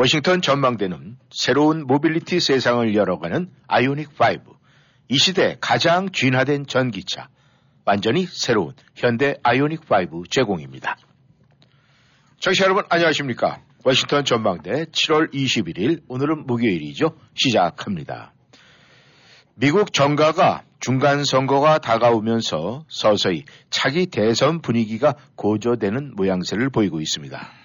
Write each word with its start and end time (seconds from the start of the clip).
워싱턴 0.00 0.40
전망대는 0.40 1.18
새로운 1.30 1.86
모빌리티 1.86 2.40
세상을 2.40 2.94
열어가는 2.94 3.50
아이오닉 3.66 4.08
5, 4.18 4.54
이 5.10 5.18
시대 5.18 5.58
가장 5.60 6.10
진화된 6.10 6.66
전기차, 6.66 7.28
완전히 7.84 8.24
새로운 8.24 8.72
현대 8.94 9.34
아이오닉 9.42 9.82
5 9.90 10.24
제공입니다. 10.30 10.96
청취자 12.38 12.64
여러분 12.64 12.84
안녕하십니까? 12.88 13.60
워싱턴 13.84 14.24
전망대 14.24 14.86
7월 14.86 15.34
21일 15.34 16.00
오늘은 16.08 16.46
목요일이죠. 16.46 17.18
시작합니다. 17.34 18.32
미국 19.54 19.92
정가가 19.92 20.62
중간 20.80 21.26
선거가 21.26 21.76
다가오면서 21.76 22.86
서서히 22.88 23.44
차기 23.68 24.06
대선 24.06 24.62
분위기가 24.62 25.14
고조되는 25.36 26.14
모양새를 26.16 26.70
보이고 26.70 27.02
있습니다. 27.02 27.59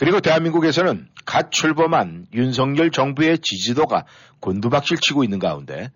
그리고 0.00 0.20
대한민국에서는 0.20 1.08
갓 1.26 1.52
출범한 1.52 2.26
윤석열 2.32 2.90
정부의 2.90 3.38
지지도가 3.38 4.06
곤두박질 4.40 4.96
치고 4.96 5.24
있는 5.24 5.38
가운데 5.38 5.90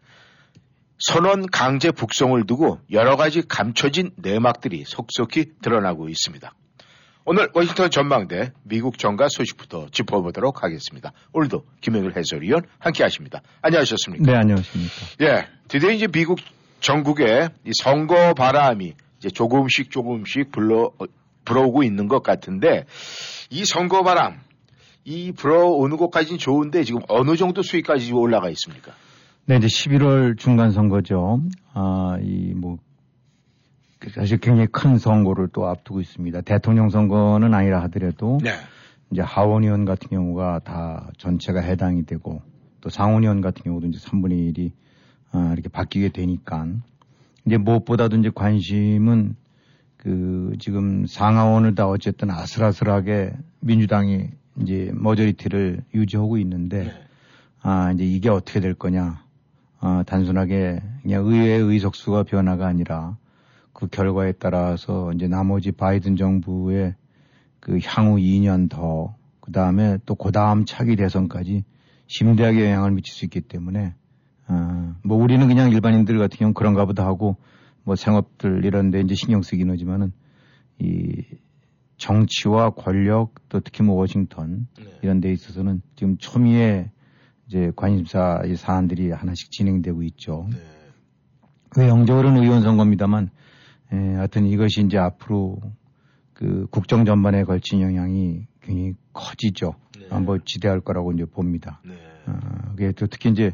선원 0.99 1.47
강제 1.47 1.91
북송을 1.91 2.45
두고 2.45 2.81
여러 2.93 3.17
가지 3.17 3.41
감춰진 3.41 4.11
내막들이 4.17 4.85
속속히 4.87 5.53
드러나고 5.63 6.11
있습니다. 6.11 6.53
오늘 7.25 7.49
워싱턴 7.55 7.91
전망대 7.91 8.53
미국 8.63 8.99
정가 8.99 9.29
소식부터 9.31 9.87
짚어보도록 9.91 10.63
하겠습니다. 10.63 11.13
오늘도 11.33 11.65
김영일 11.81 12.15
해설위원 12.15 12.61
함께 12.79 13.05
하십니다. 13.05 13.41
안녕하셨습니까? 13.63 14.31
네, 14.31 14.37
안녕하십니까. 14.37 14.93
예, 15.23 15.49
드디어 15.69 15.91
이제 15.91 16.09
미국 16.09 16.41
전국에 16.81 17.49
이 17.65 17.71
선거 17.83 18.35
바람이 18.35 18.93
이제 19.17 19.31
조금씩 19.31 19.91
조금씩 19.91 20.53
불러, 20.53 20.93
불어오고 21.45 21.83
있는 21.83 22.09
것 22.09 22.23
같은데 22.23 22.87
이 23.51 23.65
선거 23.65 24.03
바람, 24.03 24.41
이 25.05 25.33
불어오는 25.33 25.97
것까지는 25.97 26.39
좋은데 26.39 26.85
지금 26.85 27.01
어느 27.09 27.37
정도 27.37 27.63
수위까지 27.63 28.13
올라가 28.13 28.49
있습니까? 28.51 28.93
네, 29.47 29.57
이제 29.57 29.67
11월 29.67 30.39
중간 30.39 30.71
선거죠. 30.71 31.41
아, 31.75 32.17
이 32.23 32.55
뭐, 32.55 32.79
사실 34.15 34.39
굉장히 34.39 34.69
큰 34.73 34.97
선거를 34.97 35.49
또 35.53 35.67
앞두고 35.67 36.01
있습니다. 36.01 36.41
대통령 36.43 36.89
선거는 36.89 37.53
아니라 37.53 37.83
하더라도 37.85 38.39
네. 38.43 38.53
이제 39.11 39.21
하원 39.21 39.65
의원 39.65 39.85
같은 39.85 40.09
경우가 40.09 40.61
다 40.65 41.11
전체가 41.19 41.61
해당이 41.61 42.07
되고 42.07 42.41
또 42.81 42.89
상원 42.89 43.23
의원 43.23 43.41
같은 43.41 43.63
경우도 43.63 43.87
이제 43.89 43.99
3분의 43.99 44.55
1이 44.55 44.73
아, 45.33 45.51
이렇게 45.53 45.69
바뀌게 45.69 46.11
되니까 46.11 46.67
이제 47.47 47.59
무엇보다도 47.59 48.17
이제 48.17 48.31
관심은 48.35 49.37
그 50.05 50.53
지금 50.59 51.07
상하원을 51.07 51.75
다 51.75 51.89
어쨌든 51.89 52.31
아슬아슬하게 52.31 53.33
민주당이 53.61 54.29
이제 54.61 54.91
머저리티를 54.93 55.83
유지하고 55.95 56.37
있는데 56.39 56.93
아 57.63 57.91
이제 57.93 58.05
이게 58.05 58.29
어떻게 58.29 58.61
될 58.61 58.75
거냐. 58.75 59.25
아 59.81 60.05
단순하게 60.07 60.83
그냥 61.03 61.25
의회의 61.27 61.59
의석수가 61.59 62.25
변화가 62.25 62.67
아니라 62.67 63.17
그 63.73 63.87
결과에 63.87 64.33
따라서 64.33 65.11
이제 65.15 65.27
나머지 65.27 65.73
바이든 65.73 66.17
정부의 66.17 66.95
그 67.61 67.79
향후 67.83 68.17
2년 68.17 68.69
더, 68.69 69.15
그 69.41 69.53
다음에 69.53 69.97
또 70.05 70.15
그 70.17 70.33
다음 70.33 70.67
차기 70.67 70.97
대선까지 70.97 71.65
심대하게 72.09 72.67
영향을 72.67 72.91
미칠 72.91 73.15
수 73.15 73.25
있기 73.25 73.41
때문에, 73.41 73.95
어, 74.49 74.95
뭐 75.03 75.17
우리는 75.17 75.49
그냥 75.49 75.71
일반인들 75.71 76.19
같은 76.19 76.39
경우는 76.39 76.55
그런가 76.55 76.85
보다 76.85 77.07
하고 77.07 77.37
뭐 77.85 77.97
생업들 77.97 78.65
이런 78.65 78.91
데 78.91 79.01
이제 79.01 79.15
신경 79.15 79.43
쓰긴 79.43 79.71
하지만은 79.71 80.13
이 80.79 81.23
정치와 81.97 82.71
권력 82.71 83.35
또 83.49 83.61
특히 83.61 83.85
뭐 83.85 83.97
워싱턴 83.97 84.67
네. 84.79 84.99
이런 85.03 85.21
데 85.21 85.31
있어서는 85.33 85.81
지금 85.95 86.17
초미의 86.19 86.91
이제 87.47 87.71
관심사 87.77 88.43
이 88.47 88.57
사안들이 88.57 89.11
하나씩 89.11 89.51
진행되고 89.51 90.03
있죠. 90.03 90.49
네. 90.51 90.59
외형적으로는 91.77 92.43
의원 92.43 92.63
선거입니다만, 92.63 93.31
에, 93.93 93.97
하여튼 94.15 94.47
이것이 94.47 94.83
이제 94.83 94.97
앞으로 94.97 95.61
그 96.33 96.67
국정 96.71 97.05
전반에 97.05 97.45
걸친 97.45 97.81
영향이 97.81 98.47
굉장히 98.61 98.95
커지죠. 99.13 99.75
네. 99.99 100.07
한번 100.11 100.41
지대할 100.45 100.81
거라고 100.81 101.13
이제 101.13 101.25
봅니다. 101.25 101.81
네. 101.85 101.95
어, 102.27 102.39
그게 102.71 102.93
또 102.93 103.07
특히 103.07 103.31
이제 103.31 103.53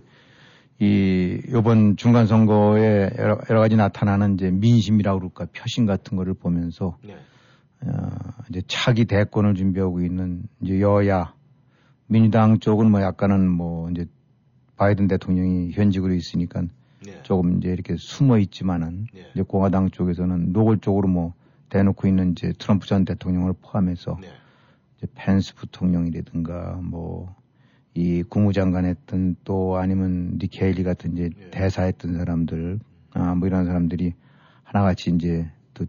이 0.80 1.42
요번 1.50 1.96
중간 1.96 2.26
선거에 2.26 3.10
여러, 3.18 3.38
여러 3.50 3.60
가지 3.60 3.76
나타나는 3.76 4.34
이제 4.34 4.50
민심이라고 4.50 5.18
그럴까 5.18 5.46
표심 5.52 5.84
같은 5.84 6.16
거를 6.16 6.32
보면서 6.32 6.96
네. 7.04 7.16
어, 7.82 8.10
이제 8.48 8.62
차기 8.66 9.04
대권을 9.04 9.54
준비하고 9.54 10.00
있는 10.00 10.44
이제 10.62 10.80
여야 10.80 11.34
민주당 12.06 12.60
쪽은 12.60 12.90
뭐 12.90 13.02
약간은 13.02 13.46
뭐 13.46 13.90
이제 13.90 14.06
바이든 14.76 15.06
대통령이 15.06 15.72
현직으로 15.72 16.14
있으니까 16.14 16.62
네. 17.04 17.22
조금 17.24 17.58
이제 17.58 17.68
이렇게 17.68 17.96
숨어 17.98 18.38
있지만은 18.38 19.06
네. 19.12 19.26
이제 19.34 19.42
공화당 19.42 19.90
쪽에서는 19.90 20.52
노골적으로 20.54 21.08
뭐 21.08 21.34
대놓고 21.68 22.08
있는 22.08 22.32
이제 22.32 22.54
트럼프 22.58 22.86
전 22.86 23.04
대통령을 23.04 23.52
포함해서 23.60 24.16
네. 24.18 24.28
이제 24.96 25.06
펜스 25.14 25.56
부통령이라든가 25.56 26.80
뭐 26.82 27.34
이 27.94 28.22
국무장관 28.22 28.84
했던 28.84 29.36
또 29.44 29.76
아니면 29.76 30.38
니케 30.40 30.64
헤일리 30.64 30.84
같은 30.84 31.12
이제 31.14 31.30
네. 31.36 31.50
대사했던 31.50 32.14
사람들 32.16 32.78
아 33.14 33.34
뭐 33.34 33.48
이런 33.48 33.64
사람들이 33.66 34.14
하나같이 34.62 35.10
이제 35.10 35.50
또 35.74 35.84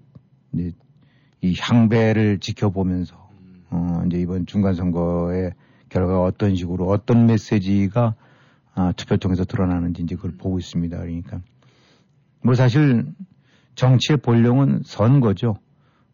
이제 0.54 0.72
이 1.42 1.56
향배를 1.60 2.40
지켜보면서 2.40 3.30
음. 3.42 3.64
어 3.70 4.04
이제 4.08 4.20
이번 4.20 4.46
중간 4.48 4.74
선거의 4.74 5.54
결과가 5.90 6.24
어떤 6.24 6.56
식으로 6.56 6.88
어떤 6.88 7.28
메시지가 7.28 8.16
아, 8.74 8.94
투표 8.96 9.18
통해서 9.18 9.44
드러나는지 9.44 10.02
이제 10.02 10.16
그걸 10.16 10.32
보고 10.32 10.58
있습니다. 10.58 10.98
그러니까 10.98 11.42
뭐 12.42 12.56
사실 12.56 13.06
정치의 13.76 14.18
본령은 14.18 14.82
선거죠. 14.86 15.58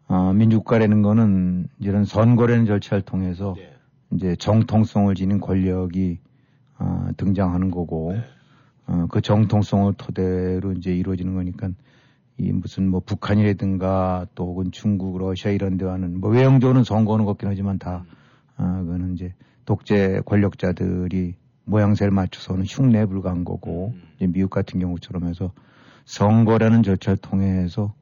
어, 0.08 0.32
민주국가라는 0.32 1.02
거는 1.02 1.68
이런 1.78 2.04
선거라는 2.04 2.66
절차를 2.66 3.02
통해서 3.02 3.54
네. 3.56 3.72
이제 4.12 4.36
정통성을 4.36 5.14
지닌 5.14 5.40
권력이 5.40 6.18
어, 6.78 7.08
등장하는 7.16 7.70
거고 7.70 8.12
네. 8.12 8.22
어, 8.86 9.06
그 9.10 9.20
정통성을 9.20 9.92
토대로 9.94 10.72
이제 10.72 10.92
이루어지는 10.94 11.34
거니까 11.34 11.68
이 12.38 12.52
무슨 12.52 12.88
뭐 12.88 13.00
북한이라든가 13.00 14.26
또 14.34 14.46
혹은 14.46 14.70
중국, 14.70 15.18
러시아 15.18 15.50
이런 15.50 15.76
데와는 15.76 16.20
뭐 16.20 16.30
외형적으로는 16.30 16.84
선거하는 16.84 17.24
것 17.24 17.32
같긴 17.32 17.48
하지만 17.48 17.78
다 17.78 18.04
어, 18.56 18.82
그거는 18.82 19.14
이제 19.14 19.34
독재 19.64 20.20
권력자들이 20.24 21.34
모양새를 21.64 22.10
맞춰서는 22.12 22.64
흉내에 22.64 23.06
불과한 23.06 23.44
거고 23.44 23.92
음. 23.94 24.02
이제 24.16 24.26
미국 24.26 24.50
같은 24.50 24.80
경우처럼 24.80 25.28
해서 25.28 25.52
선거라는 26.06 26.82
절차를 26.82 27.18
통해서 27.18 27.92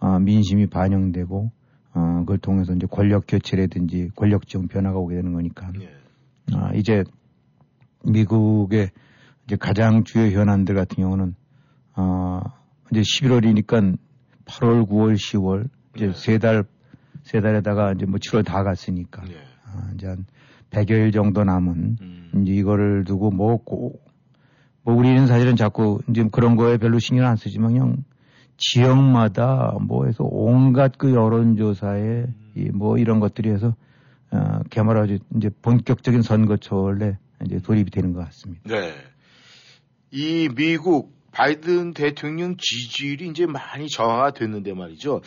어, 0.00 0.18
민심이 0.18 0.66
반영되고 0.66 1.50
어, 1.94 2.20
그걸 2.20 2.38
통해서 2.38 2.72
이제 2.72 2.86
권력 2.90 3.24
교체라든지 3.28 4.10
권력 4.16 4.46
지형 4.46 4.68
변화가 4.68 4.98
오게 4.98 5.16
되는 5.16 5.32
거니까 5.32 5.70
네. 5.78 5.88
아, 6.54 6.72
이제 6.74 7.04
미국의 8.04 8.90
이제 9.46 9.56
가장 9.56 10.04
주요 10.04 10.24
현안들 10.26 10.74
같은 10.74 10.96
경우는 10.96 11.34
어, 11.96 12.40
이제 12.90 13.00
11월이니까 13.00 13.96
8월, 14.44 14.88
9월, 14.88 15.14
10월 15.14 15.68
이제 15.96 16.06
네. 16.06 16.12
세 16.12 16.38
달, 16.38 16.64
세 17.22 17.40
달에다가 17.40 17.92
이제 17.92 18.06
뭐 18.06 18.18
7월 18.18 18.44
다 18.44 18.62
갔으니까 18.62 19.22
네. 19.24 19.36
아, 19.64 19.90
이제 19.94 20.06
한 20.06 20.26
100여일 20.70 21.12
정도 21.12 21.44
남은 21.44 21.96
음. 22.00 22.42
이제 22.42 22.52
이거를 22.52 23.04
두고 23.04 23.30
뭐 23.30 23.58
꼭, 23.58 24.04
뭐 24.82 24.94
우리는 24.94 25.26
사실은 25.26 25.56
자꾸 25.56 26.00
이제 26.08 26.26
그런 26.32 26.56
거에 26.56 26.78
별로 26.78 26.98
신경 26.98 27.26
안 27.26 27.36
쓰지만 27.36 27.72
그냥 27.72 28.04
지역마다 28.62 29.76
뭐 29.80 30.06
해서 30.06 30.24
온갖 30.24 30.92
그 30.96 31.12
여론조사에 31.12 32.26
이 32.54 32.70
뭐 32.72 32.98
이런 32.98 33.18
것들이 33.18 33.50
해서 33.50 33.74
어, 34.30 34.60
개말하지 34.70 35.20
이제 35.36 35.50
본격적인 35.62 36.22
선거철에 36.22 37.18
이제 37.46 37.58
돌입이 37.58 37.90
되는 37.90 38.12
것 38.12 38.24
같습니다. 38.26 38.62
네. 38.64 38.94
이 40.10 40.48
미국 40.54 41.12
바이든 41.32 41.94
대통령 41.94 42.56
지지율이 42.58 43.28
이제 43.28 43.46
많이 43.46 43.88
저하가 43.88 44.32
됐는데 44.32 44.74
말이죠. 44.74 45.22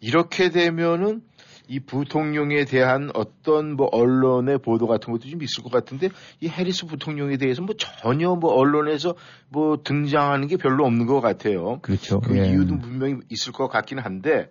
이렇게 0.00 0.50
되면은 0.50 1.22
이 1.66 1.80
부통령에 1.80 2.64
대한 2.64 3.10
어떤 3.14 3.76
뭐 3.76 3.88
언론의 3.90 4.58
보도 4.58 4.86
같은 4.86 5.12
것도 5.12 5.28
좀 5.28 5.42
있을 5.42 5.62
것 5.62 5.72
같은데 5.72 6.10
이 6.40 6.48
해리스 6.48 6.86
부통령에 6.86 7.36
대해서 7.36 7.62
뭐 7.62 7.74
전혀 7.76 8.34
뭐 8.34 8.52
언론에서 8.52 9.14
뭐 9.48 9.78
등장하는 9.82 10.48
게 10.48 10.56
별로 10.56 10.84
없는 10.84 11.06
것 11.06 11.20
같아요. 11.20 11.78
그렇죠. 11.80 12.20
그 12.20 12.38
예. 12.38 12.48
이유도 12.48 12.78
분명히 12.78 13.16
있을 13.30 13.52
것 13.52 13.68
같긴 13.68 13.98
한데 13.98 14.48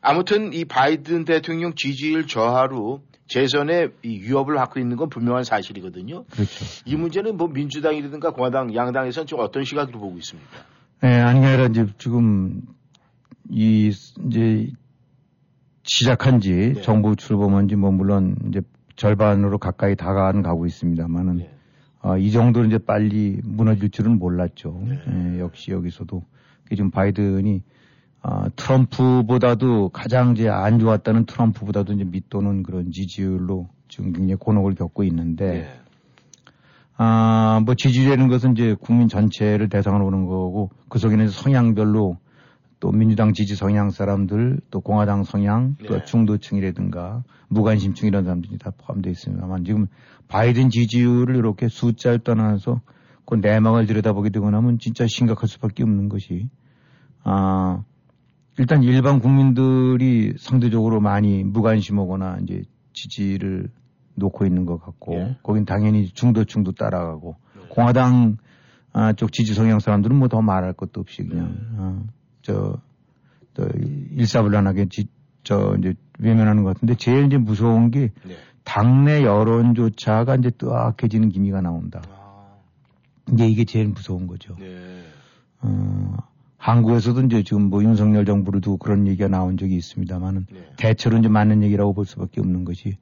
아무튼 0.00 0.52
이 0.52 0.64
바이든 0.64 1.24
대통령 1.24 1.74
지지율 1.74 2.26
저하로 2.26 3.02
재선에 3.28 3.88
이 4.02 4.20
위협을 4.20 4.56
받고 4.56 4.78
있는 4.78 4.96
건 4.96 5.08
분명한 5.08 5.44
사실이거든요. 5.44 6.24
그렇죠. 6.24 6.64
이 6.84 6.96
문제는 6.96 7.36
뭐 7.36 7.48
민주당이라든가 7.48 8.32
공화당, 8.32 8.74
양당에서는 8.74 9.26
좀 9.26 9.40
어떤 9.40 9.64
시각으로 9.64 9.98
보고 9.98 10.18
있습니까? 10.18 10.64
예, 11.04 11.08
아니 11.08 11.40
게 11.40 11.46
아니라 11.46 11.66
이제 11.66 11.86
지금 11.98 12.62
이 13.48 13.88
이제 14.26 14.70
시작한 15.84 16.40
지 16.40 16.74
네. 16.74 16.82
정부 16.82 17.16
출범한 17.16 17.68
지 17.68 17.74
뭐 17.76 17.90
물론 17.90 18.36
이제 18.48 18.60
절반으로 18.96 19.58
가까이 19.58 19.96
다가는 19.96 20.42
가고 20.42 20.66
있습니다만은 20.66 21.36
네. 21.38 21.54
어, 22.02 22.16
이 22.18 22.30
정도로 22.30 22.66
이제 22.66 22.78
빨리 22.78 23.40
무너질 23.44 23.90
줄은 23.90 24.18
몰랐죠. 24.18 24.82
네. 24.86 24.98
예, 25.08 25.40
역시 25.40 25.70
여기서도 25.70 26.22
그 26.64 26.76
지금 26.76 26.90
바이든이 26.90 27.62
어, 28.22 28.44
트럼프보다도 28.54 29.88
가장 29.88 30.32
이제 30.32 30.48
안 30.48 30.78
좋았다는 30.78 31.26
트럼프보다도 31.26 31.94
이제 31.94 32.04
밑도는 32.04 32.62
그런 32.62 32.90
지지율로 32.92 33.68
지금 33.88 34.12
굉장히 34.12 34.36
곤혹을 34.36 34.74
겪고 34.74 35.02
있는데 35.04 35.52
네. 35.52 35.68
아, 36.96 37.60
뭐 37.64 37.74
지지율이라는 37.74 38.28
것은 38.28 38.52
이제 38.52 38.76
국민 38.80 39.08
전체를 39.08 39.68
대상으로 39.68 40.04
보는 40.04 40.26
거고 40.26 40.70
그 40.88 40.98
속에는 40.98 41.28
성향별로 41.28 42.18
또 42.82 42.90
민주당 42.90 43.32
지지 43.32 43.54
성향 43.54 43.90
사람들 43.90 44.58
또 44.72 44.80
공화당 44.80 45.22
성향 45.22 45.76
또 45.86 45.94
네. 45.94 46.04
중도층이라든가 46.04 47.22
무관심층 47.46 48.08
이런 48.08 48.24
사람들이 48.24 48.58
다 48.58 48.72
포함되어 48.76 49.12
있습니다만 49.12 49.64
지금 49.64 49.86
바이든 50.26 50.70
지지율을 50.70 51.36
이렇게 51.36 51.68
숫자를 51.68 52.18
떠나서 52.18 52.80
그 53.24 53.36
내막을 53.36 53.86
들여다보게 53.86 54.30
되고 54.30 54.50
나면 54.50 54.80
진짜 54.80 55.06
심각할 55.06 55.48
수밖에 55.48 55.84
없는 55.84 56.08
것이 56.08 56.48
아 57.22 57.84
일단 58.58 58.82
일반 58.82 59.20
국민들이 59.20 60.34
상대적으로 60.36 61.00
많이 61.00 61.44
무관심하거나 61.44 62.38
이제 62.42 62.64
지지를 62.94 63.68
놓고 64.16 64.44
있는 64.44 64.66
것 64.66 64.80
같고 64.80 65.14
예. 65.14 65.36
거긴 65.44 65.64
당연히 65.66 66.08
중도층도 66.08 66.72
따라가고 66.72 67.36
공화당 67.68 68.38
아, 68.92 69.12
쪽 69.12 69.32
지지 69.32 69.54
성향 69.54 69.78
사람들은 69.78 70.16
뭐 70.16 70.26
더 70.26 70.42
말할 70.42 70.72
것도 70.72 71.00
없이 71.00 71.22
그냥 71.22 71.56
어, 71.76 72.04
저, 72.42 72.76
저 73.54 73.68
일사불란하게 74.10 74.88
지, 74.88 75.06
저 75.44 75.74
이제 75.78 75.94
외면하는 76.18 76.62
것 76.62 76.74
같은데 76.74 76.94
제일 76.94 77.26
이제 77.26 77.38
무서운 77.38 77.90
게 77.90 78.10
네. 78.24 78.36
당내 78.64 79.24
여론조차가 79.24 80.36
이제 80.36 80.50
뜨악해지는 80.50 81.30
기미가 81.30 81.60
나온다. 81.60 82.02
아, 82.10 82.56
이제 83.32 83.46
이게 83.46 83.64
제일 83.64 83.88
무서운 83.88 84.26
거죠. 84.26 84.54
네. 84.58 85.02
어, 85.60 86.16
한국에서도 86.56 87.22
이제 87.22 87.42
지금 87.42 87.70
뭐 87.70 87.82
윤석열 87.82 88.24
정부를 88.24 88.60
두고 88.60 88.76
그런 88.76 89.06
얘기가 89.08 89.28
나온 89.28 89.56
적이 89.56 89.76
있습니다만은 89.76 90.46
네. 90.52 90.72
대체로 90.76 91.18
이제 91.18 91.28
맞는 91.28 91.62
얘기라고 91.64 91.92
볼 91.92 92.06
수밖에 92.06 92.40
없는 92.40 92.64
것이 92.64 92.98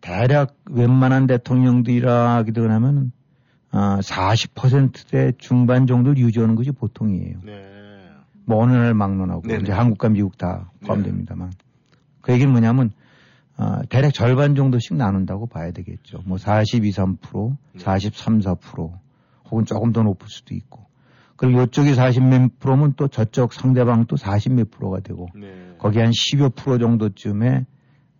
대략 0.00 0.54
웬만한 0.70 1.26
대통령들이라 1.26 2.34
하게 2.34 2.52
되면 2.52 3.12
아, 3.70 3.98
40%대 4.00 5.32
중반 5.38 5.86
정도를 5.86 6.18
유지하는 6.18 6.54
것이 6.54 6.70
보통이에요. 6.70 7.38
네. 7.44 7.77
뭐 8.48 8.62
어느 8.62 8.72
날 8.72 8.94
막론하고 8.94 9.42
네네. 9.42 9.62
이제 9.62 9.72
한국과 9.72 10.08
미국 10.08 10.38
다 10.38 10.70
포함됩니다만 10.86 11.52
그 12.22 12.32
얘기는 12.32 12.50
뭐냐면 12.50 12.90
아, 13.58 13.82
대략 13.90 14.14
절반 14.14 14.54
정도씩 14.54 14.96
나눈다고 14.96 15.48
봐야 15.48 15.70
되겠죠. 15.70 16.20
뭐 16.24 16.38
42, 16.38 16.90
3%, 16.90 17.56
43, 17.76 18.38
4% 18.38 18.92
혹은 19.50 19.64
조금 19.66 19.92
더 19.92 20.02
높을 20.02 20.28
수도 20.28 20.54
있고 20.54 20.86
그리고 21.36 21.62
이쪽이 21.62 21.92
40몇 21.92 22.52
프로면 22.58 22.94
또 22.96 23.08
저쪽 23.08 23.52
상대방 23.52 24.06
또 24.06 24.16
40몇 24.16 24.70
프로가 24.70 25.00
되고 25.00 25.28
네. 25.34 25.74
거기 25.78 25.98
한 25.98 26.10
10여 26.10 26.54
프로 26.54 26.78
정도쯤에 26.78 27.66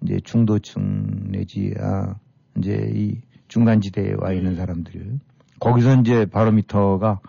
이제 0.03 0.21
중도층 0.23 1.31
내지 1.31 1.73
아 1.81 2.17
이제 2.59 2.91
이 2.95 3.21
중간 3.49 3.81
지대에 3.81 4.13
와 4.19 4.33
있는 4.33 4.57
사람들 4.57 5.21
거기서 5.59 6.01
이제 6.01 6.27
바로미터가 6.27 7.21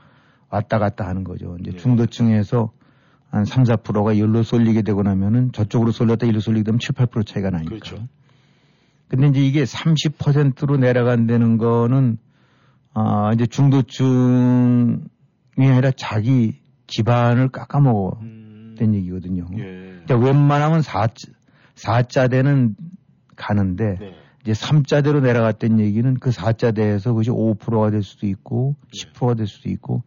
왔다 0.50 0.80
갔다 0.80 1.08
하는 1.08 1.24
거죠. 1.24 1.56
이제 1.62 1.72
네. 1.72 1.78
중도층에서 1.78 2.72
한 3.32 3.46
3, 3.46 3.64
4%가 3.64 4.18
열로 4.18 4.44
쏠리게 4.44 4.82
되고 4.82 5.04
나면은 5.04 5.52
저쪽으로 5.52 5.92
쏠렸다 5.92 6.26
일로 6.26 6.40
쏠리게 6.40 6.64
되면 6.64 6.80
7, 6.80 6.96
8% 6.96 7.26
차이가 7.26 7.50
나니까. 7.50 7.70
그렇죠. 7.70 8.08
근데 9.08 9.28
이제 9.28 9.42
이게 9.42 9.64
30%로 9.64 10.78
내려간다는 10.78 11.58
거는 11.58 12.18
아 12.94 13.32
이제 13.34 13.46
중도층이 13.46 15.00
아니라 15.58 15.92
자기 15.96 16.60
기반을 16.88 17.50
깎아먹어 17.50 18.20
음. 18.22 18.76
된 18.78 18.94
얘기거든요. 18.96 19.48
예. 19.58 20.02
그러니까 20.06 20.18
웬만하면 20.18 20.82
4, 20.82 21.08
4자대는 21.76 22.76
가는데 23.36 23.98
네. 24.00 24.16
이제 24.42 24.54
3자대로 24.54 25.22
내려갔던 25.22 25.80
얘기는 25.80 26.14
그 26.16 26.30
4자대에서 26.30 27.06
그것이 27.06 27.30
5%가 27.30 27.92
될 27.92 28.04
수도 28.04 28.26
있고 28.28 28.76
네. 28.94 29.12
10%가 29.14 29.34
될 29.36 29.48
수도 29.48 29.70
있고 29.70 30.04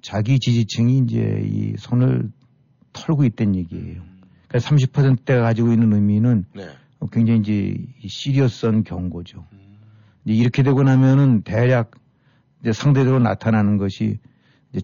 자기 0.00 0.38
지지층이 0.38 0.98
이제 0.98 1.42
이 1.44 1.74
손을 1.76 2.30
털고 2.92 3.24
있다는 3.24 3.56
얘기예요. 3.56 4.02
그러니까 4.48 4.58
30%대가 4.70 5.42
가지고 5.42 5.72
있는 5.72 5.92
의미는 5.92 6.44
네. 6.54 6.68
굉장히 7.10 7.40
이제 7.40 7.74
이 8.02 8.08
시리어스한 8.08 8.84
경고죠. 8.84 9.44
음. 9.52 9.58
이렇게 10.24 10.62
되고 10.62 10.82
나면은 10.82 11.42
대략 11.42 11.92
이제 12.60 12.72
상대적으로 12.72 13.20
나타나는 13.22 13.76
것이 13.76 14.18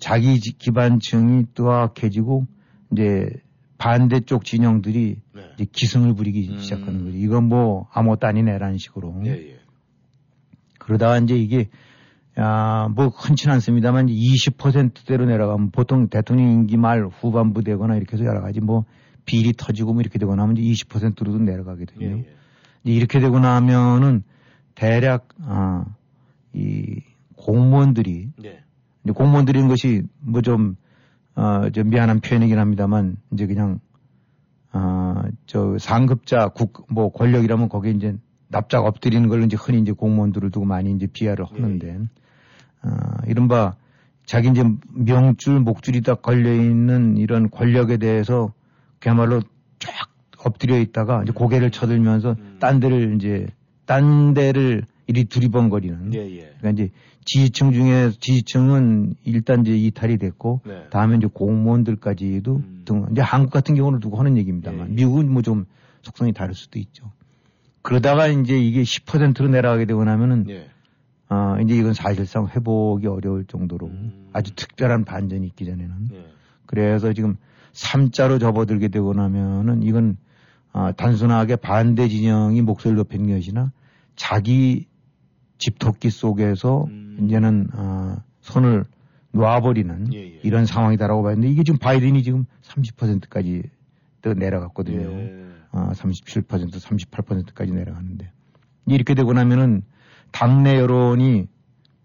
자기 0.01 0.41
지- 0.41 0.57
기반층이 0.59 1.47
뜨악해지고 1.55 2.47
이제 2.93 3.31
반대쪽 3.79 4.45
진영들이 4.45 5.17
네. 5.35 5.43
이제 5.55 5.67
기승을 5.71 6.15
부리기 6.15 6.49
음. 6.51 6.59
시작하는 6.59 7.05
거죠. 7.05 7.17
이건 7.17 7.45
뭐 7.45 7.89
아무것도 7.93 8.27
아니네라는 8.27 8.79
식으로. 8.79 9.15
예, 9.27 9.31
예. 9.31 9.59
그러다가 10.79 11.19
이제 11.19 11.37
이게 11.37 11.69
아, 12.41 12.89
뭐 12.95 13.09
흔치 13.09 13.51
않습니다만 13.51 14.07
20%대로 14.07 15.27
내려가면 15.27 15.71
보통 15.71 16.09
대통령 16.09 16.51
임기 16.51 16.77
말 16.77 17.05
후반부 17.07 17.63
되거나 17.65 17.97
이렇게 17.97 18.17
해서 18.17 18.25
여러 18.25 18.41
가지 18.41 18.61
뭐 18.61 18.85
비리 19.25 19.53
터지고 19.53 19.93
뭐 19.93 20.01
이렇게 20.01 20.19
되거나 20.19 20.43
하면 20.45 20.57
이제 20.57 20.85
20%로도 20.85 21.39
내려가거든요. 21.39 22.07
예, 22.07 22.25
예. 22.87 22.91
이렇게 22.91 23.19
되고 23.19 23.39
나면은 23.41 24.23
대략 24.75 25.29
아, 25.43 25.85
이 26.53 27.03
공무원들이 27.37 28.31
네. 28.39 28.61
이제 29.05 29.13
공무원들인 29.13 29.69
것이 29.69 30.03
뭐좀 30.21 30.77
어, 31.35 31.71
좀 31.71 31.91
미안한 31.91 32.21
표현이긴 32.21 32.59
합니다만 32.59 33.17
이제 33.33 33.47
그냥 33.47 33.81
아, 34.71 35.25
저 35.47 35.77
상급자 35.79 36.49
국 36.49 36.87
뭐 36.89 37.11
권력이라면 37.11 37.69
거기에 37.69 37.93
이제 37.93 38.17
납작 38.49 38.87
엎드리는 38.87 39.29
걸 39.29 39.43
이제 39.45 39.57
흔히 39.59 39.81
이제 39.81 39.93
공무원들을 39.93 40.51
두고 40.51 40.65
많이 40.65 40.93
이제 40.93 41.07
비하를 41.07 41.45
하는데 41.45 42.01
아, 42.89 43.19
이른바 43.27 43.75
자기 44.27 44.49
이제 44.49 44.65
명줄 44.93 45.61
목줄이 45.61 46.01
다 46.03 46.15
걸려 46.15 46.53
있는 46.53 47.17
이런 47.17 47.51
권력에 47.51 47.97
대해서 47.97 48.53
그야말로 48.99 49.41
쫙 49.79 49.91
엎드려 50.39 50.79
있다가 50.79 51.23
이제 51.23 51.33
고개를 51.33 51.71
쳐들면서 51.71 52.37
음. 52.39 52.57
딴 52.61 52.81
데를 52.81 53.17
이제 53.17 53.47
딴 53.87 54.35
데를 54.35 54.85
이리 55.07 55.25
두리번거리는 55.25 56.15
예, 56.15 56.19
예. 56.19 56.55
그러니까 56.59 56.71
이제 56.71 56.91
지지층 57.25 57.73
중에 57.73 58.11
지지층은 58.11 59.15
일단 59.25 59.63
이제 59.63 59.77
이탈이 59.77 60.19
됐고 60.19 60.61
네. 60.65 60.85
다음에 60.91 61.17
이제 61.17 61.27
공무원들까지도 61.27 62.57
음. 62.57 62.83
등 62.85 63.07
이제 63.13 63.23
한국 63.23 63.51
같은 63.51 63.75
경우는 63.75 64.01
두고 64.01 64.19
하는 64.19 64.37
얘기입니다만 64.37 64.89
예, 64.89 64.91
예. 64.91 64.95
미국은 64.95 65.31
뭐 65.33 65.43
좀 65.43 65.67
속성이 66.03 66.33
다를 66.33 66.55
수도 66.55 66.79
있죠. 66.79 67.11
그러다가 67.83 68.27
이제 68.29 68.59
이게 68.59 68.83
10%로 68.83 69.49
내려가게 69.49 69.85
되고 69.85 70.05
나면은 70.05 70.47
예. 71.31 71.35
아 71.35 71.59
이제 71.61 71.75
이건 71.75 71.93
사실상 71.95 72.47
회복이 72.49 73.07
어려울 73.07 73.45
정도로 73.45 73.87
음. 73.87 74.31
아주 74.33 74.55
특별한 74.55 75.05
반전이 75.05 75.47
있기 75.49 75.65
전에는 75.65 76.09
예. 76.13 76.27
그래서 76.67 77.13
지금 77.13 77.37
3자로 77.73 78.41
접어들게 78.41 78.89
되고 78.89 79.13
나면은 79.13 79.83
이건 79.83 80.17
아, 80.73 80.93
단순하게 80.93 81.57
반대 81.57 82.09
진영이 82.09 82.63
목소리를 82.63 82.97
높이는 82.97 83.29
것이나 83.29 83.73
자기 84.17 84.87
집토끼 85.59 86.11
속에서 86.11 86.85
음. 86.89 87.19
이제는 87.23 87.69
아, 87.73 88.23
손을 88.41 88.85
놔버리는 89.33 90.13
예, 90.15 90.19
예. 90.19 90.41
이런 90.43 90.67
상황이다라고 90.67 91.23
봤는데 91.23 91.49
이게 91.49 91.63
지금 91.63 91.79
바이든이 91.79 92.23
지금 92.23 92.45
30%까지 92.63 93.63
또 94.23 94.35
내려갔거든요. 94.35 95.11
예. 95.11 95.47
아, 95.71 95.93
37%, 95.93 96.45
38%까지 96.73 97.73
내려갔는데 97.73 98.31
이렇게 98.87 99.15
되고 99.15 99.33
나면은 99.33 99.83
당내 100.33 100.77
여론이 100.79 101.47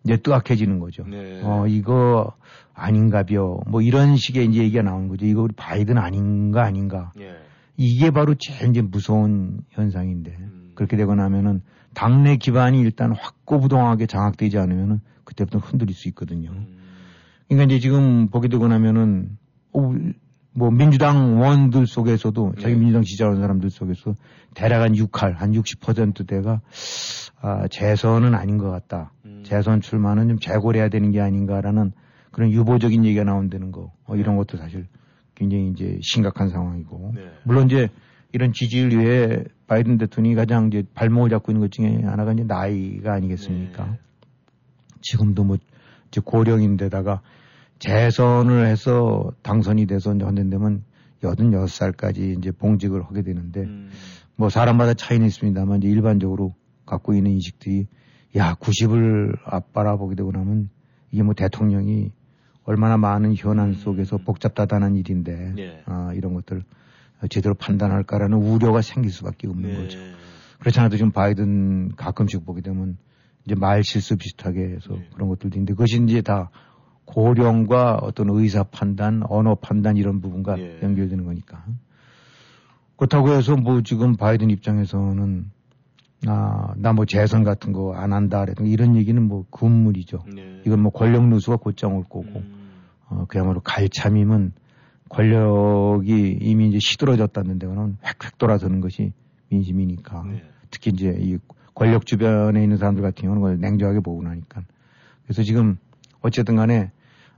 이제 0.05 0.17
뜨악해지는 0.17 0.79
거죠. 0.79 1.03
네. 1.07 1.41
어, 1.43 1.65
이거 1.67 2.33
아닌가벼. 2.73 3.61
뭐 3.67 3.81
이런 3.81 4.17
식의 4.17 4.47
이제 4.47 4.63
얘기가 4.63 4.83
나오는 4.83 5.07
거죠. 5.07 5.25
이거 5.25 5.41
우리 5.43 5.53
바이든 5.55 5.97
아닌가 5.97 6.63
아닌가. 6.63 7.11
예. 7.19 7.35
이게 7.77 8.11
바로 8.11 8.35
제일 8.35 8.69
이제 8.69 8.81
무서운 8.81 9.61
현상인데 9.69 10.35
음. 10.39 10.71
그렇게 10.75 10.97
되고 10.97 11.15
나면은 11.15 11.61
당내 11.93 12.37
기반이 12.37 12.79
일단 12.79 13.13
확고부동하게 13.13 14.07
장악되지 14.07 14.57
않으면은 14.57 14.99
그때부터 15.23 15.59
흔들릴 15.59 15.95
수 15.95 16.07
있거든요. 16.09 16.51
음. 16.51 16.77
그러니까 17.47 17.73
이제 17.73 17.79
지금 17.79 18.29
보게 18.29 18.47
되고 18.47 18.67
나면은 18.67 19.37
어, 19.73 19.91
뭐 20.55 20.69
민주당 20.69 21.39
원들 21.39 21.87
속에서도 21.87 22.53
자기 22.59 22.73
네. 22.73 22.79
민주당 22.79 23.03
지지하는 23.03 23.39
사람들 23.41 23.69
속에서 23.69 24.15
대략 24.53 24.81
한 24.81 24.93
6할 24.93 25.35
한 25.35 25.51
60%대가 25.51 26.61
아, 27.45 27.67
재선은 27.67 28.35
아닌 28.35 28.57
것 28.57 28.71
같다. 28.71 29.11
음. 29.25 29.43
재선 29.45 29.81
출마는 29.81 30.29
좀 30.29 30.39
재고려해야 30.39 30.87
되는 30.87 31.11
게 31.11 31.19
아닌가라는 31.19 31.91
그런 32.31 32.49
유보적인 32.51 33.03
얘기가 33.03 33.25
나온다는 33.25 33.73
거 33.73 33.91
어, 34.05 34.15
이런 34.15 34.37
것도 34.37 34.57
사실 34.57 34.87
굉장히 35.35 35.67
이제 35.67 35.99
심각한 36.01 36.47
상황이고 36.47 37.11
네. 37.15 37.21
물론 37.43 37.65
이제 37.65 37.89
이런 38.31 38.53
지지율 38.53 38.93
위에 38.93 39.43
바이든 39.67 39.97
대통령이 39.97 40.35
가장 40.35 40.67
이제 40.67 40.83
발목을 40.95 41.29
잡고 41.31 41.51
있는 41.51 41.59
것 41.59 41.71
중에 41.73 42.03
하나가 42.03 42.31
이제 42.31 42.45
나이가 42.45 43.11
아니겠습니까? 43.13 43.87
네. 43.87 43.99
지금도 45.01 45.43
뭐 45.43 45.57
이제 46.07 46.21
고령인데다가 46.23 47.21
재선을 47.79 48.67
해서 48.67 49.33
당선이 49.41 49.85
돼서 49.87 50.15
이제 50.15 50.23
헌된다면 50.23 50.85
86살까지 51.21 52.37
이제 52.37 52.51
봉직을 52.51 53.03
하게 53.03 53.21
되는데 53.21 53.63
음. 53.63 53.89
뭐 54.37 54.47
사람마다 54.47 54.93
차이는 54.93 55.27
있습니다만 55.27 55.79
이제 55.79 55.89
일반적으로 55.89 56.55
갖고 56.93 57.13
있는 57.13 57.31
인식들이 57.31 57.87
야 58.35 58.55
90을 58.55 59.37
앞바라보게 59.45 60.15
되고 60.15 60.31
나면 60.31 60.69
이게 61.11 61.23
뭐 61.23 61.33
대통령이 61.33 62.11
얼마나 62.63 62.97
많은 62.97 63.35
현안 63.35 63.73
속에서 63.73 64.17
복잡다단한 64.17 64.95
일인데 64.95 65.53
예. 65.57 65.83
아, 65.85 66.13
이런 66.15 66.33
것들 66.33 66.63
제대로 67.29 67.53
판단할까라는 67.55 68.37
우려가 68.37 68.81
생길 68.81 69.11
수밖에 69.11 69.47
없는 69.47 69.69
네. 69.69 69.77
거죠. 69.77 69.99
그렇지 70.59 70.79
않아도 70.79 70.97
지금 70.97 71.11
바이든 71.11 71.95
가끔씩 71.95 72.45
보게 72.45 72.61
되면 72.61 72.97
이제 73.45 73.55
말 73.55 73.83
실수 73.83 74.15
비슷하게 74.15 74.75
해서 74.75 74.93
네. 74.93 75.09
그런 75.13 75.29
것들도 75.29 75.57
있는데 75.57 75.73
그것이 75.73 76.01
이제 76.03 76.21
다 76.21 76.49
고령과 77.05 77.95
어떤 78.01 78.29
의사 78.29 78.63
판단, 78.63 79.23
언어 79.27 79.55
판단 79.55 79.97
이런 79.97 80.21
부분과 80.21 80.57
예. 80.57 80.79
연결되는 80.81 81.25
거니까. 81.25 81.65
그렇다고 82.95 83.33
해서 83.33 83.55
뭐 83.55 83.81
지금 83.81 84.15
바이든 84.15 84.49
입장에서는 84.49 85.51
아, 86.27 86.73
나 86.77 86.93
뭐 86.93 87.05
재선 87.05 87.43
같은 87.43 87.73
거 87.73 87.93
안 87.95 88.13
한다. 88.13 88.39
그랬던 88.41 88.67
이런 88.67 88.95
얘기는 88.95 89.21
뭐 89.21 89.45
금물이죠. 89.51 90.23
네. 90.33 90.61
이건 90.65 90.81
뭐 90.81 90.91
권력 90.91 91.27
누수가 91.27 91.57
곧장 91.57 91.95
올 91.95 92.03
거고, 92.03 92.39
음. 92.39 92.71
어, 93.09 93.25
그야말로 93.27 93.59
갈참임은 93.61 94.53
권력이 95.09 96.39
이미 96.41 96.69
이제 96.69 96.79
시들어졌다는 96.79 97.59
데는 97.59 97.97
획획 98.03 98.37
돌아서는 98.37 98.81
것이 98.81 99.13
민심이니까. 99.49 100.23
네. 100.23 100.43
특히 100.71 100.91
이제 100.91 101.15
이 101.19 101.37
권력 101.75 102.05
주변에 102.05 102.61
있는 102.63 102.77
사람들 102.77 103.01
같은 103.03 103.23
경우는 103.23 103.41
그걸 103.41 103.59
냉정하게 103.59 103.99
보고 103.99 104.23
나니까. 104.23 104.61
그래서 105.23 105.43
지금 105.43 105.77
어쨌든 106.21 106.55
간에 106.55 106.91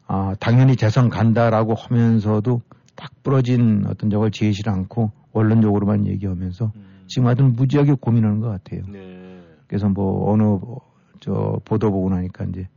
아, 0.08 0.36
당연히 0.40 0.76
재선 0.76 1.10
간다라고 1.10 1.74
하면서도 1.74 2.62
딱 2.96 3.12
부러진 3.24 3.86
어떤 3.88 4.10
적을 4.10 4.32
제시를 4.32 4.72
않고 4.72 5.12
원론적으로만 5.34 6.08
얘기하면서 6.08 6.72
음. 6.76 6.95
지금 7.08 7.28
하여튼 7.28 7.54
무지하게 7.54 7.94
고민하는 7.94 8.40
것 8.40 8.50
같아요. 8.50 8.84
네. 8.92 9.42
그래서 9.68 9.90
뭐 9.90 10.32
어느 10.32 10.44
어, 10.44 10.82
저 11.20 11.60
보도 11.66 11.92
보고 11.92 12.10
나니까 12.10 12.46
이제 12.46 12.68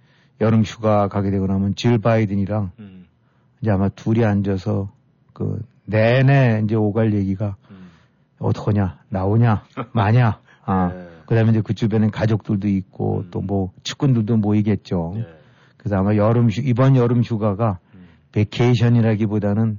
여름 0.41 0.63
휴가 0.63 1.09
가게 1.09 1.31
되고 1.31 1.47
나면 1.47 1.75
질 1.75 1.99
바이든이랑 1.99 2.71
음. 2.79 3.07
이제 3.61 3.71
아마 3.71 3.89
둘이 3.89 4.25
앉아서 4.25 4.91
그 5.33 5.61
내내 5.85 6.63
이제 6.65 6.75
오갈 6.75 7.15
얘기가 7.15 7.57
음. 7.71 7.91
어떡하냐 8.39 9.01
나오냐 9.09 9.65
마냐 9.93 10.41
아 10.65 10.93
네. 10.93 11.09
그다음에 11.27 11.51
이제 11.51 11.61
그 11.61 11.75
주변엔 11.75 12.11
가족들도 12.11 12.69
있고 12.69 13.21
음. 13.21 13.31
또뭐 13.31 13.73
측근들도 13.83 14.37
모이겠죠. 14.37 15.13
네. 15.17 15.27
그래서 15.77 15.97
아마 15.97 16.17
여름 16.17 16.51
휴 16.51 16.63
이번 16.63 16.97
여름 16.97 17.23
휴가가 17.23 17.79
음. 17.95 18.07
베케이션이라기보다는 18.33 19.79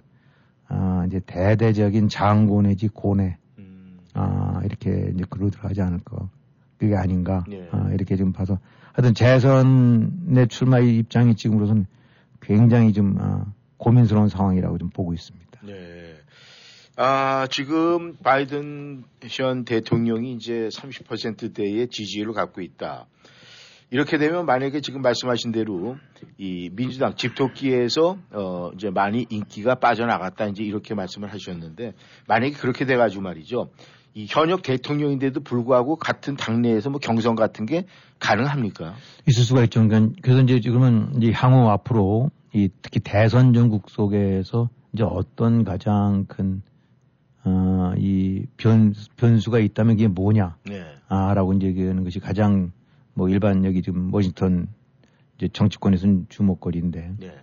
아 0.67 1.03
이제 1.07 1.19
대대적인 1.25 2.09
장고 2.09 2.61
내지 2.61 2.87
고뇌 2.87 3.25
음. 3.25 3.38
아 4.13 4.61
이렇게 4.65 5.11
이제 5.13 5.23
그로 5.29 5.49
들어가지 5.49 5.81
않을까 5.81 6.29
그게 6.77 6.95
아닌가 6.95 7.43
예. 7.51 7.67
아, 7.71 7.89
이렇게 7.93 8.15
좀 8.15 8.31
봐서 8.31 8.57
하여튼 8.93 9.13
재선의 9.13 10.47
출마 10.47 10.79
입장이 10.79 11.35
지금으로서는 11.35 11.85
굉장히 12.41 12.93
좀 12.93 13.17
아, 13.19 13.45
고민스러운 13.77 14.29
상황이라고 14.29 14.77
좀 14.77 14.89
보고 14.89 15.13
있습니다. 15.13 15.61
네. 15.63 16.15
아, 16.95 17.47
지금 17.49 18.17
바이든 18.17 19.03
현 19.29 19.63
대통령이 19.63 20.33
이제 20.33 20.67
30%대의 20.67 21.87
지지율을 21.87 22.33
갖고 22.33 22.61
있다. 22.61 23.07
이렇게 23.91 24.17
되면 24.17 24.45
만약에 24.45 24.81
지금 24.81 25.01
말씀하신 25.01 25.51
대로 25.51 25.97
이 26.37 26.69
민주당 26.73 27.15
집토끼에서 27.15 28.19
어 28.31 28.69
이제 28.75 28.91
많이 28.91 29.25
인기가 29.29 29.75
빠져나갔다 29.75 30.45
이제 30.47 30.63
이렇게 30.63 30.93
말씀을 30.93 31.33
하셨는데 31.33 31.93
만약에 32.27 32.53
그렇게 32.53 32.85
돼 32.85 32.97
가지고 32.97 33.23
말이죠. 33.23 33.71
이 34.13 34.25
현역 34.27 34.63
대통령인데도 34.63 35.41
불구하고 35.41 35.95
같은 35.95 36.35
당내에서 36.35 36.89
뭐 36.89 36.99
경선 36.99 37.35
같은 37.35 37.65
게 37.65 37.85
가능합니까? 38.19 38.95
있을 39.27 39.43
수가 39.43 39.63
있죠. 39.63 39.87
그러니까 39.87 40.19
그래서 40.21 40.41
이제 40.41 40.59
지금은 40.59 41.13
이제 41.17 41.31
향후 41.31 41.69
앞으로 41.69 42.31
이 42.53 42.69
특히 42.81 42.99
대선 42.99 43.53
전국 43.53 43.89
속에서 43.89 44.69
이제 44.93 45.03
어떤 45.03 45.63
가장 45.63 46.25
큰 46.27 46.61
어, 47.43 47.93
이 47.97 48.45
변, 48.57 48.93
변수가 49.15 49.59
있다면 49.59 49.95
그게 49.95 50.07
뭐냐, 50.07 50.57
네. 50.65 50.83
아, 51.07 51.33
라고 51.33 51.53
이제 51.53 51.67
얘기하는 51.67 52.03
것이 52.03 52.19
가장 52.19 52.71
뭐 53.13 53.29
일반 53.29 53.63
여기 53.63 53.81
지금 53.81 54.13
워싱턴 54.13 54.67
이제 55.37 55.47
정치권에서는 55.51 56.27
주목거리인데 56.29 57.13
네. 57.17 57.35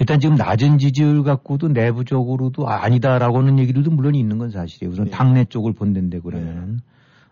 일단 0.00 0.18
지금 0.18 0.34
낮은 0.34 0.78
지지율 0.78 1.22
갖고도 1.22 1.68
내부적으로도 1.68 2.66
아니다라고는 2.68 3.58
얘기들도 3.58 3.90
물론 3.90 4.14
있는 4.14 4.38
건 4.38 4.50
사실이에요. 4.50 4.92
우선 4.92 5.04
네. 5.04 5.10
당내 5.10 5.44
쪽을 5.44 5.74
본다는데 5.74 6.20
그러면은 6.20 6.80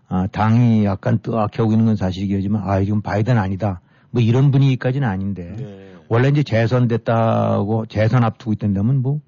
아, 0.07 0.27
당이 0.27 0.85
약간 0.85 1.19
뜨악해 1.19 1.63
오고 1.63 1.73
있는 1.73 1.87
건 1.87 1.97
사실이지만 1.97 2.63
아, 2.69 2.83
지금 2.85 3.01
바이든 3.01 3.39
아니다. 3.39 3.81
뭐 4.11 4.23
이런 4.23 4.51
분위기까지는 4.51 5.09
아닌데 5.09 5.55
네. 5.59 5.95
원래 6.09 6.29
이제 6.29 6.43
재선됐다고 6.43 7.87
재선 7.87 8.23
앞두고 8.25 8.53
있던다면 8.53 9.01
뭐 9.03 9.21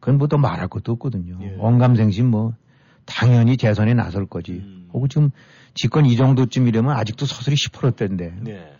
그건 0.00 0.18
뭐 0.18 0.28
더 0.28 0.36
말할 0.36 0.68
것도 0.68 0.92
없거든요. 0.92 1.38
예. 1.42 1.56
언감생심 1.58 2.26
뭐 2.26 2.52
당연히 3.06 3.56
재선에 3.56 3.94
나설 3.94 4.26
거지. 4.26 4.52
음. 4.52 4.88
혹은 4.92 5.08
지금 5.08 5.30
집권 5.72 6.04
이 6.06 6.16
정도쯤이려면 6.16 6.96
아직도 6.96 7.24
서서히 7.24 7.54
10%대인데. 7.56 8.73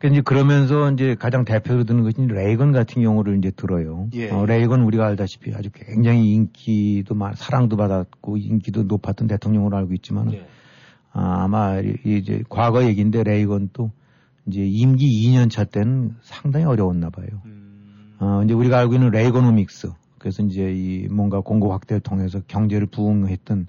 네. 0.00 0.08
그 0.08 0.08
이제 0.08 0.20
그러면서 0.20 0.90
이제 0.92 1.14
가장 1.18 1.44
대표로 1.44 1.84
드는 1.84 2.02
것이 2.02 2.16
레이건 2.26 2.72
같은 2.72 3.02
경우를 3.02 3.38
이제 3.38 3.50
들어요. 3.50 4.08
예. 4.14 4.30
어, 4.30 4.44
레이건 4.44 4.82
우리가 4.82 5.06
알다시피 5.06 5.54
아주 5.54 5.70
굉장히 5.72 6.32
인기도 6.34 7.14
많, 7.14 7.34
사랑도 7.34 7.76
받았고 7.76 8.36
인기도 8.36 8.82
높았던 8.82 9.26
대통령으로 9.28 9.76
알고 9.76 9.94
있지만 9.94 10.28
네. 10.28 10.46
아, 11.12 11.44
아마 11.44 11.78
이- 11.80 11.96
이제 12.04 12.42
과거 12.48 12.84
얘기인데 12.84 13.22
레이건도 13.22 13.90
이제 14.46 14.60
임기 14.64 15.06
2년 15.06 15.50
차 15.50 15.64
때는 15.64 16.14
상당히 16.22 16.66
어려웠나 16.66 17.10
봐요. 17.10 17.26
음. 17.46 18.16
어, 18.20 18.42
이제 18.44 18.52
우리가 18.54 18.78
알고 18.78 18.94
있는 18.94 19.10
레이거노믹스. 19.10 19.90
그래서 20.18 20.42
이제 20.42 20.72
이 20.74 21.08
뭔가 21.08 21.40
공급 21.40 21.70
확대를 21.72 22.00
통해서 22.00 22.40
경제를 22.46 22.86
부흥했던 22.86 23.66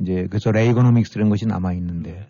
이제 0.00 0.26
그래서 0.30 0.50
레이거노믹스라는 0.50 1.30
것이 1.30 1.46
남아 1.46 1.74
있는데 1.74 2.26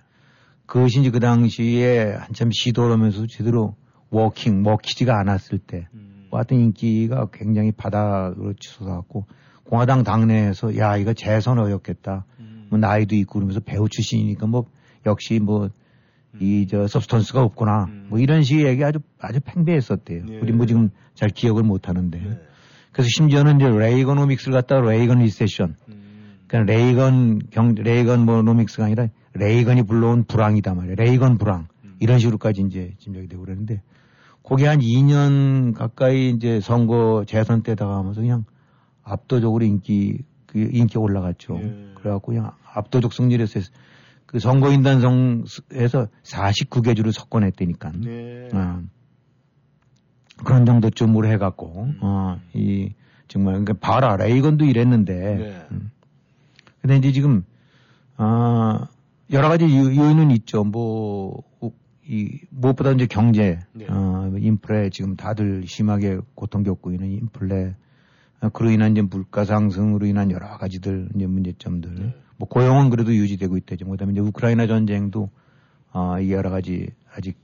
그것이 0.70 1.00
이제 1.00 1.10
그 1.10 1.18
당시에 1.18 2.14
한참 2.14 2.50
시도를 2.52 2.92
하면서 2.92 3.26
제대로 3.26 3.74
working, 4.10 4.62
먹히지가 4.62 5.18
않았을 5.18 5.58
때 5.58 5.88
음. 5.94 6.28
왔던 6.30 6.60
인기가 6.60 7.26
굉장히 7.32 7.72
바닥으로 7.72 8.54
치솟았고 8.54 9.26
공화당 9.64 10.04
당내에서 10.04 10.76
야 10.78 10.96
이거 10.96 11.12
재선 11.12 11.58
어렵겠다. 11.58 12.24
음. 12.38 12.68
뭐 12.70 12.78
나이도 12.78 13.16
있고 13.16 13.40
그러면서 13.40 13.58
배우 13.58 13.88
출신이니까 13.88 14.46
뭐 14.46 14.66
역시 15.06 15.40
뭐 15.40 15.70
이저 16.40 16.86
substance가 16.86 17.42
없구나. 17.42 17.86
음. 17.88 18.06
뭐 18.08 18.20
이런 18.20 18.44
식의 18.44 18.66
얘기 18.66 18.84
아주 18.84 19.00
아주 19.18 19.40
팽배했었대요. 19.40 20.24
예. 20.28 20.38
우리 20.38 20.52
뭐 20.52 20.66
지금 20.66 20.90
잘 21.14 21.30
기억을 21.30 21.64
못 21.64 21.88
하는데. 21.88 22.16
네. 22.16 22.40
그래서 22.92 23.08
심지어는 23.16 23.56
이제 23.56 23.68
레이거노믹스를 23.68 24.52
갖다가 24.52 24.88
Reagan 24.88 25.18
recession. 25.18 25.74
음. 25.88 26.38
그러니까 26.46 26.72
레이건 26.72 27.40
경 27.50 27.74
레이건 27.74 28.24
뭐 28.24 28.42
노믹스가 28.42 28.84
아니라 28.84 29.08
레이건이 29.34 29.84
불러온 29.84 30.24
불황이다 30.24 30.74
말이야. 30.74 30.94
레이건 30.96 31.38
불황. 31.38 31.68
음. 31.84 31.96
이런 32.00 32.18
식으로까지 32.18 32.62
이제 32.62 32.94
짐작이 32.98 33.28
되고 33.28 33.42
그러는데 33.42 33.82
그게 34.42 34.66
한 34.66 34.80
2년 34.80 35.74
가까이 35.74 36.30
이제 36.30 36.60
선거 36.60 37.24
재선 37.26 37.62
때 37.62 37.74
다가 37.74 37.98
하면서 37.98 38.20
그냥 38.20 38.44
압도적으로 39.02 39.64
인기 39.64 40.18
그 40.46 40.58
인기 40.72 40.98
올라갔죠. 40.98 41.58
예. 41.62 41.92
그래갖고 41.94 42.32
그냥 42.32 42.52
압도적 42.74 43.12
승리를 43.12 43.42
했어요. 43.42 43.64
그 44.26 44.38
선거인단성에서 44.38 46.08
49개 46.22 46.96
주를 46.96 47.12
석권했다니까. 47.12 47.92
네. 48.04 48.48
어, 48.52 48.82
그런 50.44 50.64
정도쯤으로 50.64 51.28
해갖고 51.28 51.84
음. 51.84 51.98
어, 52.00 52.40
이 52.54 52.92
정말 53.28 53.54
그러니까 53.54 53.74
봐라 53.74 54.16
레이건도 54.16 54.64
이랬는데. 54.64 55.14
네. 55.14 55.66
음. 55.70 55.90
근데 56.80 56.96
이제 56.96 57.12
지금 57.12 57.44
아 58.16 58.88
여러 59.32 59.48
가지 59.48 59.64
요, 59.64 59.84
요인은 59.84 60.30
있죠. 60.30 60.64
뭐 60.64 61.42
이 62.10 62.40
무엇보다 62.50 62.90
이제 62.90 63.06
경제, 63.06 63.60
네. 63.72 63.86
어, 63.88 64.32
인플레 64.36 64.90
지금 64.90 65.14
다들 65.14 65.62
심하게 65.68 66.18
고통 66.34 66.64
겪고 66.64 66.90
있는 66.90 67.08
인플레, 67.12 67.76
어, 68.40 68.48
그로 68.48 68.72
인한 68.72 68.90
이제 68.90 69.02
물가 69.02 69.44
상승으로 69.44 70.06
인한 70.06 70.32
여러 70.32 70.48
가지들 70.58 71.10
이제 71.14 71.26
문제점들, 71.28 71.94
네. 71.94 72.14
뭐 72.36 72.48
고용은 72.48 72.90
그래도 72.90 73.14
유지되고 73.14 73.56
있대죠. 73.58 73.86
그다음에 73.86 74.10
이제 74.12 74.20
우크라이나 74.20 74.66
전쟁도 74.66 75.30
아 75.92 76.18
이게 76.18 76.34
여러 76.34 76.50
가지 76.50 76.88
아직 77.14 77.38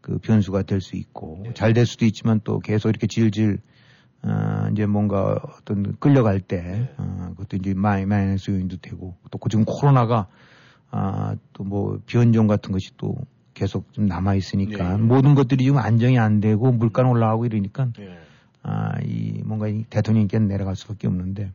그 0.00 0.16
변수가 0.16 0.62
될 0.62 0.80
수 0.80 0.96
있고 0.96 1.42
네. 1.44 1.52
잘될 1.52 1.84
수도 1.84 2.06
있지만 2.06 2.40
또 2.44 2.60
계속 2.60 2.88
이렇게 2.88 3.06
질질 3.06 3.58
어, 4.22 4.68
이제 4.72 4.86
뭔가 4.86 5.38
어떤 5.58 5.96
끌려갈 5.98 6.40
때 6.40 6.62
네. 6.62 6.94
어, 6.96 7.34
그것도 7.36 7.58
이제 7.58 7.74
마이, 7.74 8.06
마이너스 8.06 8.52
요인도 8.52 8.78
되고 8.78 9.16
또 9.30 9.38
지금 9.50 9.66
코로나가 9.66 10.28
아, 10.90 11.36
또 11.52 11.64
뭐 11.64 12.00
변종 12.06 12.46
같은 12.46 12.72
것이 12.72 12.92
또 12.96 13.16
계속 13.52 13.92
좀 13.92 14.06
남아 14.06 14.34
있으니까 14.36 14.96
네. 14.96 15.02
모든 15.02 15.34
것들이 15.34 15.64
지금 15.64 15.78
안정이 15.78 16.18
안 16.18 16.40
되고 16.40 16.70
물가는 16.70 17.10
올라가고 17.10 17.46
이러니까 17.46 17.88
예. 17.98 18.18
아, 18.62 18.92
이 19.02 19.42
뭔가 19.44 19.68
이 19.68 19.84
대통령께 19.90 20.38
내려갈 20.38 20.76
수밖에 20.76 21.08
없는데 21.08 21.52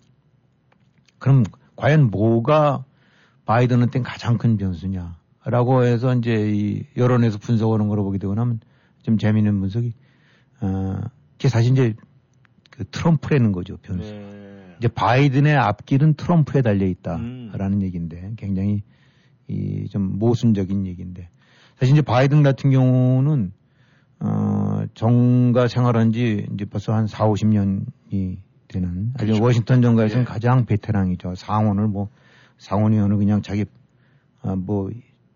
그럼 1.19 1.43
과연 1.75 2.11
뭐가 2.11 2.83
바이든한테 3.45 4.01
가장 4.01 4.37
큰 4.37 4.57
변수냐라고 4.57 5.83
해서 5.83 6.13
이제 6.15 6.51
이 6.51 6.83
여론에서 6.97 7.37
분석하는 7.39 7.87
거로 7.87 8.03
보게 8.03 8.17
되고 8.17 8.35
나면 8.35 8.59
좀 9.01 9.17
재미있는 9.17 9.59
분석이 9.59 9.93
어, 10.61 10.99
이게 11.35 11.49
사실 11.49 11.71
이제 11.71 11.95
그 12.69 12.83
트럼프라는 12.89 13.51
거죠 13.51 13.77
변수. 13.77 14.11
네. 14.11 14.75
이제 14.79 14.87
바이든의 14.89 15.55
앞길은 15.55 16.15
트럼프에 16.15 16.61
달려 16.61 16.85
있다라는 16.85 17.73
음. 17.77 17.81
얘기인데 17.81 18.33
굉장히 18.35 18.83
이 19.47 19.87
좀 19.89 20.17
모순적인 20.19 20.87
얘기인데 20.87 21.29
사실 21.77 21.93
이제 21.93 22.01
바이든 22.01 22.43
같은 22.43 22.71
경우는 22.71 23.51
어 24.19 24.85
정가 24.93 25.67
생활한 25.67 26.11
지 26.13 26.47
이제 26.53 26.65
벌써 26.65 26.93
한 26.93 27.07
4, 27.07 27.27
50년이 27.27 28.37
되는 28.67 29.11
아주 29.15 29.25
그렇죠. 29.25 29.43
워싱턴 29.43 29.81
정가에서는 29.81 30.21
예. 30.21 30.25
가장 30.25 30.65
베테랑이죠. 30.65 31.35
상원을 31.35 31.87
뭐 31.87 32.09
상원의원을 32.57 33.17
그냥 33.17 33.41
자기 33.41 33.65
어, 34.41 34.55
뭐 34.55 34.89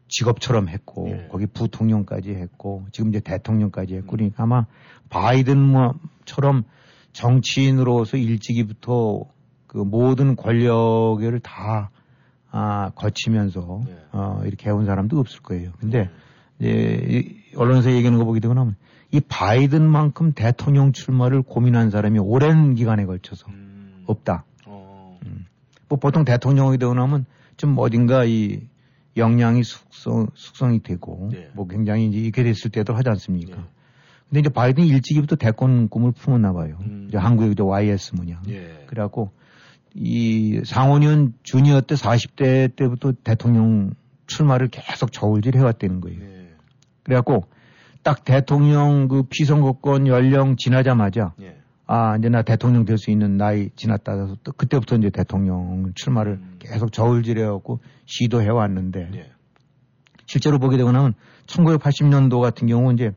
직업처럼 0.07 0.69
했고 0.69 1.09
예. 1.09 1.27
거기 1.29 1.45
부통령까지 1.47 2.31
했고 2.31 2.85
지금 2.91 3.09
이제 3.09 3.19
대통령까지 3.19 3.95
했고 3.95 4.15
음. 4.15 4.17
그러니까 4.17 4.43
아마 4.43 4.65
바이든처럼 5.09 6.63
정치인으로서 7.11 8.17
일찍이부터 8.17 9.25
그 9.67 9.77
모든 9.79 10.35
권력을 10.35 11.39
다 11.41 11.91
아, 12.59 12.89
거치면서 12.95 13.81
예. 13.87 13.97
어, 14.13 14.41
이렇게 14.45 14.69
해온 14.69 14.87
사람도 14.87 15.19
없을 15.19 15.41
거예요. 15.43 15.71
근데 15.79 16.09
이제 16.59 16.71
이 17.07 17.55
언론에서 17.55 17.91
얘기하는 17.91 18.17
거 18.17 18.25
보게 18.25 18.39
되고 18.39 18.55
나면 18.55 18.75
이 19.11 19.19
바이든만큼 19.19 20.33
대통령 20.33 20.91
출마를 20.91 21.43
고민한 21.43 21.91
사람이 21.91 22.17
오랜 22.17 22.73
기간에 22.73 23.05
걸쳐서 23.05 23.47
음. 23.49 24.03
없다. 24.07 24.43
어. 24.65 25.19
뭐 25.87 25.99
보통 25.99 26.25
대통령이 26.25 26.79
되고 26.79 26.95
나면 26.95 27.27
좀 27.57 27.77
어딘가 27.77 28.25
이 28.25 28.61
역량이 29.15 29.63
숙성, 29.63 30.27
숙성이 30.33 30.81
되고 30.81 31.29
네. 31.31 31.51
뭐 31.53 31.67
굉장히 31.67 32.07
이제 32.07 32.17
이렇게 32.17 32.41
됐을 32.41 32.71
때도 32.71 32.95
하지 32.95 33.09
않습니까? 33.09 33.55
네. 33.55 33.63
근데 34.29 34.39
이제 34.39 34.49
바이든이 34.49 34.87
일찍이부터 34.87 35.35
대권 35.35 35.89
꿈을 35.89 36.11
품었나 36.11 36.53
봐요. 36.53 36.79
음. 36.81 37.05
이제 37.07 37.19
한국의 37.19 37.51
이제 37.51 37.61
YS 37.61 38.15
문양. 38.15 38.41
예. 38.49 38.83
그래갖고 38.87 39.31
이 39.93 40.61
상원의원 40.65 41.33
주니어 41.43 41.81
때 41.81 41.95
40대 41.95 42.75
때부터 42.75 43.13
대통령 43.23 43.91
출마를 44.27 44.67
계속 44.67 45.11
저울질 45.11 45.55
해왔다는 45.55 46.01
거예요. 46.01 46.21
예. 46.21 46.49
그래갖고 47.03 47.45
딱 48.03 48.23
대통령 48.23 49.07
그 49.07 49.23
피선거권 49.23 50.07
연령 50.07 50.55
지나자마자 50.57 51.33
예. 51.41 51.57
아 51.87 52.17
이제 52.17 52.29
나 52.29 52.41
대통령 52.41 52.85
될 52.85 52.97
수 52.97 53.11
있는 53.11 53.37
나이 53.37 53.69
지났다 53.75 54.13
해서 54.13 54.35
또 54.43 54.51
그때부터 54.51 54.97
이제 54.97 55.09
대통령 55.09 55.91
출마를 55.95 56.33
음. 56.33 56.55
계속 56.59 56.91
저울질 56.91 57.39
해갖고 57.39 57.79
시도해 58.05 58.49
왔는데 58.49 59.09
예. 59.15 59.31
실제로 60.25 60.59
보게 60.59 60.77
되고 60.77 60.91
나면 60.91 61.13
1980년도 61.47 62.41
같은 62.41 62.67
경우 62.67 62.93
이제 62.93 63.11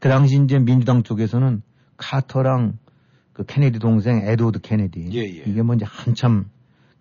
그 0.00 0.08
당시 0.08 0.38
이제 0.42 0.58
민주당 0.58 1.02
쪽에서는 1.02 1.62
카터랑 1.96 2.78
그 3.34 3.44
케네디 3.44 3.78
동생 3.78 4.26
에드워드 4.26 4.60
케네디 4.60 5.10
예, 5.12 5.18
예. 5.18 5.42
이게 5.46 5.60
뭐 5.60 5.74
이제 5.74 5.84
한참 5.86 6.46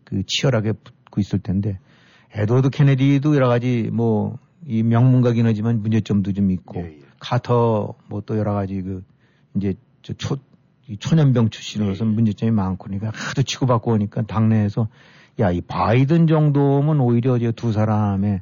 그 0.04 0.24
치열하게 0.28 0.74
붙고 0.74 1.22
있을 1.22 1.39
텐데 1.39 1.80
에드워드 2.34 2.69
케네디도 2.69 3.36
여러 3.36 3.48
가지 3.48 3.89
뭐 3.93 4.43
이 4.65 4.84
명문가긴 4.84 5.46
하지만 5.46 5.82
문제점도 5.82 6.34
좀 6.34 6.52
있고 6.52 6.82
예, 6.82 6.86
예. 6.86 7.00
카터 7.19 7.96
뭐 8.08 8.22
또 8.22 8.38
여러 8.38 8.54
가지 8.54 8.82
그 8.82 9.04
이제 9.56 9.76
저 10.02 10.13
초, 10.13 10.38
이 10.88 10.98
초년병 10.98 11.50
출신으로서 11.50 12.06
예, 12.06 12.10
예. 12.10 12.13
문제점이 12.13 12.52
많고 12.52 12.86
그러니까 12.86 13.12
하도 13.13 13.43
치고받고 13.43 13.91
오니까 13.91 14.22
당내에서 14.24 14.88
야 15.39 15.52
이 15.52 15.62
바이든 15.62 16.28
정도면 16.28 17.00
오히려 17.00 17.38
이제 17.38 17.52
두 17.52 17.72
사람의 17.72 18.41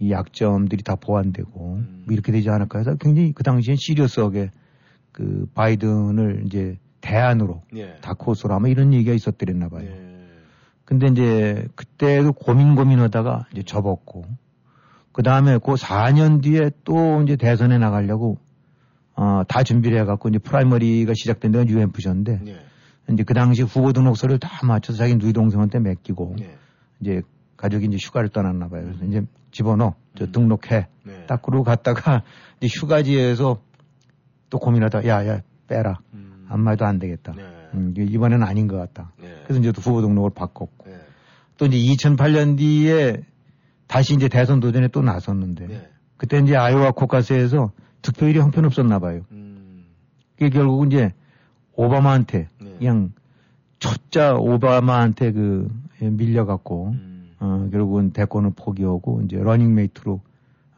이 0.00 0.10
약점들이 0.10 0.82
다 0.82 0.96
보완되고 0.96 1.74
음. 1.74 2.02
뭐 2.06 2.14
이렇게 2.14 2.32
되지 2.32 2.48
않을까 2.50 2.78
해서 2.78 2.96
굉장히 2.96 3.32
그 3.32 3.42
당시엔 3.42 3.76
시리어스하게 3.76 4.50
그 5.12 5.46
바이든을 5.54 6.44
이제 6.46 6.78
대안으로 7.04 7.62
예. 7.76 7.96
다크호스로 8.00 8.54
아마 8.54 8.68
이런 8.68 8.94
얘기가 8.94 9.12
있었더랬나 9.12 9.68
봐요. 9.68 9.84
예. 9.86 10.14
근데 10.86 11.06
이제 11.08 11.68
그때도 11.74 12.32
고민 12.32 12.74
고민하다가 12.74 13.46
이제 13.52 13.62
접었고 13.62 14.24
그 15.12 15.22
다음에 15.22 15.58
그 15.58 15.74
4년 15.74 16.42
뒤에 16.42 16.70
또 16.84 17.22
이제 17.22 17.36
대선에 17.36 17.78
나가려고 17.78 18.38
어, 19.16 19.42
다 19.46 19.62
준비를 19.62 20.00
해갖고 20.00 20.30
이제 20.30 20.38
프라이머리가 20.38 21.12
시작된 21.14 21.52
데가 21.52 21.66
UMF셨인데 21.66 22.40
예. 22.46 22.58
이제 23.12 23.22
그 23.22 23.34
당시 23.34 23.62
후보 23.62 23.92
등록서를 23.92 24.38
다 24.38 24.66
맞춰서 24.66 24.98
자기 24.98 25.16
누이 25.16 25.32
동생한테 25.34 25.78
맡기고 25.78 26.36
예. 26.40 26.56
이제 27.00 27.22
가족이 27.56 27.86
이제 27.86 27.98
휴가를 28.00 28.30
떠났나 28.30 28.68
봐요. 28.68 28.82
그래서 28.84 29.04
이제 29.04 29.22
집어넣어, 29.52 29.94
저 30.16 30.24
음. 30.24 30.32
등록해. 30.32 30.88
네. 31.04 31.26
딱 31.26 31.42
그러고 31.42 31.64
갔다가 31.64 32.22
이제 32.60 32.68
휴가지에서 32.78 33.60
또 34.50 34.58
고민하다 34.58 35.06
야, 35.06 35.26
야, 35.26 35.40
빼라. 35.68 36.00
음. 36.14 36.23
아무 36.48 36.62
말도 36.64 36.84
안 36.84 36.98
되겠다. 36.98 37.32
네. 37.36 37.42
음, 37.74 37.94
이번에는 37.96 38.46
아닌 38.46 38.68
것 38.68 38.76
같다. 38.76 39.12
예. 39.22 39.42
그래서 39.44 39.60
이제 39.60 39.72
또 39.72 39.80
후보 39.80 40.00
등록을 40.02 40.30
바꿨고 40.30 40.86
예. 40.88 41.00
또 41.56 41.66
이제 41.66 41.76
2008년 41.76 42.56
뒤에 42.58 43.22
다시 43.86 44.14
이제 44.14 44.28
대선 44.28 44.60
도전에 44.60 44.88
또 44.88 45.02
나섰는데 45.02 45.68
예. 45.70 45.88
그때 46.16 46.38
이제 46.38 46.56
아이오와 46.56 46.92
코커스에서 46.92 47.72
득표율이 48.02 48.38
형편없었나 48.40 48.98
봐요. 48.98 49.22
음. 49.32 49.84
그게 50.36 50.50
결국 50.50 50.86
이제 50.86 51.12
오바마한테 51.74 52.48
네. 52.60 52.74
그냥 52.78 53.12
초짜 53.78 54.34
오바마한테 54.34 55.32
그 55.32 55.68
예, 56.02 56.08
밀려갖고 56.10 56.88
음. 56.88 57.32
어, 57.40 57.68
결국은 57.70 58.12
대권을 58.12 58.52
포기하고 58.56 59.22
이제 59.24 59.36
러닝메이트로 59.36 60.20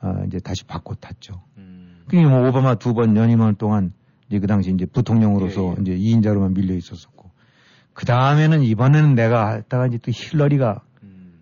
아, 0.00 0.24
이제 0.26 0.38
다시 0.38 0.64
바꿔 0.64 0.94
탔죠. 0.94 1.40
음. 1.58 2.02
그게 2.06 2.24
뭐 2.24 2.48
오바마 2.48 2.76
두 2.76 2.94
번 2.94 3.16
연임할 3.16 3.54
동안 3.54 3.92
이제 4.28 4.38
그 4.38 4.46
당시 4.46 4.70
이제 4.72 4.86
부통령으로서 4.86 5.62
예, 5.62 5.90
예. 5.90 5.96
이제 5.96 5.96
2인자로만 5.96 6.54
밀려 6.54 6.74
있었었고 6.74 7.30
그 7.92 8.06
다음에는 8.06 8.62
이번에는 8.62 9.14
내가 9.14 9.52
했다가 9.54 9.86
이제 9.86 9.98
또 9.98 10.10
힐러리가 10.10 10.82
음. 11.02 11.40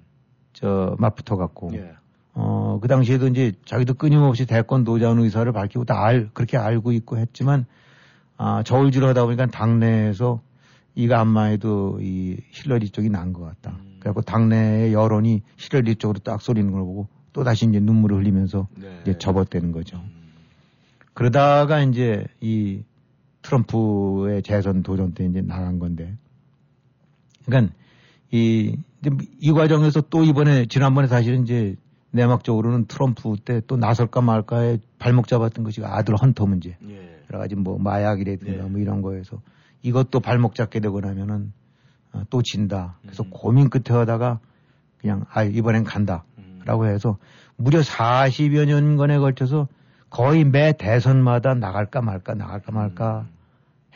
저 0.52 0.94
맞붙어 0.98 1.36
갖고 1.36 1.70
예. 1.74 1.94
어, 2.34 2.78
그 2.82 2.88
당시에도 2.88 3.28
이제 3.28 3.52
자기도 3.64 3.94
끊임없이 3.94 4.44
대권 4.44 4.84
도전 4.84 5.18
의사를 5.20 5.50
밝히고 5.52 5.84
다 5.84 6.04
알, 6.04 6.30
그렇게 6.34 6.56
알고 6.56 6.90
있고 6.92 7.16
했지만, 7.16 7.64
아, 8.36 8.64
저울질 8.64 9.04
하다 9.04 9.24
보니까 9.24 9.46
당내에서 9.46 10.40
이가 10.96 11.20
안마해도 11.20 12.00
이 12.00 12.36
힐러리 12.50 12.90
쪽이 12.90 13.08
난 13.08 13.32
것 13.32 13.42
같다. 13.44 13.78
음. 13.78 13.96
그래갖고 14.00 14.22
당내의 14.22 14.92
여론이 14.92 15.42
힐러리 15.56 15.94
쪽으로 15.94 16.18
딱 16.18 16.42
쏠리는 16.42 16.72
걸 16.72 16.80
보고 16.80 17.06
또 17.32 17.44
다시 17.44 17.66
이제 17.66 17.78
눈물을 17.78 18.18
흘리면서 18.18 18.66
네. 18.76 18.98
이제 19.02 19.16
접어대는 19.16 19.70
거죠. 19.72 20.00
음. 21.14 21.16
그러다가 21.16 21.80
이제 21.80 22.26
이 22.40 22.82
트럼프의 23.42 24.42
재선 24.42 24.82
도전 24.82 25.12
때 25.12 25.24
이제 25.24 25.40
나간 25.40 25.78
건데. 25.78 26.14
그러니까 27.44 27.74
이, 28.30 28.76
이 29.38 29.52
과정에서 29.52 30.00
또 30.02 30.24
이번에 30.24 30.66
지난번에 30.66 31.06
사실은 31.06 31.42
이제 31.42 31.76
내막적으로는 32.10 32.86
트럼프 32.86 33.36
때 33.44 33.60
또 33.66 33.76
나설까 33.76 34.20
말까에 34.20 34.78
발목 34.98 35.26
잡았던 35.28 35.64
것이 35.64 35.82
아들 35.84 36.14
헌터 36.16 36.46
문제. 36.46 36.76
예. 36.88 37.20
여러 37.30 37.38
가지 37.40 37.56
뭐 37.56 37.78
마약이라든가 37.78 38.64
네. 38.64 38.68
뭐 38.68 38.80
이런 38.80 39.02
거에서 39.02 39.40
이것도 39.82 40.20
발목 40.20 40.54
잡게 40.54 40.80
되고 40.80 41.00
나면은 41.00 41.52
어, 42.12 42.22
또 42.30 42.42
진다. 42.42 42.98
그래서 43.02 43.24
음. 43.24 43.30
고민 43.30 43.68
끝에 43.68 43.96
하다가 43.96 44.38
그냥 44.98 45.24
아 45.30 45.42
이번엔 45.42 45.84
간다. 45.84 46.24
음. 46.38 46.60
라고 46.64 46.86
해서 46.86 47.18
무려 47.56 47.80
40여 47.80 48.66
년간에 48.66 49.18
걸쳐서 49.18 49.68
거의 50.14 50.44
매 50.44 50.72
대선마다 50.72 51.54
나갈까 51.54 52.00
말까 52.00 52.34
나갈까 52.34 52.70
말까 52.70 53.20
음. 53.22 53.34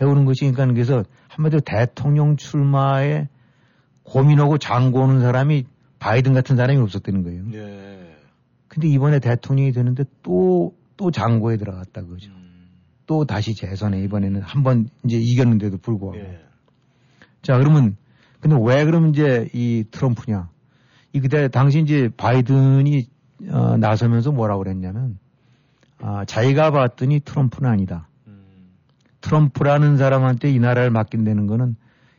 해오는 0.01 0.25
것이 0.25 0.51
그러니까 0.51 0.67
그래서 0.67 1.05
한마디로 1.29 1.61
대통령 1.61 2.37
출마에 2.37 3.29
고민하고 4.03 4.59
장고하는 4.59 5.21
사람이 5.21 5.67
바이든 6.01 6.33
같은 6.33 6.57
사람이 6.57 6.81
없었다는 6.81 7.23
거예요. 7.23 7.45
예. 7.53 8.17
근데 8.67 8.89
이번에 8.89 9.21
대통령이 9.21 9.71
되는데 9.71 10.03
또, 10.25 10.75
또 10.97 11.13
장고에 11.13 11.57
들어갔다 11.57 12.03
그죠. 12.03 12.33
음. 12.33 12.67
또 13.07 13.25
다시 13.25 13.55
재선에 13.55 14.03
이번에는 14.03 14.43
한 14.43 14.65
번 14.65 14.89
이제 15.05 15.19
이겼는데도 15.19 15.79
불구하고. 15.79 16.19
예. 16.19 16.41
자, 17.43 17.59
그러면, 17.59 17.97
근데 18.41 18.57
왜 18.61 18.85
그럼 18.85 19.11
이제 19.11 19.49
이 19.55 19.85
트럼프냐. 19.89 20.49
이 21.13 21.21
그때 21.21 21.47
당시 21.47 21.79
이제 21.79 22.11
바이든이 22.17 23.07
어, 23.51 23.77
나서면서 23.77 24.33
뭐라고 24.33 24.65
그랬냐면, 24.65 25.17
아, 26.01 26.25
자기가 26.25 26.71
봤더니 26.71 27.21
트럼프는 27.21 27.69
아니다. 27.71 28.09
음. 28.27 28.43
트럼프라는 29.21 29.97
사람한테 29.97 30.51
이 30.51 30.59
나라를 30.59 30.91
맡긴다는 30.91 31.47
거는 31.47 31.77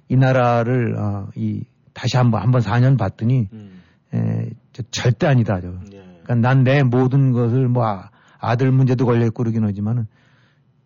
이 0.10 0.16
나라를, 0.16 0.96
어, 0.98 1.28
이, 1.36 1.64
다시 1.94 2.18
한 2.18 2.32
번, 2.32 2.42
한번 2.42 2.62
4년 2.62 2.98
봤더니, 2.98 3.48
음. 3.54 3.82
에, 4.14 4.50
저 4.74 4.84
절대 4.92 5.28
아니다. 5.28 5.60
저. 5.62 5.68
예. 5.94 6.10
그러니까 6.24 6.36
난 6.36 6.64
내 6.64 6.84
모든 6.84 7.32
것을 7.32 7.68
뭐 7.68 7.86
아, 7.86 8.10
아들 8.40 8.72
문제도 8.72 9.06
걸려 9.06 9.26
있고 9.28 9.44
그러긴 9.44 9.64
하지만은 9.66 10.08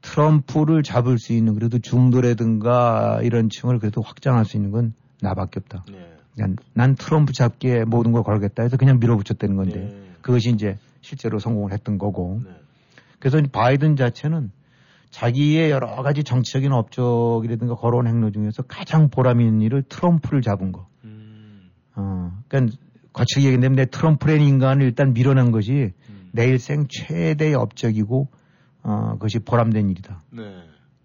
트럼프를 0.01 0.83
잡을 0.83 1.17
수 1.17 1.33
있는 1.33 1.53
그래도 1.53 1.79
중도라든가 1.79 3.19
이런 3.23 3.49
층을 3.49 3.79
그래도 3.79 4.01
확장할 4.01 4.43
수 4.45 4.57
있는 4.57 4.71
건 4.71 4.93
나밖에 5.21 5.59
없다. 5.61 5.85
예. 5.91 6.13
그러니까 6.35 6.63
난 6.73 6.95
트럼프 6.95 7.31
잡기에 7.31 7.85
모든 7.85 8.11
걸 8.11 8.23
걸겠다 8.23 8.63
해서 8.63 8.75
그냥 8.75 8.99
밀어붙였다는 8.99 9.55
건데 9.55 9.89
예. 9.93 10.11
그것이 10.21 10.49
이제 10.49 10.77
실제로 11.01 11.39
성공을 11.39 11.71
했던 11.71 11.97
거고 11.97 12.41
네. 12.43 12.51
그래서 13.23 13.39
이 13.39 13.43
바이든 13.43 13.95
자체는 13.95 14.51
자기의 15.09 15.71
여러 15.71 16.03
가지 16.03 16.25
정치적인 16.25 16.73
업적이라든가 16.73 17.75
걸어온 17.75 18.05
행로 18.05 18.31
중에서 18.31 18.63
가장 18.63 19.09
보람 19.09 19.39
있는 19.39 19.61
일을 19.61 19.83
트럼프를 19.83 20.41
잡은 20.41 20.73
거. 20.73 20.89
음. 21.05 21.69
어, 21.95 22.37
그러니까 22.49 22.75
거칠게 23.13 23.47
얘기하면 23.47 23.77
내 23.77 23.85
트럼프라는 23.85 24.41
인간을 24.41 24.85
일단 24.85 25.13
밀어낸 25.13 25.51
것이 25.53 25.93
음. 26.09 26.29
내 26.33 26.47
일생 26.49 26.87
최대의 26.89 27.53
업적이고 27.55 28.27
어, 28.81 29.11
그것이 29.13 29.39
보람된 29.39 29.89
일이다. 29.89 30.21
네. 30.31 30.43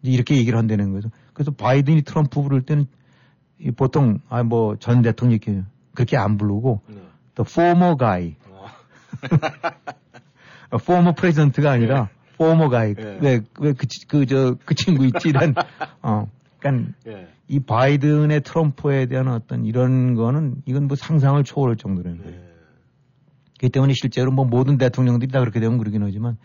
이렇게 0.02 0.38
얘기를 0.38 0.58
한다는 0.58 0.92
거죠. 0.92 1.10
그래서 1.34 1.52
바이든이 1.52 2.02
트럼프 2.02 2.42
부를 2.42 2.62
때는 2.62 2.86
이 3.60 3.70
보통 3.70 4.18
아 4.28 4.42
뭐 4.42 4.74
전 4.80 5.02
대통령 5.02 5.38
이렇게 5.40 5.62
그렇게 5.94 6.16
안 6.16 6.36
부르고 6.36 6.80
네. 6.88 6.96
the 7.36 8.34
former 10.74 10.74
guy, 10.74 10.74
어. 10.74 10.76
어, 10.76 10.78
former 10.80 11.14
president가 11.14 11.70
아니라 11.70 12.08
former 12.34 12.70
guy. 12.70 12.94
예. 12.98 13.18
왜왜그 13.20 13.74
그 14.08 14.26
저 14.26 14.56
그 14.64 14.74
친구 14.74 15.04
있지 15.06 15.28
이런 15.30 15.54
어 16.02 16.28
그러니까 16.58 16.92
예. 17.06 17.28
이 17.48 17.60
바이든의 17.60 18.42
트럼프에 18.42 19.06
대한 19.06 19.28
어떤 19.28 19.64
이런 19.64 20.14
거는 20.14 20.56
이건 20.66 20.86
뭐 20.86 20.96
상상을 20.96 21.42
초월할 21.44 21.76
정도라는 21.76 22.22
거예요. 22.22 22.36
예. 22.36 22.48
그렇기 23.58 23.72
때문에 23.72 23.92
실제로 24.00 24.30
뭐 24.30 24.44
모든 24.44 24.78
대통령들이 24.78 25.30
다 25.32 25.40
그렇게 25.40 25.58
되면 25.60 25.78
그러긴 25.78 26.02
하지만 26.02 26.36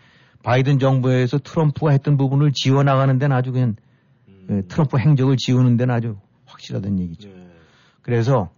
바이든 0.44 0.80
정부에서 0.80 1.38
트럼프가 1.38 1.92
했던 1.92 2.18
부분을 2.18 2.52
지워나가는 2.54 3.18
데는 3.18 3.36
아주 3.36 3.52
그냥 3.52 3.76
음. 4.28 4.48
예, 4.50 4.62
트럼프 4.68 4.98
행적을 4.98 5.38
지우는 5.38 5.78
데는 5.78 5.94
아주 5.94 6.18
확실하다는 6.46 7.00
얘기죠. 7.00 7.30
예. 7.30 7.48
그래서 8.02 8.50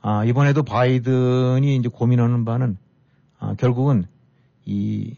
아, 0.00 0.24
이번에도 0.24 0.62
바이든이 0.62 1.76
이제 1.76 1.88
고민하는 1.88 2.44
바는 2.44 2.76
아, 3.38 3.54
결국은 3.54 4.04
이 4.66 5.14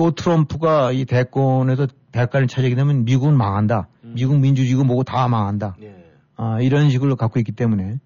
또 0.00 0.12
트럼프가 0.12 0.92
이 0.92 1.04
대권에서 1.04 1.86
대가를 2.10 2.46
차지하게 2.46 2.74
되면 2.74 3.04
미국은 3.04 3.36
망한다. 3.36 3.88
음. 4.04 4.12
미국 4.14 4.38
민주주의고 4.40 4.82
뭐고 4.82 5.02
다 5.04 5.28
망한다. 5.28 5.76
예. 5.82 5.94
아, 6.36 6.58
이런 6.62 6.88
식으로 6.88 7.16
갖고 7.16 7.38
있기 7.38 7.52
때문에 7.52 7.98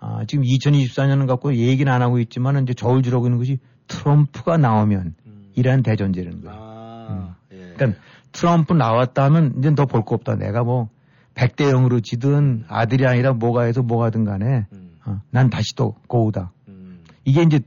아, 0.00 0.24
지금 0.26 0.42
2024년은 0.42 1.28
갖고 1.28 1.54
얘기는 1.54 1.90
안 1.92 2.02
하고 2.02 2.18
있지만 2.18 2.60
이제 2.64 2.74
저울 2.74 3.02
주라고 3.04 3.26
있는 3.26 3.38
것이 3.38 3.60
트럼프가 3.86 4.56
나오면 4.56 5.14
음. 5.26 5.50
이라는 5.54 5.84
대전제라는 5.84 6.42
거예요. 6.42 6.56
아. 6.60 7.36
예. 7.52 7.72
그러니까 7.76 8.00
트럼프 8.32 8.72
나왔다 8.72 9.22
하면 9.26 9.54
이제 9.58 9.72
더 9.76 9.86
볼 9.86 10.02
거 10.04 10.16
없다. 10.16 10.34
내가 10.34 10.64
뭐 10.64 10.88
100대 11.34 11.72
0으로 11.72 12.02
지든 12.02 12.64
아들이 12.66 13.06
아니라 13.06 13.32
뭐가 13.32 13.62
해서 13.62 13.82
뭐가 13.82 14.06
하든 14.06 14.24
간에 14.24 14.66
음. 14.72 14.90
어, 15.06 15.20
난 15.30 15.50
다시 15.50 15.76
또 15.76 15.94
고우다. 16.08 16.50
음. 16.66 17.04
이게 17.24 17.42
이제 17.42 17.60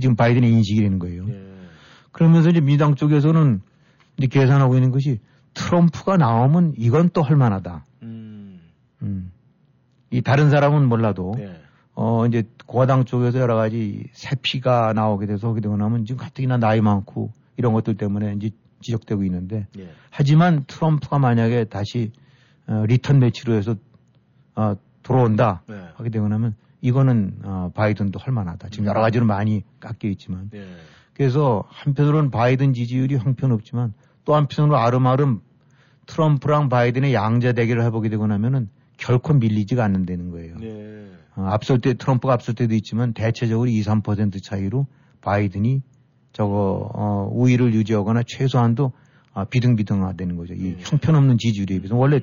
지금 0.00 0.16
바이든의 0.16 0.50
인식이라는 0.50 0.98
거예요. 0.98 1.26
예. 1.28 1.57
그러면서 2.18 2.50
이제 2.50 2.60
민주당 2.60 2.96
쪽에서는 2.96 3.60
이제 4.16 4.26
계산하고 4.26 4.74
있는 4.74 4.90
것이 4.90 5.20
트럼프가 5.54 6.16
나오면 6.16 6.74
이건 6.76 7.10
또 7.12 7.22
할만하다. 7.22 7.84
음. 8.02 8.60
음. 9.02 9.30
이 10.10 10.20
다른 10.20 10.50
사람은 10.50 10.88
몰라도 10.88 11.36
예. 11.38 11.60
어 11.94 12.26
이제 12.26 12.42
공화당 12.66 13.04
쪽에서 13.04 13.38
여러 13.38 13.54
가지 13.54 14.08
새 14.10 14.34
피가 14.42 14.94
나오게 14.94 15.26
돼서 15.26 15.48
하게 15.48 15.60
되고 15.60 15.76
나면 15.76 16.06
지금 16.06 16.18
가뜩이나 16.18 16.56
나이 16.56 16.80
많고 16.80 17.30
이런 17.56 17.72
것들 17.72 17.96
때문에 17.96 18.34
이제 18.34 18.50
지적되고 18.80 19.22
있는데 19.22 19.68
예. 19.78 19.88
하지만 20.10 20.64
트럼프가 20.66 21.20
만약에 21.20 21.66
다시 21.66 22.10
어, 22.66 22.84
리턴 22.86 23.20
매치로 23.20 23.54
해서 23.54 23.76
어, 24.56 24.74
들어온다 25.04 25.62
네. 25.68 25.80
하게 25.94 26.10
되고 26.10 26.26
나면 26.26 26.56
이거는 26.80 27.42
어, 27.44 27.70
바이든도 27.76 28.18
할 28.18 28.34
만하다. 28.34 28.70
지금 28.70 28.86
여러 28.86 29.00
가지로 29.02 29.24
많이 29.24 29.62
깎여 29.78 30.10
있지만 30.10 30.50
예. 30.54 30.66
그래서 31.18 31.64
한편으로는 31.68 32.30
바이든 32.30 32.72
지지율이 32.72 33.16
형편없지만 33.18 33.92
또 34.24 34.34
한편으로 34.34 34.78
아름아름 34.78 35.40
트럼프랑 36.06 36.70
바이든의 36.70 37.12
양자 37.12 37.52
대결을 37.52 37.84
해보게 37.84 38.08
되고 38.08 38.26
나면은 38.26 38.70
결코 38.96 39.34
밀리지가 39.34 39.84
않는다는 39.84 40.30
거예요. 40.30 40.54
예. 40.62 41.06
어, 41.36 41.42
앞설 41.42 41.80
때 41.80 41.92
트럼프가 41.92 42.32
앞설 42.32 42.54
때도 42.54 42.74
있지만 42.76 43.12
대체적으로 43.12 43.68
2, 43.68 43.82
3% 43.82 44.42
차이로 44.42 44.86
바이든이 45.20 45.82
저거 46.32 46.90
어, 46.94 47.28
우위를 47.30 47.74
유지하거나 47.74 48.22
최소한도 48.26 48.92
아, 49.34 49.44
비등비등하다는 49.44 50.36
거죠. 50.36 50.54
이 50.54 50.70
음. 50.70 50.76
형편없는 50.78 51.36
지지율에 51.36 51.78
비해서 51.80 51.94
원래 51.94 52.20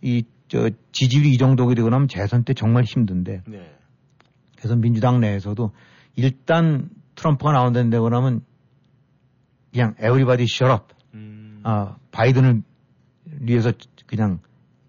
이 0.00 0.22
저 0.48 0.70
지지율이 0.92 1.30
이 1.30 1.36
정도가 1.38 1.74
되고 1.74 1.88
나면 1.88 2.08
재선 2.08 2.44
때 2.44 2.54
정말 2.54 2.84
힘든데 2.84 3.42
네. 3.46 3.74
그래서 4.56 4.76
민주당 4.76 5.20
내에서도 5.20 5.72
일단 6.16 6.90
트럼프가 7.14 7.52
나온다고 7.52 8.06
하면 8.06 8.40
그냥 9.72 9.94
everybody 9.98 10.44
shut 10.44 10.72
up. 10.72 10.94
음. 11.14 11.60
아, 11.64 11.96
바이든을 12.10 12.62
위해서 13.40 13.72
그냥 14.06 14.40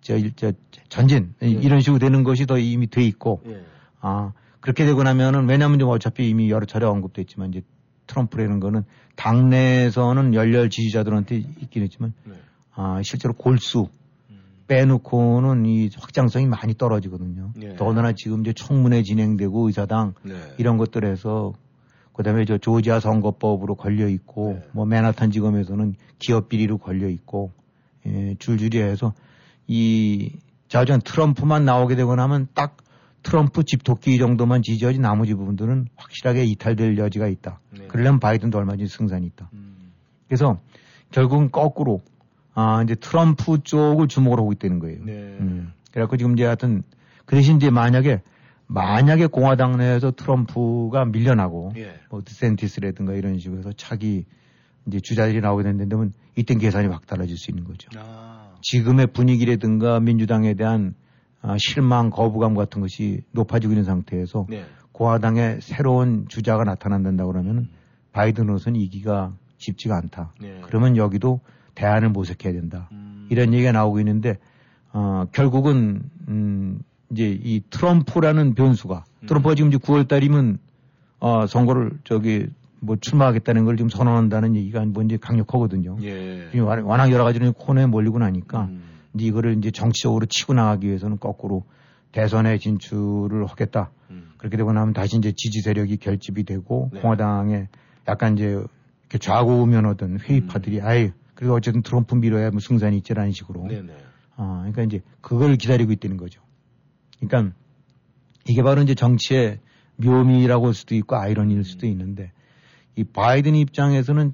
저, 0.01 0.17
저 0.35 0.51
전진 0.87 1.33
네. 1.39 1.49
이런 1.49 1.81
식으로 1.81 1.97
되는 1.97 2.23
것이 2.23 2.45
더 2.45 2.59
이미 2.59 2.87
돼 2.87 3.03
있고 3.03 3.41
예. 3.47 3.65
아 3.99 4.33
그렇게 4.59 4.85
되고 4.85 5.01
나면은 5.01 5.49
왜냐하면 5.49 5.79
좀 5.79 5.89
어차피 5.89 6.29
이미 6.29 6.51
여러 6.51 6.65
차례 6.67 6.85
언급됐지만 6.85 7.49
이제 7.49 7.61
트럼프라는 8.05 8.59
거는 8.59 8.83
당내에서는 9.15 10.35
열렬 10.35 10.69
지지자들한테 10.69 11.37
있긴 11.37 11.83
했지만 11.83 12.13
네. 12.23 12.35
아 12.75 13.01
실제로 13.03 13.33
골수 13.33 13.87
음. 14.29 14.41
빼놓고는 14.67 15.65
이 15.65 15.89
확장성이 15.97 16.45
많이 16.45 16.75
떨어지거든요. 16.75 17.53
예. 17.63 17.75
더군다나 17.75 18.13
지금 18.13 18.41
이제 18.41 18.53
청문회 18.53 19.01
진행되고 19.01 19.67
의사당 19.67 20.13
네. 20.21 20.35
이런 20.59 20.77
것들에서 20.77 21.53
그다음에 22.15 22.45
저 22.45 22.57
조지아 22.57 22.99
선거법으로 22.99 23.75
걸려 23.75 24.07
있고 24.07 24.53
네. 24.53 24.67
뭐 24.71 24.85
맨하탄 24.85 25.31
지검에서는 25.31 25.95
기업 26.17 26.47
비리로 26.49 26.77
걸려 26.77 27.09
있고 27.09 27.51
예, 28.05 28.35
줄줄이 28.39 28.81
해서 28.81 29.13
이 29.67 30.31
자전 30.67 31.01
트럼프만 31.01 31.65
나오게 31.65 31.95
되고 31.95 32.15
나면 32.15 32.47
딱 32.53 32.77
트럼프 33.23 33.63
집토끼 33.63 34.17
정도만 34.17 34.61
지지하지 34.61 34.99
나머지 34.99 35.33
부분들은 35.33 35.87
확실하게 35.95 36.45
이탈될 36.45 36.97
여지가 36.97 37.27
있다. 37.27 37.59
네. 37.77 37.87
그러려면 37.87 38.19
바이든도 38.19 38.57
얼마든지 38.57 38.87
승산이 38.87 39.25
있다. 39.27 39.49
음. 39.53 39.91
그래서 40.27 40.59
결국은 41.11 41.51
거꾸로 41.51 42.01
아 42.53 42.81
이제 42.83 42.95
트럼프 42.95 43.63
쪽을 43.63 44.07
주목을 44.07 44.39
하고 44.39 44.53
있다는 44.53 44.79
거예요. 44.79 45.03
네. 45.03 45.11
음. 45.13 45.73
그래갖고 45.91 46.17
지금 46.17 46.33
이제 46.33 46.45
하여튼 46.45 46.83
그 47.25 47.35
대신 47.35 47.57
이제 47.57 47.69
만약에 47.69 48.21
만약에 48.67 49.27
공화당 49.27 49.77
내에서 49.77 50.11
트럼프가 50.11 51.05
밀려나고 51.05 51.73
예. 51.77 51.99
뭐 52.09 52.21
디센티스라든가 52.23 53.13
이런 53.13 53.37
식으로 53.37 53.59
해서 53.59 53.71
차기 53.77 54.25
이제 54.87 54.99
주자들이 55.01 55.41
나오게 55.41 55.63
된다면 55.63 56.13
이땐 56.35 56.57
계산이 56.57 56.87
확 56.87 57.05
달라질 57.05 57.37
수 57.37 57.51
있는 57.51 57.63
거죠. 57.63 57.89
아. 57.97 58.55
지금의 58.61 59.07
분위기라든가 59.07 59.99
민주당에 59.99 60.53
대한 60.53 60.95
아, 61.41 61.57
실망, 61.59 62.09
거부감 62.09 62.55
같은 62.55 62.81
것이 62.81 63.21
높아지고 63.31 63.73
있는 63.73 63.83
상태에서 63.83 64.47
네. 64.49 64.65
공화당의 64.91 65.59
새로운 65.61 66.25
주자가 66.27 66.63
나타난다고 66.63 67.31
그러면 67.31 67.69
바이든으로서는 68.13 68.79
이기가 68.79 69.35
쉽지가 69.57 69.95
않다. 69.95 70.33
네. 70.41 70.61
그러면 70.63 70.97
여기도 70.97 71.41
대안을 71.75 72.09
모색해야 72.09 72.53
된다. 72.53 72.89
음. 72.93 73.27
이런 73.29 73.53
얘기가 73.53 73.71
나오고 73.71 73.99
있는데 73.99 74.37
어, 74.91 75.25
결국은 75.33 76.09
음, 76.29 76.79
이제 77.15 77.39
이 77.41 77.61
트럼프라는 77.69 78.55
변수가 78.55 79.05
음. 79.21 79.25
트럼프가 79.25 79.55
지금 79.55 79.69
이제 79.69 79.77
9월 79.77 80.07
달이면 80.07 80.59
어, 81.19 81.47
선거를 81.47 81.91
저기 82.03 82.47
뭐 82.81 82.97
출마하겠다는 82.99 83.63
걸 83.63 83.77
지금 83.77 83.89
선언한다는 83.89 84.55
얘기가 84.55 84.83
뭐 84.85 85.01
이제 85.01 85.17
강력하거든요. 85.17 85.97
예. 86.03 86.49
지금 86.51 86.67
워낙 86.67 87.11
여러 87.11 87.23
가지로 87.23 87.53
코너에 87.53 87.85
몰리고 87.85 88.19
나니까 88.19 88.65
음. 88.65 88.83
이제 89.13 89.25
이거를 89.25 89.57
이제 89.57 89.71
정치적으로 89.71 90.25
치고 90.25 90.53
나가기 90.53 90.87
위해서는 90.87 91.17
거꾸로 91.19 91.63
대선에 92.11 92.57
진출을 92.57 93.45
하겠다. 93.45 93.91
음. 94.11 94.31
그렇게 94.37 94.57
되고 94.57 94.71
나면 94.73 94.93
다시 94.93 95.17
이제 95.17 95.31
지지 95.31 95.61
세력이 95.61 95.97
결집이 95.97 96.43
되고 96.43 96.89
네. 96.93 96.99
공화당에 96.99 97.69
약간 98.07 98.37
이제 98.37 98.45
이렇게 98.45 99.17
좌고 99.17 99.63
우면 99.63 99.85
하던 99.85 100.19
회의파들이 100.19 100.81
아예 100.81 101.13
그리고 101.33 101.55
어쨌든 101.55 101.81
트럼프 101.81 102.15
밀어야 102.15 102.51
뭐 102.51 102.59
승산이 102.59 102.97
있지라는 102.97 103.31
식으로. 103.31 103.63
음. 103.63 103.67
네네. 103.69 103.97
아, 104.37 104.57
그러니까 104.59 104.83
이제 104.83 105.01
그걸 105.21 105.55
기다리고 105.55 105.93
있다는 105.93 106.17
거죠. 106.17 106.44
그러니까 107.19 107.55
이게 108.47 108.61
바로 108.61 108.81
이제 108.81 108.95
정치의 108.95 109.59
묘미라고 109.97 110.67
할 110.67 110.73
수도 110.73 110.95
있고 110.95 111.15
아이러니일 111.15 111.63
수도 111.63 111.87
있는데 111.87 112.31
이 112.95 113.03
바이든 113.03 113.55
입장에서는 113.55 114.33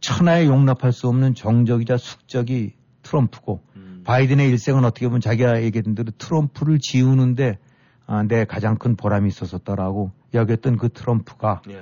천하에 0.00 0.46
용납할 0.46 0.92
수 0.92 1.08
없는 1.08 1.34
정적이자 1.34 1.96
숙적이 1.96 2.74
트럼프고 3.02 3.62
음. 3.76 4.02
바이든의 4.04 4.48
일생은 4.50 4.84
어떻게 4.84 5.06
보면 5.06 5.20
자기가 5.20 5.62
얘기했던 5.62 5.94
대로 5.94 6.10
트럼프를 6.18 6.78
지우는데 6.80 7.58
아, 8.06 8.22
내 8.22 8.44
가장 8.44 8.76
큰 8.76 8.96
보람이 8.96 9.28
있었었다라고 9.28 10.12
여겼던 10.34 10.76
그 10.76 10.90
트럼프가 10.90 11.62
예. 11.70 11.80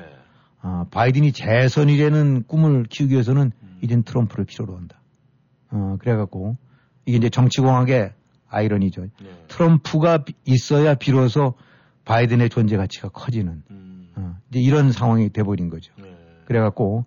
아, 0.61 0.87
바이든이 0.90 1.33
재선이라는 1.33 2.44
꿈을 2.46 2.85
키우기 2.85 3.12
위해서는 3.14 3.51
음. 3.61 3.79
이젠 3.83 4.05
트럼프를 4.05 4.44
필요로 4.44 4.77
한다. 4.77 5.01
어, 5.70 5.96
그래갖고 5.98 6.57
이게 7.07 7.16
이제 7.16 7.29
정치공학의 7.29 8.12
아이러니죠. 8.53 9.03
네. 9.03 9.11
트럼프가 9.49 10.19
비- 10.25 10.35
있어야 10.45 10.95
비로소 10.95 11.55
바이든의 12.05 12.51
존재 12.51 12.77
가치가 12.77 13.09
커지는 13.09 13.62
음. 13.71 14.09
어, 14.17 14.37
이제 14.51 14.61
이런 14.61 14.93
상황이 14.93 15.31
돼버린 15.31 15.71
거죠. 15.71 15.93
네. 15.99 16.15
그래갖고 16.45 17.05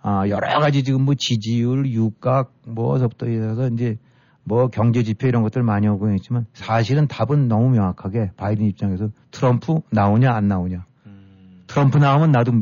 아, 0.00 0.28
여러 0.28 0.60
가지 0.60 0.82
지금 0.84 1.02
뭐 1.02 1.14
지지율, 1.14 1.86
유가 1.86 2.46
뭐서부터 2.66 3.26
해서 3.26 3.68
이제 3.68 3.98
뭐 4.44 4.68
경제 4.68 5.02
지표 5.02 5.26
이런 5.26 5.42
것들 5.42 5.62
많이 5.62 5.88
오고 5.88 6.12
있지만 6.16 6.46
사실은 6.52 7.08
답은 7.08 7.48
너무 7.48 7.70
명확하게 7.70 8.32
바이든 8.36 8.66
입장에서 8.66 9.08
트럼프 9.30 9.80
나오냐 9.90 10.32
안 10.32 10.46
나오냐 10.48 10.84
음. 11.06 11.64
트럼프 11.66 11.96
나오면 11.96 12.30
나도 12.32 12.52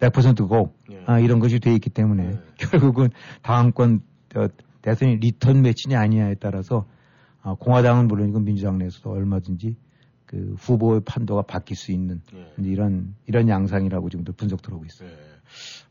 100%고 0.00 0.74
예. 0.92 1.02
아, 1.06 1.18
이런 1.18 1.40
것이 1.40 1.58
돼 1.58 1.72
있기 1.74 1.88
때문에 1.90 2.22
네. 2.22 2.38
결국은 2.58 3.08
다음 3.42 3.72
권 3.72 4.00
어, 4.34 4.46
대선이 4.82 5.16
리턴 5.16 5.62
매치냐 5.62 5.98
아니냐에 5.98 6.34
따라서 6.34 6.84
아, 6.86 6.95
공화당은 7.54 8.08
물론이고 8.08 8.40
민주당 8.40 8.78
내에서도 8.78 9.10
얼마든지 9.10 9.76
그 10.26 10.56
후보의 10.58 11.02
판도가 11.04 11.42
바뀔 11.42 11.76
수 11.76 11.92
있는 11.92 12.20
예. 12.34 12.52
이런 12.58 13.14
이런 13.26 13.48
양상이라고 13.48 14.10
지금도 14.10 14.32
분석 14.32 14.60
들어오고 14.62 14.84
있어요. 14.86 15.08
네. 15.08 15.14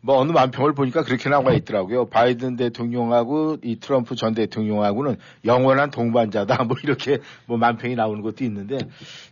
뭐 0.02 0.18
어느 0.18 0.32
만평을 0.34 0.74
보니까 0.74 1.04
그렇게 1.04 1.30
나와 1.30 1.54
있더라고요. 1.54 2.08
바이든 2.10 2.58
대통령하고 2.58 3.58
이 3.64 3.78
트럼프 3.80 4.16
전 4.16 4.34
대통령하고는 4.34 5.16
영원한 5.46 5.90
동반자다. 5.90 6.64
뭐 6.66 6.76
이렇게 6.84 7.20
뭐 7.48 7.58
만평이 7.58 7.96
나오는 7.96 8.22
것도 8.22 8.44
있는데 8.44 8.78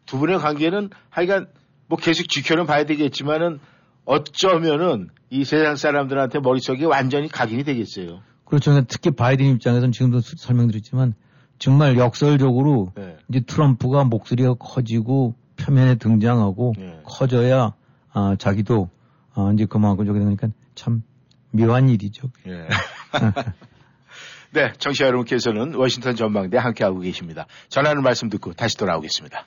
두 0.06 0.18
분의 0.18 0.40
관계는 0.40 0.90
하여간 1.10 1.48
뭐 1.88 1.98
계속 1.98 2.30
지켜는 2.30 2.66
봐야 2.66 2.86
되겠지만은 2.86 3.60
어쩌면은 4.06 5.10
이 5.30 5.44
세상 5.44 5.76
사람들한테 5.76 6.40
머릿속에 6.40 6.86
완전히 6.86 7.28
각인이 7.28 7.64
되겠어요. 7.66 8.22
그렇죠. 8.46 8.82
특히 8.88 9.12
바이든 9.12 9.46
입장에서는 9.56 9.92
지금도 9.92 10.22
수- 10.22 10.36
설명드렸지만 10.38 11.14
정말 11.63 11.97
역설적으로 11.97 12.91
네. 12.93 13.15
이제 13.30 13.39
트럼프가 13.39 14.04
목소리가 14.04 14.56
커지고 14.56 15.34
표면에 15.56 15.95
등장하고 15.95 16.73
네. 16.78 16.99
커져야 17.06 17.73
아, 18.12 18.36
자기도 18.38 18.89
아, 19.34 19.49
이제 19.54 19.65
그만큼 19.65 20.06
저기 20.06 20.19
되니까 20.19 20.49
참 20.76 21.04
묘한 21.52 21.88
일이죠. 21.88 22.28
예. 22.47 22.67
네, 24.52 24.73
청취자 24.78 25.06
여러분께서는 25.06 25.76
워싱턴 25.76 26.17
전망대 26.17 26.58
함께하고 26.58 26.99
계십니다. 26.99 27.45
전하는 27.69 28.04
말씀 28.04 28.28
듣고 28.28 28.52
다시 28.52 28.76
돌아오겠습니다. 28.78 29.45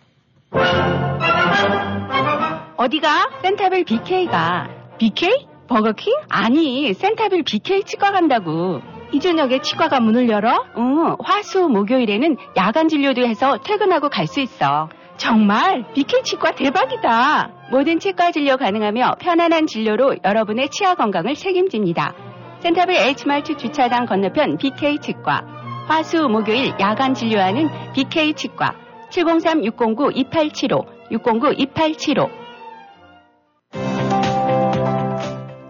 어디가? 2.79 3.40
센타빌 3.42 3.85
BK가. 3.85 4.96
BK? 4.98 5.48
버거킹? 5.68 6.14
아니, 6.31 6.94
센타빌 6.94 7.42
BK 7.42 7.85
치과 7.85 8.11
간다고. 8.11 8.96
이 9.12 9.21
저녁에 9.21 9.61
치과가 9.61 10.01
문을 10.01 10.29
열어? 10.29 10.64
응, 10.77 11.16
화수, 11.23 11.69
목요일에는 11.69 12.37
야간 12.57 12.88
진료도 12.88 13.25
해서 13.27 13.59
퇴근하고 13.59 14.09
갈 14.09 14.27
수 14.27 14.40
있어. 14.40 14.88
정말? 15.16 15.85
BK 15.95 16.23
치과 16.25 16.53
대박이다. 16.53 17.51
모든 17.71 17.99
치과 17.99 18.31
진료 18.33 18.57
가능하며 18.57 19.16
편안한 19.21 19.66
진료로 19.66 20.16
여러분의 20.25 20.69
치아 20.71 20.95
건강을 20.95 21.35
책임집니다. 21.35 22.12
센타빌 22.61 22.97
H마트 22.97 23.57
주차장 23.57 24.07
건너편 24.07 24.59
BK 24.59 24.99
치과. 24.99 25.42
화수, 25.87 26.29
목요일 26.29 26.75
야간 26.81 27.14
진료하는 27.14 27.69
BK 27.95 28.35
치과. 28.35 28.75
703-609-2875, 29.11 30.85
609-2875. 31.12 32.29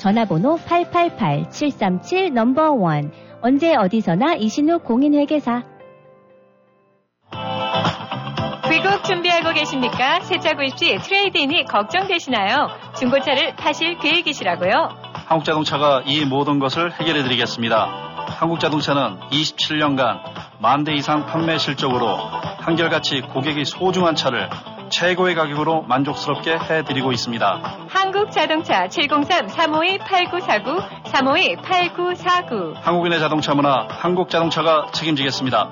전화번호 0.00 0.56
888-737 0.56 2.32
number 2.32 2.72
one 2.72 3.12
언제 3.42 3.74
어디서나 3.76 4.34
이신욱 4.34 4.82
공인회계사 4.84 5.62
귀국 8.70 9.04
준비하고 9.04 9.52
계십니까? 9.52 10.20
새 10.20 10.40
차 10.40 10.54
구입 10.54 10.78
시 10.78 10.96
trade-in이 10.98 11.64
걱정되시나요? 11.66 12.68
중고차를 12.98 13.56
파실 13.56 13.98
계획이시라고요? 13.98 14.88
한국자동차가 15.26 16.02
이 16.06 16.24
모든 16.24 16.58
것을 16.58 16.92
해결해 16.92 17.22
드리겠습니다. 17.22 18.08
한국자동차는 18.38 19.18
27년간 19.30 20.20
만 20.60 20.84
대 20.84 20.94
이상 20.94 21.26
판매 21.26 21.58
실적으로 21.58 22.16
한결같이 22.60 23.20
고객이 23.22 23.64
소중한 23.66 24.14
차를 24.14 24.48
최고의 24.90 25.34
가격으로 25.34 25.82
만족스럽게 25.82 26.58
해드리고 26.58 27.12
있습니다. 27.12 27.86
한국자동차 27.88 28.88
703-352-8949, 28.88 31.04
352-8949. 31.04 32.74
한국인의 32.82 33.20
자동차 33.20 33.54
문화 33.54 33.86
한국자동차가 33.88 34.88
책임지겠습니다. 34.92 35.70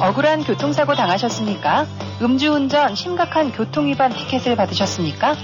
억울한 0.00 0.44
교통사고 0.44 0.94
당하셨습니까? 0.94 1.84
음주운전 2.22 2.94
심각한 2.94 3.50
교통위반 3.52 4.12
티켓을 4.12 4.56
받으셨습니까? 4.56 5.34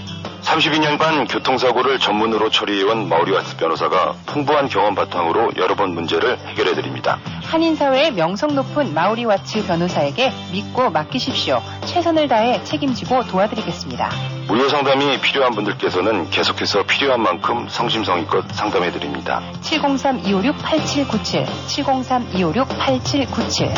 32년간 0.45 1.29
교통사고를 1.31 1.99
전문으로 1.99 2.51
처리해온 2.51 3.09
마우리와스 3.09 3.57
변호사가 3.57 4.15
풍부한 4.27 4.69
경험 4.69 4.95
바탕으로 4.95 5.53
여러 5.57 5.75
번 5.75 5.95
문제를 5.95 6.39
해결해드립니다. 6.39 7.19
한인사회의 7.43 8.13
명성 8.13 8.55
높은 8.55 8.93
마우리 8.95 9.25
와츠 9.25 9.67
변호사에게 9.67 10.31
믿고 10.53 10.91
맡기십시오. 10.91 11.61
최선을 11.87 12.29
다해 12.29 12.63
책임지고 12.65 13.25
도와드리겠습니다. 13.25 14.11
무료 14.47 14.69
상담이 14.69 15.19
필요한 15.21 15.55
분들께서는 15.55 16.29
계속해서 16.31 16.85
필요한 16.85 17.23
만큼 17.23 17.67
성심성의껏 17.69 18.53
상담해드립니다. 18.53 19.41
703-256-8797, 19.63 21.47
703-256-8797. 21.69 23.73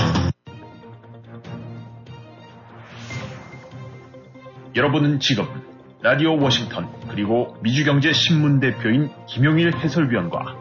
여러분은 4.74 5.20
지금 5.20 5.65
라디오 6.06 6.40
워싱턴 6.40 6.88
그리고 7.08 7.56
미주경제 7.62 8.12
신문 8.12 8.60
대표인 8.60 9.10
김용일 9.26 9.76
해설위원과 9.76 10.56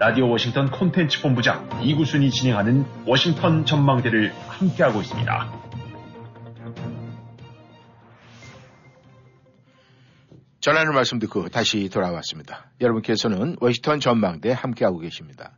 라디오 0.00 0.28
워싱턴 0.28 0.68
콘텐츠 0.68 1.22
본부장 1.22 1.80
이구순이 1.80 2.32
진행하는 2.32 2.84
워싱턴 3.06 3.64
전망대를 3.66 4.32
함께하고 4.48 5.00
있습니다. 5.00 5.52
전하는 10.58 10.92
말씀 10.92 11.20
듣고 11.20 11.48
다시 11.50 11.88
돌아왔습니다. 11.88 12.68
여러분께서는 12.80 13.54
워싱턴 13.60 14.00
전망대 14.00 14.50
함께하고 14.50 14.98
계십니다. 14.98 15.52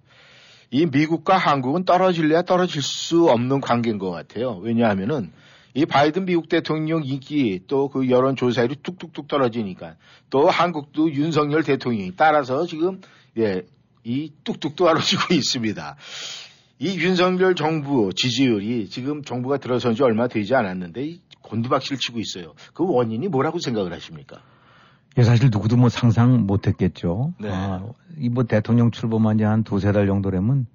이 0.70 0.84
미국과 0.84 1.38
한국은 1.38 1.86
떨어질래야 1.86 2.42
떨어질 2.42 2.82
수 2.82 3.30
없는 3.30 3.62
관계인 3.62 3.96
것 3.96 4.10
같아요. 4.10 4.58
왜냐하면은 4.58 5.32
이 5.76 5.84
바이든 5.84 6.24
미국 6.24 6.48
대통령 6.48 7.04
인기 7.04 7.60
또 7.66 7.88
그 7.88 8.08
여론조사율이 8.08 8.76
뚝뚝뚝 8.82 9.28
떨어지니까 9.28 9.96
또 10.30 10.48
한국도 10.48 11.12
윤석열 11.12 11.62
대통령이 11.62 12.12
따라서 12.16 12.66
지금 12.66 13.00
예, 13.38 13.62
이 14.02 14.32
뚝뚝 14.44 14.74
떨어지고 14.74 15.32
있습니다. 15.34 15.96
이 16.78 16.98
윤석열 16.98 17.54
정부 17.54 18.10
지지율이 18.14 18.88
지금 18.88 19.22
정부가 19.22 19.58
들어선 19.58 19.94
지 19.94 20.02
얼마 20.02 20.28
되지 20.28 20.54
않았는데 20.54 21.04
이 21.04 21.20
곤두박질 21.42 21.98
치고 21.98 22.18
있어요. 22.20 22.54
그 22.74 22.84
원인이 22.86 23.28
뭐라고 23.28 23.58
생각을 23.60 23.92
하십니까? 23.92 24.38
예, 25.18 25.22
사실 25.22 25.48
누구도 25.52 25.76
뭐 25.76 25.88
상상 25.88 26.46
못 26.46 26.66
했겠죠. 26.66 27.34
네. 27.38 27.48
아, 27.50 27.82
이뭐 28.18 28.44
대통령 28.44 28.90
출범한 28.90 29.38
지 29.38 29.44
한 29.44 29.62
두세 29.62 29.92
달 29.92 30.06
정도라면 30.06 30.66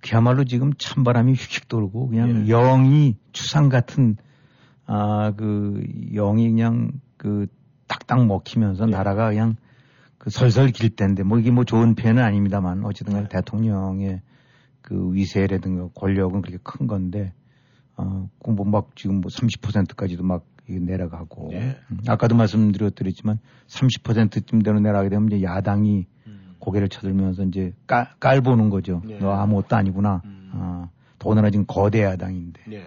그야말로 0.00 0.44
지금 0.44 0.72
찬바람이 0.78 1.32
휙휙 1.32 1.68
돌고 1.68 2.08
그냥 2.08 2.46
예. 2.46 2.50
영이 2.50 3.16
추상 3.32 3.68
같은 3.70 4.16
아, 4.86 5.32
그 5.36 5.82
영이 6.12 6.48
그냥 6.48 6.92
그 7.16 7.46
딱딱 7.86 8.26
먹히면서 8.26 8.86
예. 8.88 8.90
나라가 8.90 9.30
그냥 9.30 9.56
그 10.18 10.30
설설 10.30 10.68
길 10.68 10.94
텐데 10.94 11.22
뭐 11.22 11.38
이게 11.38 11.50
뭐 11.50 11.64
좋은 11.64 11.94
표현은 11.94 12.22
아닙니다만 12.22 12.84
어쨌든 12.84 13.14
네. 13.14 13.28
대통령의 13.28 14.22
그 14.80 15.12
위세라든가 15.12 15.88
권력은 15.94 16.42
그렇게 16.42 16.58
큰 16.62 16.86
건데 16.86 17.32
어, 17.96 18.28
뭐막 18.46 18.96
지금 18.96 19.20
뭐 19.20 19.28
30%까지도 19.28 20.24
막 20.24 20.46
내려가고 20.66 21.50
예. 21.52 21.76
음, 21.90 21.98
아까도 22.08 22.34
말씀드렸더랬지만 22.36 23.38
30%쯤 23.66 24.62
되는 24.62 24.82
내려가게 24.82 25.10
되면 25.10 25.30
이제 25.30 25.42
야당이 25.42 26.06
음. 26.26 26.54
고개를 26.58 26.88
쳐들면서 26.88 27.44
이제 27.44 27.74
깔, 27.86 28.08
깔 28.18 28.40
보는 28.40 28.70
거죠. 28.70 29.02
예. 29.08 29.18
너 29.18 29.32
아무것도 29.32 29.76
아니구나. 29.76 30.22
음. 30.24 30.50
아, 30.54 30.88
더군다나 31.18 31.50
지금 31.50 31.66
거대 31.66 32.02
야당인데. 32.02 32.62
네. 32.66 32.84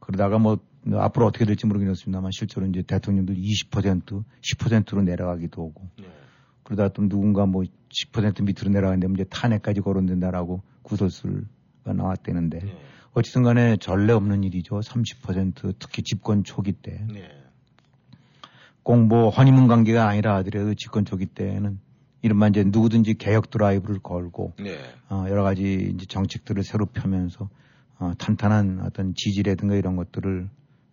그러다가 0.00 0.38
뭐 0.38 0.58
앞으로 0.92 1.26
어떻게 1.26 1.44
될지 1.44 1.66
모르겠습니다만 1.66 2.30
실제로 2.32 2.66
이제 2.66 2.82
대통령도 2.82 3.34
20% 3.34 4.24
10%로 4.40 5.02
내려가기도 5.02 5.62
하고 5.68 5.88
네. 5.98 6.06
그러다 6.62 6.88
또 6.88 7.08
누군가 7.08 7.46
뭐 7.46 7.62
10% 7.62 8.44
밑으로 8.44 8.70
내려가는데 8.70 9.08
이제 9.14 9.24
탄핵까지 9.24 9.80
거론된다라고 9.80 10.62
구설수가 10.82 11.92
나왔대는데 11.94 12.58
네. 12.60 12.78
어쨌든 13.12 13.42
간에 13.42 13.76
전례 13.78 14.12
없는 14.12 14.44
일이죠. 14.44 14.80
30% 14.80 15.74
특히 15.78 16.02
집권 16.02 16.44
초기 16.44 16.72
때. 16.72 17.04
네. 17.12 17.28
꼭뭐 18.82 19.30
허니문 19.30 19.66
관계가 19.66 20.08
아니라 20.08 20.36
하더라도 20.36 20.74
집권 20.74 21.04
초기 21.04 21.26
때는 21.26 21.78
이른바 22.22 22.48
이제 22.48 22.64
누구든지 22.64 23.14
개혁 23.14 23.50
드라이브를 23.50 24.00
걸고 24.00 24.54
네. 24.58 24.78
어, 25.10 25.26
여러 25.28 25.42
가지 25.42 25.92
이제 25.94 26.06
정책들을 26.06 26.62
새로 26.64 26.86
펴면서 26.86 27.48
어, 27.98 28.12
탄탄한 28.18 28.80
어떤 28.84 29.14
지지라든가 29.14 29.74
이런 29.74 29.96
것들을 29.96 30.48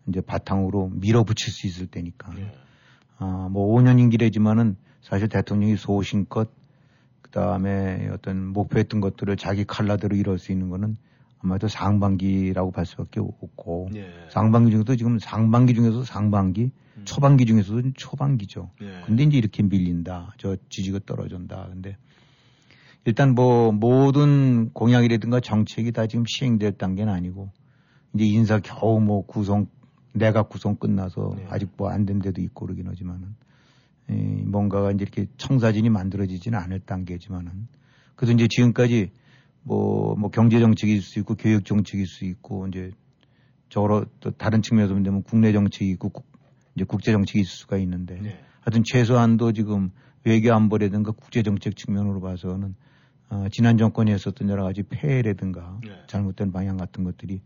이제 0.08 0.22
바탕으로 0.22 0.92
밀어붙일 0.94 1.52
수 1.52 1.68
있을 1.68 1.88
때니까. 1.88 2.34
네. 2.34 2.52
어, 3.20 3.48
뭐 3.52 3.76
5년 3.76 4.00
임기래지만은 4.00 4.76
사실 5.02 5.28
대통령이 5.30 5.78
소신껏 5.78 6.50
그 7.22 7.32
다음에 7.32 8.10
어떤 8.12 8.48
목표했던 8.48 9.02
것들을 9.02 9.36
자기 9.38 9.66
칼라대로 9.66 10.16
이룰 10.16 10.38
수 10.40 10.52
있는 10.52 10.70
거는 10.70 10.98
아마도 11.40 11.68
상반기라고 11.68 12.72
볼 12.72 12.86
수밖에 12.86 13.20
없고 13.20 13.90
네. 13.92 14.08
상반기 14.30 14.72
중에도 14.72 14.96
지금 14.96 15.20
상반기 15.20 15.74
중에서 15.74 16.04
상반기 16.04 16.72
음. 16.98 17.02
초반기 17.06 17.46
중에서도 17.46 17.94
초반기죠. 17.96 18.72
네. 18.82 19.02
근데 19.06 19.24
이제 19.24 19.38
이렇게 19.38 19.64
밀린다. 19.64 20.34
저 20.38 20.58
지지가 20.70 21.00
떨어진다. 21.06 21.68
근데 21.72 21.98
일단 23.06 23.36
뭐 23.36 23.72
모든 23.72 24.72
공약이라든가 24.74 25.40
정책이 25.40 25.92
다 25.92 26.08
지금 26.08 26.26
시행될 26.26 26.78
단계는 26.78 27.14
아니고 27.14 27.52
이제 28.16 28.26
인사 28.26 28.60
겨우 28.60 29.00
뭐 29.00 29.26
구성 29.26 29.68
내각 30.16 30.50
구성 30.50 30.76
끝나서 30.76 31.34
네. 31.38 31.46
아직 31.50 31.70
뭐 31.78 31.90
안 31.90 32.06
된 32.06 32.20
데도 32.20 32.42
있고 32.42 32.66
그러긴 32.66 32.88
하지만은 32.88 33.36
에, 34.10 34.14
뭔가가 34.46 34.92
이제 34.92 35.04
이렇게 35.04 35.28
청사진이 35.38 35.90
만들어지지는 35.90 36.58
않을 36.58 36.80
단계지만은 36.82 37.68
그래도 38.16 38.34
이제 38.34 38.48
지금까지 38.48 39.12
뭐, 39.64 40.16
뭐 40.16 40.30
경제 40.30 40.60
정책일 40.60 41.02
수 41.02 41.20
있고 41.20 41.36
교육 41.36 41.66
정책일 41.66 42.06
수 42.08 42.26
있고 42.26 42.68
이제 42.68 42.92
저로 43.70 44.06
또 44.20 44.32
다른 44.32 44.62
측면에서 44.62 44.94
보면 44.94 45.24
국내 45.24 45.52
정책이 45.52 45.90
있고 45.92 46.10
국- 46.10 46.26
이제 46.76 46.86
국제 46.86 47.12
정책이 47.12 47.42
있을 47.42 47.52
수가 47.52 47.78
있는데 47.78 48.20
네. 48.22 48.40
하여튼 48.62 48.84
최소한도 48.86 49.54
지금 49.54 49.92
외교 50.24 50.54
안보라든가 50.54 51.12
국제 51.12 51.42
정책 51.44 51.76
측면으로 51.76 52.22
봐서는 52.22 52.76
어, 53.30 53.46
지난 53.52 53.78
정권이 53.78 54.12
했었던 54.12 54.50
여러 54.50 54.64
가지 54.64 54.84
폐해라든가 54.84 55.80
네. 55.84 55.92
잘못된 56.08 56.52
방향 56.52 56.78
같은 56.78 57.04
것들이 57.04 57.42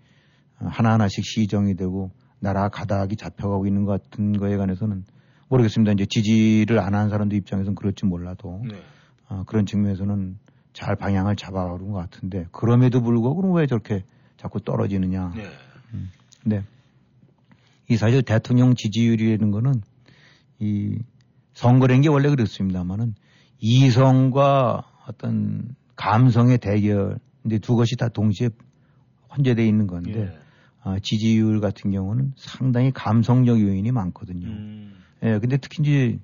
어, 0.60 0.66
하나하나씩 0.68 1.24
시정이 1.26 1.76
되고 1.76 2.12
나라 2.40 2.70
가닥이 2.70 3.16
잡혀가고 3.16 3.68
있는 3.68 3.86
것 3.86 4.02
같은 4.04 4.38
거에 4.38 4.58
관해서는 4.58 5.04
모르겠습니다. 5.50 5.94
이제 5.94 6.06
지지를 6.06 6.80
안 6.80 6.94
하는 6.94 7.10
사람들 7.10 7.38
입장에서는 7.38 7.76
그럴지 7.76 8.06
몰라도 8.06 8.62
네. 8.64 8.82
어, 9.28 9.44
그런 9.46 9.66
측면에서는 9.66 10.38
잘 10.74 10.96
방향을 10.96 11.36
잡아가는 11.36 11.92
것 11.92 12.00
같은데 12.00 12.46
그럼에도 12.52 13.02
불구하고 13.02 13.42
그럼 13.42 13.56
왜 13.56 13.68
저렇게 13.68 14.04
자꾸 14.38 14.62
떨어지느냐. 14.62 15.34
네. 15.36 15.44
네. 16.46 16.64
이 17.90 17.98
사실 17.98 18.22
대통령 18.22 18.76
지지율이라는 18.76 19.52
거는 19.52 19.82
이 20.60 21.00
선거라는 21.54 22.02
게 22.02 22.10
원래 22.10 22.30
그렇습니다만은 22.30 23.16
이성과 23.60 24.84
어떤 25.08 25.76
감성의 25.96 26.60
대결, 26.60 27.18
근데 27.42 27.58
두 27.58 27.76
것이 27.76 27.98
다 27.98 28.08
동시에 28.08 28.50
혼재되어 29.36 29.66
있는 29.66 29.88
건데 29.88 30.22
예. 30.22 30.49
아, 30.82 30.98
지지율 31.02 31.60
같은 31.60 31.92
경우는 31.92 32.34
상당히 32.36 32.92
감성적 32.92 33.60
요인이 33.60 33.92
많거든요. 33.92 34.48
음. 34.48 34.94
예, 35.24 35.40
근데 35.40 35.58
특히 35.58 35.82
이제 35.82 36.20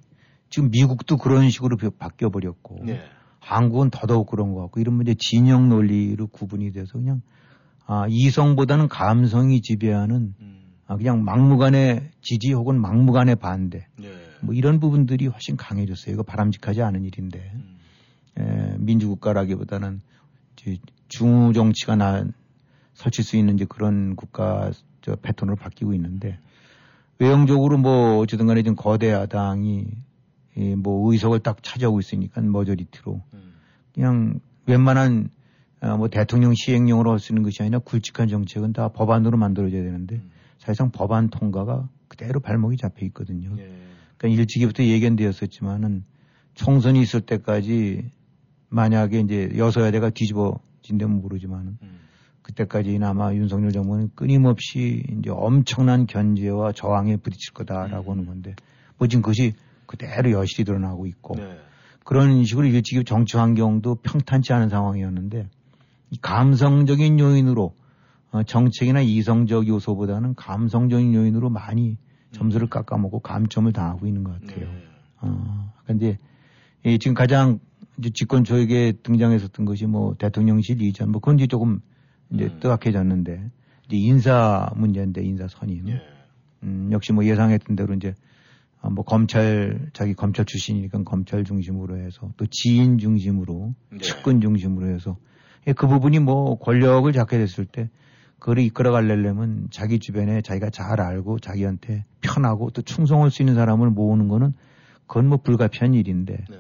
지금 0.50 0.70
미국도 0.72 1.18
그런 1.18 1.50
식으로 1.50 1.78
바뀌어 1.98 2.30
버렸고 2.30 2.80
네. 2.86 3.02
한국은 3.39 3.89
더더욱 3.89 4.28
그런 4.28 4.54
것 4.54 4.62
같고 4.62 4.80
이런 4.80 4.96
문제 4.96 5.13
진영 5.18 5.70
논리로 5.70 6.28
구분이 6.28 6.72
돼서 6.72 6.94
그냥 6.94 7.22
아, 7.86 8.06
이성보다는 8.10 8.88
감성이 8.88 9.62
지배하는 9.62 10.34
음. 10.39 10.62
아, 10.88 10.96
그냥 10.96 11.24
막무가내 11.24 12.12
지지 12.22 12.54
혹은 12.54 12.80
막무가내 12.80 13.36
반대 13.36 13.88
네. 14.00 14.08
뭐 14.41 14.54
이런 14.54 14.80
부분들이 14.80 15.28
훨씬 15.28 15.58
강해졌어요. 15.58 16.13
이거 16.13 16.24
바람직하지 16.24 16.82
않은 16.82 17.04
일인데 17.04 17.52
음. 17.54 17.78
에, 18.38 18.78
민주국가라기보다는 18.80 20.02
이제 20.58 20.78
중우 21.08 21.54
정치가 21.54 21.96
나 21.96 22.26
설칠 22.96 23.24
수 23.24 23.38
있는 23.38 23.56
이제 23.56 23.66
그런 23.66 24.16
국가 24.16 24.72
저 25.02 25.16
패턴으로 25.16 25.56
바뀌고 25.56 25.94
있는데 25.94 26.40
외형적으로 27.20 27.78
뭐 27.78 28.18
어쨌든 28.18 28.48
간에 28.48 28.64
지금 28.64 28.76
거대 28.76 29.12
야당이 29.12 29.86
이뭐 30.58 31.12
의석을 31.12 31.40
딱 31.42 31.62
차지하고 31.62 32.00
있으니까 32.00 32.42
머저리티로 32.42 33.22
음. 33.34 33.54
그냥 33.94 34.40
웬만한 34.66 35.30
아, 35.82 35.98
뭐 35.98 36.08
대통령 36.08 36.54
시행령으로 36.56 37.12
할 37.12 37.20
수 37.20 37.32
있는 37.32 37.44
것이 37.44 37.62
아니라 37.62 37.80
굵직한 37.80 38.28
정책은 38.28 38.74
다 38.74 38.88
법안으로 38.90 39.38
만들어져야 39.38 39.84
되는데 39.84 40.16
음. 40.16 40.32
사실상 40.58 40.92
법안 40.92 41.30
통과가 41.30 41.88
그대로 42.08 42.40
발목이 42.40 42.78
잡혀 42.78 43.06
있거든요. 43.08 43.54
예. 43.58 43.70
그러니까 44.18 44.40
일찍이부터 44.42 44.84
예견되었었지만은 44.84 46.04
총선이 46.54 47.02
있을 47.02 47.22
때까지 47.22 48.10
만약에 48.70 49.20
이제 49.20 49.52
여서야 49.58 49.92
대가 49.92 50.10
뒤집어진다면 50.10 51.22
모르지만은 51.22 51.78
음. 51.82 52.00
그때까지는 52.46 53.08
아마 53.08 53.34
윤석열 53.34 53.72
정부는 53.72 54.12
끊임없이 54.14 55.04
이제 55.18 55.32
엄청난 55.32 56.06
견제와 56.06 56.74
저항에 56.74 57.18
부딪힐 57.18 57.54
거다라고 57.56 58.12
하는 58.12 58.28
건데 58.28 58.56
뭐 59.00 59.08
지금 59.08 59.24
그것이 59.24 59.54
그대로 59.88 60.32
여실히 60.32 60.64
드러나고 60.64 61.08
있고 61.08 61.36
네. 61.36 61.58
그런 62.04 62.44
식으로 62.44 62.68
일찍이 62.68 63.04
정치 63.04 63.38
환경도 63.38 63.96
평탄치 64.04 64.54
않은 64.54 64.70
상황이었는데 64.70 65.48
이 66.12 66.18
감성적인 66.22 67.20
요인으로 67.20 67.74
어, 68.32 68.44
정책이나 68.44 69.02
이성적 69.02 69.68
요소보다는 69.68 70.36
감성적인 70.36 71.16
요인으로 71.16 71.50
많이 71.50 71.98
점수를 72.32 72.70
깎아먹고 72.70 73.22
감점을 73.22 73.72
당하고 73.74 74.06
있는 74.06 74.24
것 74.24 74.40
같아요. 74.40 74.68
네. 74.72 74.84
어, 75.22 75.74
근데 75.88 76.20
이 76.86 77.00
지금 77.00 77.16
가장 77.16 77.60
집권 78.14 78.44
조직에 78.44 78.94
등장했었던 79.02 79.66
것이 79.66 79.88
뭐 79.88 80.14
대통령실 80.20 80.84
이전 80.84 81.12
뭐 81.12 81.22
그건 81.22 81.40
이제 81.40 81.48
조금 81.48 81.82
이제 82.32 82.46
음. 82.46 82.60
뜨악해졌는데 82.60 83.52
이제 83.88 83.98
인사 83.98 84.72
문제인데 84.76 85.24
인사 85.24 85.48
선임. 85.48 85.88
예. 85.90 86.02
음, 86.64 86.90
역시 86.92 87.14
뭐 87.14 87.26
예상했던 87.26 87.76
대로 87.76 87.94
이제 87.94 88.14
아, 88.82 88.90
뭐 88.90 89.04
검찰 89.04 89.90
자기 89.94 90.14
검찰 90.14 90.45
출신이니까 90.45 91.04
검찰 91.04 91.43
중심으로 91.43 91.97
해서 91.97 92.32
또 92.38 92.45
지인 92.45 92.97
중심으로 92.97 93.74
네. 93.91 93.97
측근 93.99 94.41
중심으로 94.41 94.88
해서 94.88 95.18
예, 95.68 95.74
그 95.74 95.88
부분이 95.88 96.20
뭐 96.20 96.58
권력을 96.60 97.12
잡게 97.12 97.38
됐을 97.38 97.66
때 97.66 97.89
그를 98.38 98.62
이끌어 98.64 98.91
가려면 98.91 99.68
자기 99.72 99.97
주변에 99.97 100.41
자기가 100.41 100.70
잘 100.70 101.02
알고 101.02 101.39
자기한테 101.39 102.06
편하고 102.22 102.70
또 102.70 102.84
충성할 102.84 103.32
수 103.32 103.41
있는 103.41 103.56
사람을 103.56 103.89
모으는 103.89 104.28
거는 104.28 104.54
그건 105.08 105.28
뭐 105.30 105.39
불가피한 105.39 105.93
일인데 105.95 106.45
네. 106.47 106.58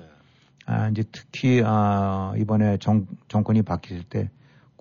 아 0.65 0.89
이제 0.89 1.03
특히 1.11 1.61
아 1.63 2.33
이번에 2.37 2.77
정 2.79 3.05
정권이 3.27 3.61
바뀌었을 3.61 4.03
때 4.09 4.31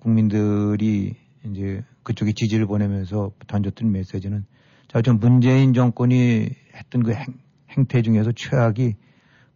국민들이 0.05 1.15
이제 1.43 1.83
그쪽에 2.03 2.31
지지를 2.33 2.67
보내면서 2.67 3.31
던졌던 3.47 3.91
메시지는 3.91 4.45
자, 4.87 5.01
전 5.01 5.19
문재인 5.19 5.73
정권이 5.73 6.47
했던 6.75 7.01
그 7.03 7.11
행, 7.11 7.25
행태 7.71 8.03
중에서 8.03 8.31
최악이 8.35 8.95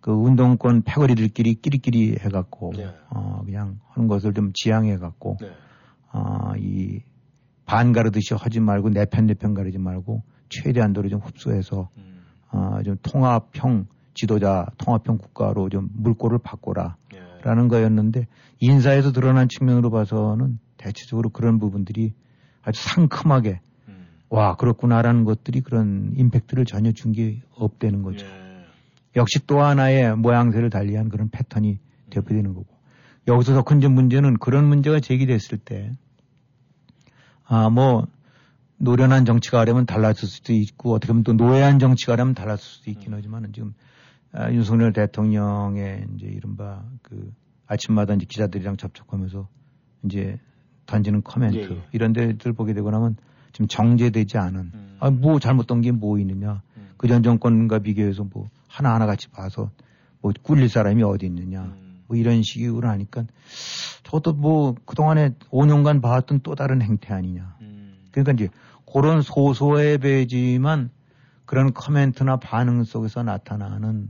그 0.02 0.12
운동권 0.12 0.82
패거리들끼리 0.82 1.56
끼리끼리 1.62 2.18
해갖고 2.20 2.74
네. 2.76 2.88
어 3.12 3.44
그냥 3.46 3.80
하는 3.90 4.08
것을 4.08 4.34
좀 4.34 4.52
지양해갖고 4.54 5.38
네. 5.40 5.52
어 6.14 6.54
이 6.58 7.02
반 7.70 7.94
가르듯이 7.94 8.34
하지 8.34 8.60
말고 8.60 8.90
내 8.90 9.06
편 9.06 9.28
내 9.28 9.36
편 9.36 9.54
가르지 9.54 9.78
말고 9.78 10.24
최대한도로 10.50 11.10
좀 11.10 11.20
흡수해서 11.20 11.90
음. 11.98 12.24
어, 12.52 12.82
좀 12.84 12.98
통합형 13.04 13.86
지도자, 14.16 14.66
통합형 14.80 15.20
국가로 15.20 15.70
좀 15.70 15.88
물꼬를 15.94 16.40
바꿔라. 16.40 16.98
예. 17.40 17.44
라는 17.44 17.68
거였는데 17.68 18.28
인사에서 18.60 19.12
드러난 19.12 19.48
측면으로 19.50 19.90
봐서는 19.92 20.60
대체적으로 20.78 21.30
그런 21.30 21.60
부분들이 21.60 22.14
아주 22.64 22.82
상큼하게 22.84 23.62
음. 23.88 24.08
와 24.30 24.56
그렇구나라는 24.56 25.24
것들이 25.26 25.62
그런 25.62 26.14
임팩트를 26.16 26.66
전혀 26.66 26.92
준 26.92 27.12
게 27.14 27.42
없다는 27.56 28.04
거죠. 28.04 28.26
예. 28.26 28.66
역시 29.16 29.40
또 29.48 29.62
하나의 29.62 30.16
모양새를 30.16 30.70
달리한 30.70 31.10
그런 31.10 31.30
패턴이 31.30 31.80
대표되는 32.12 32.54
거고 32.54 32.68
여기서 33.28 33.54
더 33.54 33.64
큰 33.64 33.80
문제는 33.94 34.38
그런 34.38 34.66
문제가 34.68 35.00
제기됐을 35.00 35.58
때 35.58 35.92
아 37.46 37.70
뭐 37.70 38.06
노련한 38.78 39.26
정치가 39.26 39.60
하려면 39.60 39.86
달랐을 39.86 40.28
수도 40.28 40.54
있고 40.54 40.94
어떻게 40.94 41.12
보면 41.12 41.24
또 41.24 41.34
노예한 41.34 41.80
정치가 41.80 42.14
하려면 42.14 42.34
달랐을 42.34 42.60
수도 42.64 42.92
있긴 42.92 43.14
하지만은 43.14 43.52
지금 43.52 43.74
아, 44.32 44.52
윤석열 44.52 44.94
대통령의 44.94 46.06
이제 46.16 46.28
이른바 46.28 46.84
그 47.02 47.32
아침마다 47.68 48.14
이제 48.14 48.26
기자들이랑 48.26 48.78
접촉하면서 48.78 49.48
이제 50.06 50.40
던지는 50.86 51.22
코멘트 51.22 51.58
예, 51.58 51.76
예. 51.76 51.84
이런 51.92 52.14
데들 52.14 52.54
보게 52.54 52.74
되고 52.74 52.90
나면 52.90 53.16
지금 53.52 53.68
정제되지 53.68 54.38
않은 54.38 54.72
음. 54.74 54.98
아, 55.00 55.10
뭐 55.10 55.40
잘못된 55.40 55.82
게 55.82 55.92
뭐 55.92 56.20
있느냐 56.20 56.62
음. 56.78 56.90
그전 56.98 57.24
정권과 57.24 57.80
비교해서 57.80 58.24
뭐 58.24 58.50
하나하나 58.68 59.06
같이 59.06 59.30
봐서 59.30 59.72
뭐 60.22 60.32
꿀릴 60.42 60.70
사람이 60.70 61.04
어디 61.04 61.26
있느냐 61.28 61.64
음. 61.64 62.04
뭐 62.08 62.18
이런 62.18 62.42
식으로 62.44 62.88
하니까 62.90 63.26
저도 64.04 64.34
뭐 64.34 64.76
그동안에 64.86 65.36
5년간 65.52 66.02
봐왔던 66.02 66.42
또 66.44 66.56
다른 66.56 66.82
행태 66.82 67.14
아니냐 67.14 67.56
음. 67.62 68.08
그러니까 68.12 68.34
이제 68.34 68.50
그런 68.92 69.22
소소의 69.22 70.00
배지만 70.00 70.90
그런 71.46 71.74
코멘트나 71.74 72.38
반응 72.38 72.84
속에서 72.84 73.24
나타나는 73.24 74.10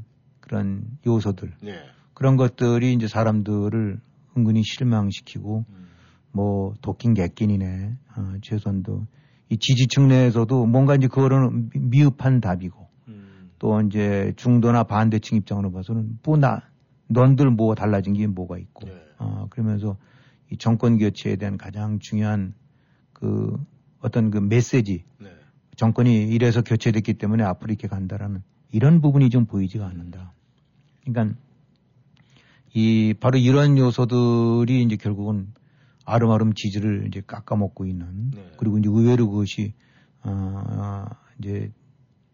그런 0.49 0.81
요소들 1.05 1.53
네. 1.61 1.79
그런 2.15 2.35
것들이 2.35 2.93
이제 2.93 3.07
사람들을 3.07 3.99
은근히 4.35 4.63
실망시키고 4.63 5.65
음. 5.69 5.87
뭐 6.31 6.73
도끼인 6.81 7.13
객긴이네 7.13 7.95
어, 8.17 8.33
최선도 8.41 9.05
이 9.49 9.57
지지층 9.57 10.07
내에서도 10.07 10.65
뭔가 10.65 10.95
이제 10.95 11.07
그거는 11.07 11.69
미- 11.69 11.79
미흡한 11.79 12.41
답이고 12.41 12.87
음. 13.09 13.51
또 13.59 13.79
이제 13.81 14.33
중도나 14.37 14.83
반대층 14.85 15.37
입장으로 15.37 15.71
봐서는 15.71 16.17
뭐나 16.23 16.63
넌들 17.09 17.51
뭐 17.51 17.75
달라진 17.75 18.13
게 18.13 18.25
뭐가 18.25 18.57
있고 18.57 18.87
네. 18.87 18.93
어 19.19 19.45
그러면서 19.51 19.97
이 20.51 20.57
정권 20.57 20.97
교체에 20.97 21.35
대한 21.35 21.57
가장 21.57 21.99
중요한 21.99 22.55
그 23.13 23.55
어떤 23.99 24.31
그 24.31 24.39
메시지 24.39 25.03
네. 25.19 25.29
정권이 25.75 26.27
이래서 26.29 26.63
교체됐기 26.63 27.13
때문에 27.13 27.43
앞으로 27.43 27.71
이렇게 27.71 27.87
간다라는 27.87 28.41
이런 28.71 28.99
부분이 29.01 29.29
좀 29.29 29.45
보이지가 29.45 29.85
않는다. 29.85 30.33
그러니까 31.11 31.37
이 32.73 33.13
바로 33.19 33.37
이런 33.37 33.77
요소들이 33.77 34.83
이제 34.83 34.95
결국은 34.95 35.53
아름아름 36.05 36.53
지지를 36.53 37.05
이제 37.07 37.21
깎아먹고 37.25 37.85
있는 37.85 38.31
네. 38.31 38.51
그리고 38.57 38.77
이제 38.77 38.89
의외로 38.89 39.29
그것이 39.29 39.73
어, 40.23 40.63
어, 40.65 41.05
이제 41.39 41.71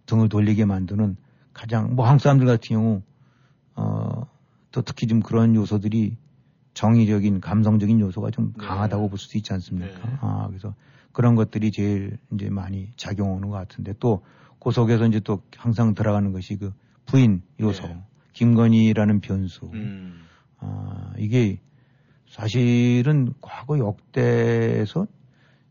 등을 0.06 0.30
돌리게 0.30 0.66
만드는 0.66 1.18
가장 1.54 1.96
뭐 1.96 2.06
한국 2.08 2.24
사람들 2.24 2.46
같은 2.46 2.76
경우 2.76 3.02
어, 3.76 4.28
또 4.72 4.82
특히 4.82 5.08
좀 5.08 5.22
그런 5.22 5.56
요소들이 5.56 6.18
정의적인 6.74 7.40
감성적인 7.42 8.00
요소가 8.00 8.32
좀 8.32 8.54
네. 8.58 8.66
강하다고 8.66 9.10
볼 9.10 9.18
수도 9.18 9.38
있지 9.38 9.54
않습니까? 9.54 10.08
네. 10.08 10.18
아, 10.22 10.48
그래서 10.48 10.74
그런 11.12 11.36
것들이 11.36 11.72
제일 11.72 12.18
이제 12.34 12.50
많이 12.50 12.90
작용하는 12.98 13.50
것 13.50 13.56
같은데 13.56 13.94
또그 14.00 14.72
속에서 14.72 15.08
이제 15.08 15.22
또 15.22 15.42
항상 15.56 15.96
들어가는 15.96 16.34
것이 16.34 16.58
그 16.58 16.74
부인 17.06 17.42
요소, 17.60 17.88
네. 17.88 18.04
김건희라는 18.36 19.22
변수. 19.22 19.72
음. 19.74 20.26
아, 20.60 21.14
이게 21.18 21.60
사실은 22.28 23.34
과거 23.42 23.80
역대에서 23.80 25.08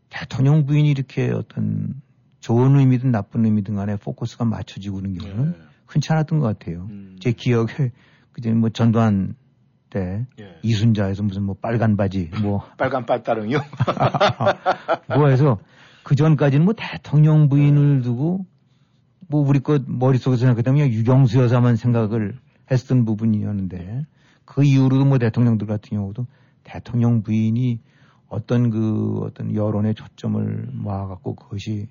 대통령 0.09 0.65
부인이 0.65 0.89
이렇게 0.89 1.31
어떤 1.31 2.01
좋은 2.39 2.77
의미든 2.77 3.11
나쁜 3.11 3.45
의미든 3.45 3.75
간에 3.75 3.95
포커스가 3.97 4.45
맞춰지고 4.45 4.97
그런 4.97 5.13
경우는 5.13 5.51
네. 5.51 5.57
흔치 5.85 6.11
않았던 6.11 6.39
것 6.39 6.47
같아요. 6.47 6.87
음. 6.89 7.17
제 7.19 7.31
기억에 7.31 7.91
그제 8.31 8.51
뭐 8.51 8.69
전두환 8.69 9.35
때 9.91 10.25
예. 10.39 10.59
이순자에서 10.63 11.21
무슨 11.23 11.43
뭐 11.43 11.55
빨간 11.61 11.95
바지 11.95 12.31
뭐 12.41 12.63
빨간 12.77 13.05
빠따릉이요? 13.05 13.59
뭐 15.15 15.27
해서 15.29 15.59
그 16.03 16.15
전까지는 16.15 16.65
뭐 16.65 16.73
대통령 16.75 17.47
부인을 17.47 18.01
두고 18.01 18.45
뭐 19.27 19.47
우리 19.47 19.59
것 19.59 19.83
머릿속에서 19.87 20.41
생각했다면 20.41 20.89
유경수 20.89 21.39
여사만 21.39 21.75
생각을 21.75 22.37
했던 22.71 23.05
부분이었는데 23.05 24.05
그 24.45 24.63
이후로도 24.63 25.05
뭐 25.05 25.17
대통령들 25.17 25.67
같은 25.67 25.97
경우도 25.97 26.25
대통령 26.63 27.23
부인이 27.23 27.79
어떤 28.27 28.69
그 28.69 29.19
어떤 29.23 29.53
여론의 29.53 29.95
초점을 29.95 30.69
모아갖고 30.71 31.35
그것이 31.35 31.87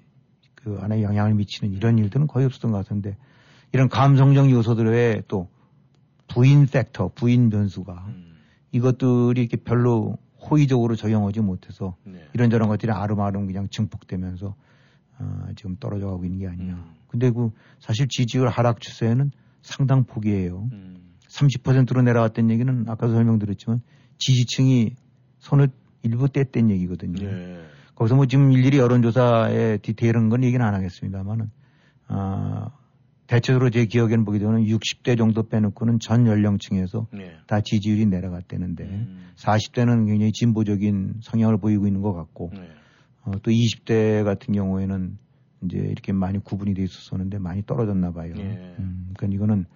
그 0.54 0.78
안에 0.80 1.02
영향을 1.02 1.34
미치는 1.34 1.72
이런 1.74 1.98
일들은 1.98 2.26
거의 2.26 2.46
없었던 2.46 2.70
것 2.70 2.78
같은데 2.78 3.16
이런 3.72 3.88
감성적 3.88 4.50
요소들의 4.50 5.24
또 5.28 5.48
부인 6.28 6.66
팩터, 6.66 7.10
부인 7.14 7.50
변수가 7.50 7.92
음. 8.08 8.36
이것들이 8.72 9.40
이렇게 9.40 9.56
별로 9.56 10.16
호의적으로 10.50 10.96
적용하지 10.96 11.40
못해서 11.40 11.96
네. 12.04 12.24
이런저런 12.34 12.68
것들이 12.68 12.92
아름아름 12.92 13.46
그냥 13.46 13.68
증폭되면서 13.68 14.54
어, 15.18 15.46
지금 15.56 15.76
떨어져 15.76 16.06
가고 16.06 16.24
있는 16.24 16.40
게 16.40 16.48
아니냐. 16.48 16.74
음. 16.74 16.94
근데 17.08 17.30
그 17.30 17.50
사실 17.78 18.08
지지율 18.08 18.48
하락 18.48 18.80
추세는 18.80 19.30
상당 19.64 20.04
폭이에요. 20.04 20.68
음. 20.72 21.14
30%로 21.28 22.02
내려왔던 22.02 22.50
얘기는 22.50 22.84
아까도 22.86 23.14
설명드렸지만 23.14 23.80
지지층이 24.18 24.94
손을 25.38 25.68
일부 26.02 26.26
뗐던 26.26 26.70
얘기거든요. 26.70 27.28
네. 27.28 27.64
거기서 27.94 28.14
뭐 28.14 28.26
지금 28.26 28.52
일일이 28.52 28.78
여론조사의 28.78 29.78
디테일한 29.78 30.28
건 30.28 30.44
얘기는 30.44 30.64
안 30.64 30.74
하겠습니다만은 30.74 31.50
아, 32.08 32.70
대체적으로 33.26 33.70
제 33.70 33.86
기억에는 33.86 34.24
보게 34.24 34.38
되면 34.38 34.64
60대 34.64 35.16
정도 35.16 35.48
빼놓고는 35.48 35.98
전 35.98 36.26
연령층에서 36.26 37.06
네. 37.12 37.32
다 37.46 37.60
지지율이 37.60 38.06
내려갔다는데 38.06 38.84
음. 38.84 39.30
40대는 39.36 40.06
굉장히 40.06 40.30
진보적인 40.32 41.20
성향을 41.22 41.58
보이고 41.58 41.86
있는 41.86 42.02
것 42.02 42.12
같고 42.12 42.50
네. 42.52 42.68
어, 43.22 43.32
또 43.42 43.50
20대 43.50 44.24
같은 44.24 44.52
경우에는 44.52 45.16
이제 45.64 45.78
이렇게 45.78 46.12
많이 46.12 46.38
구분이 46.38 46.74
돼 46.74 46.82
있었었는데 46.82 47.38
많이 47.38 47.64
떨어졌나 47.64 48.12
봐요. 48.12 48.34
예. 48.36 48.74
음, 48.78 49.10
그러니까 49.16 49.34
이거는 49.34 49.66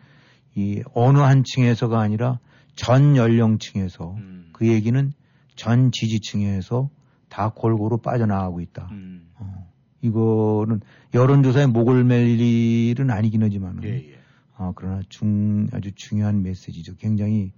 이 0.54 0.82
어느 0.94 1.18
한 1.18 1.44
층에서가 1.44 2.00
아니라 2.00 2.38
전 2.74 3.16
연령층에서 3.16 4.14
음. 4.14 4.50
그 4.52 4.66
얘기는 4.68 5.12
전 5.56 5.90
지지층에서 5.92 6.90
다 7.28 7.50
골고루 7.54 7.98
빠져나가고 7.98 8.60
있다. 8.60 8.88
음. 8.92 9.28
어, 9.34 9.70
이거는 10.00 10.80
여론조사에 11.14 11.66
목을 11.66 12.04
맬 12.04 12.26
일은 12.38 13.10
아니긴 13.10 13.42
하지만 13.42 13.82
예, 13.84 13.88
예. 13.88 14.18
어, 14.58 14.72
그러나 14.74 15.00
중, 15.08 15.68
아주 15.72 15.92
중요한 15.94 16.42
메시지죠. 16.42 16.96
굉장히, 16.96 17.52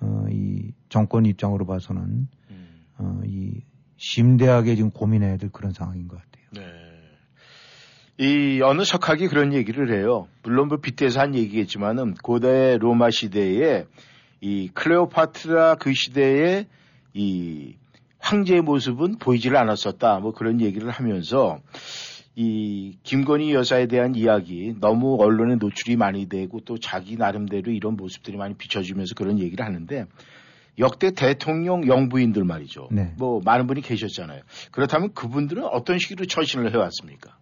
어, 0.00 0.26
이 0.30 0.72
정권 0.88 1.26
입장으로 1.26 1.66
봐서는, 1.66 2.28
음. 2.50 2.84
어, 2.98 3.20
이 3.26 3.60
심대하게 3.96 4.76
지금 4.76 4.90
고민해야 4.90 5.36
될 5.36 5.50
그런 5.50 5.72
상황인 5.72 6.06
것 6.06 6.16
같아요. 6.16 6.44
네. 6.52 6.83
이 8.18 8.60
어느 8.62 8.84
석학이 8.84 9.26
그런 9.28 9.52
얘기를 9.52 9.92
해요. 9.92 10.28
물론 10.42 10.68
뭐 10.68 10.78
빗대서 10.78 11.20
한 11.20 11.34
얘기겠지만은 11.34 12.14
고대 12.14 12.78
로마 12.78 13.10
시대에 13.10 13.86
이 14.40 14.68
클레오파트라 14.72 15.76
그 15.76 15.92
시대에 15.92 16.66
이 17.12 17.74
황제의 18.20 18.62
모습은 18.62 19.18
보이질 19.18 19.56
않았었다. 19.56 20.20
뭐 20.20 20.32
그런 20.32 20.60
얘기를 20.60 20.90
하면서 20.90 21.58
이 22.36 22.96
김건희 23.02 23.52
여사에 23.52 23.86
대한 23.86 24.14
이야기 24.14 24.74
너무 24.80 25.16
언론에 25.20 25.56
노출이 25.56 25.96
많이 25.96 26.28
되고 26.28 26.60
또 26.60 26.78
자기 26.78 27.16
나름대로 27.16 27.72
이런 27.72 27.96
모습들이 27.96 28.36
많이 28.36 28.54
비춰지면서 28.54 29.14
그런 29.14 29.38
얘기를 29.38 29.64
하는데 29.64 30.06
역대 30.78 31.12
대통령 31.12 31.86
영부인들 31.86 32.44
말이죠. 32.44 32.88
네. 32.90 33.12
뭐 33.18 33.40
많은 33.44 33.66
분이 33.66 33.80
계셨잖아요. 33.82 34.42
그렇다면 34.72 35.14
그분들은 35.14 35.64
어떤 35.64 35.98
식으로 35.98 36.26
처신을 36.26 36.72
해왔습니까? 36.72 37.36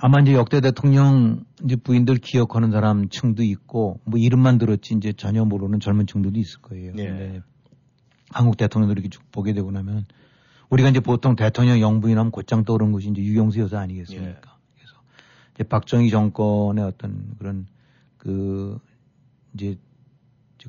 아마 0.00 0.20
이제 0.20 0.32
역대 0.32 0.60
대통령 0.60 1.44
이제 1.64 1.74
부인들 1.74 2.16
기억하는 2.16 2.70
사람 2.70 3.08
층도 3.08 3.42
있고, 3.42 4.00
뭐 4.04 4.18
이름만 4.18 4.58
들었지 4.58 4.94
이제 4.94 5.12
전혀 5.12 5.44
모르는 5.44 5.80
젊은 5.80 6.06
층들도 6.06 6.38
있을 6.38 6.60
거예요. 6.62 6.92
네. 6.94 7.04
근데 7.04 7.40
한국 8.30 8.56
대통령들 8.56 8.96
이렇게 8.96 9.08
쭉 9.08 9.22
보게 9.32 9.52
되고 9.52 9.70
나면 9.70 10.06
우리가 10.70 10.88
이제 10.90 11.00
보통 11.00 11.34
대통령 11.34 11.80
영부인 11.80 12.16
하면 12.18 12.30
곧장 12.30 12.64
떠오르는 12.64 12.92
것이 12.92 13.08
이제 13.10 13.22
유경수 13.22 13.58
여사 13.60 13.80
아니겠습니까? 13.80 14.28
예. 14.28 14.40
그래서 14.76 14.94
이제 15.54 15.64
박정희 15.64 16.10
정권의 16.10 16.84
어떤 16.84 17.34
그런 17.38 17.66
그 18.18 18.78
이제 19.54 19.76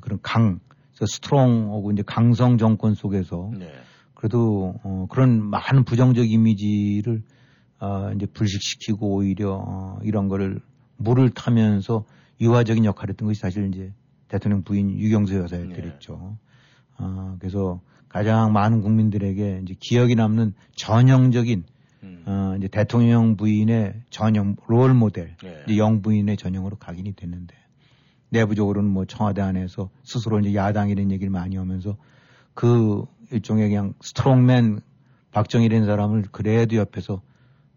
그런 0.00 0.18
강, 0.22 0.58
스트롱하고 0.92 1.92
이제 1.92 2.02
강성 2.04 2.58
정권 2.58 2.94
속에서 2.94 3.50
네. 3.58 3.70
그래도 4.14 4.74
어, 4.82 5.06
그런 5.08 5.42
많은 5.42 5.84
부정적 5.84 6.30
이미지를 6.30 7.22
어, 7.80 8.12
이제 8.14 8.26
불식시키고 8.26 9.14
오히려 9.14 9.64
어, 9.66 9.98
이런 10.02 10.28
거를 10.28 10.60
물을 10.96 11.30
타면서 11.30 12.04
유화적인 12.40 12.84
역할을 12.84 13.12
했던 13.12 13.26
것이 13.26 13.40
사실 13.40 13.68
이제 13.72 13.92
대통령 14.28 14.62
부인 14.62 14.90
유경수 14.90 15.34
여사였더랬죠. 15.36 16.18
네. 16.22 16.36
어, 16.98 17.36
그래서 17.38 17.80
가장 18.08 18.52
많은 18.52 18.82
국민들에게 18.82 19.60
이제 19.64 19.74
기억이 19.78 20.14
남는 20.14 20.52
전형적인 20.76 21.64
음. 22.02 22.22
어, 22.26 22.54
이제 22.58 22.68
대통령 22.68 23.36
부인의 23.36 24.02
전형 24.10 24.56
롤 24.66 24.94
모델, 24.94 25.36
네. 25.42 25.62
이제 25.66 25.76
영 25.78 26.02
부인의 26.02 26.36
전형으로 26.36 26.76
각인이 26.76 27.14
됐는데 27.14 27.54
내부적으로는 28.30 28.90
뭐 28.90 29.04
청와대 29.06 29.42
안에서 29.42 29.90
스스로 30.04 30.38
이제 30.40 30.54
야당이라는 30.54 31.10
얘기를 31.10 31.30
많이 31.30 31.56
하면서 31.56 31.96
그 32.54 33.04
일종의 33.32 33.68
그냥 33.68 33.94
스트롱맨 34.00 34.80
박정희라는 35.32 35.86
사람을 35.86 36.24
그래도 36.30 36.76
옆에서 36.76 37.22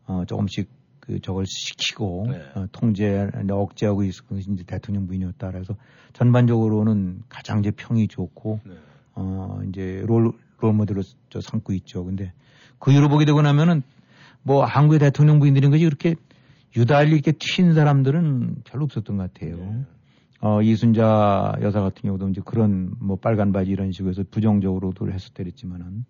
어, 0.05 0.23
조금씩 0.25 0.69
그 0.99 1.19
저걸 1.19 1.45
시키고 1.45 2.27
네. 2.29 2.41
어, 2.55 2.67
통제 2.71 3.29
억제하고 3.49 4.03
있을 4.03 4.25
것이 4.25 4.49
이제 4.51 4.63
대통령 4.63 5.05
부인이었다. 5.07 5.51
그래서 5.51 5.75
전반적으로는 6.13 7.23
가장 7.27 7.59
이제 7.59 7.71
평이 7.71 8.07
좋고 8.07 8.61
네. 8.65 8.73
어 9.15 9.61
이제 9.67 10.03
롤, 10.07 10.31
롤 10.59 10.73
모델로 10.73 11.01
저 11.29 11.41
삼고 11.41 11.73
있죠. 11.73 12.05
근데 12.05 12.31
그 12.79 12.91
이후로 12.91 13.09
보게 13.09 13.25
되고 13.25 13.41
나면은 13.41 13.83
뭐 14.43 14.63
한국의 14.63 14.99
대통령 14.99 15.39
부인들인 15.39 15.71
것이 15.71 15.83
그렇게 15.83 16.15
유달리 16.75 17.11
이렇게 17.11 17.33
튄 17.33 17.75
사람들은 17.75 18.63
별로 18.63 18.85
없었던 18.85 19.17
것 19.17 19.33
같아요. 19.33 19.57
네. 19.57 19.85
어, 20.39 20.61
이순자 20.61 21.57
여사 21.61 21.81
같은 21.81 22.01
경우도 22.01 22.29
이제 22.29 22.41
그런 22.43 22.95
뭐 22.99 23.17
빨간 23.17 23.51
바지 23.51 23.71
이런 23.71 23.91
식으로 23.91 24.11
해서 24.11 24.23
부정적으로도 24.29 25.11
했었더랬지만은 25.11 25.85
어, 25.85 26.03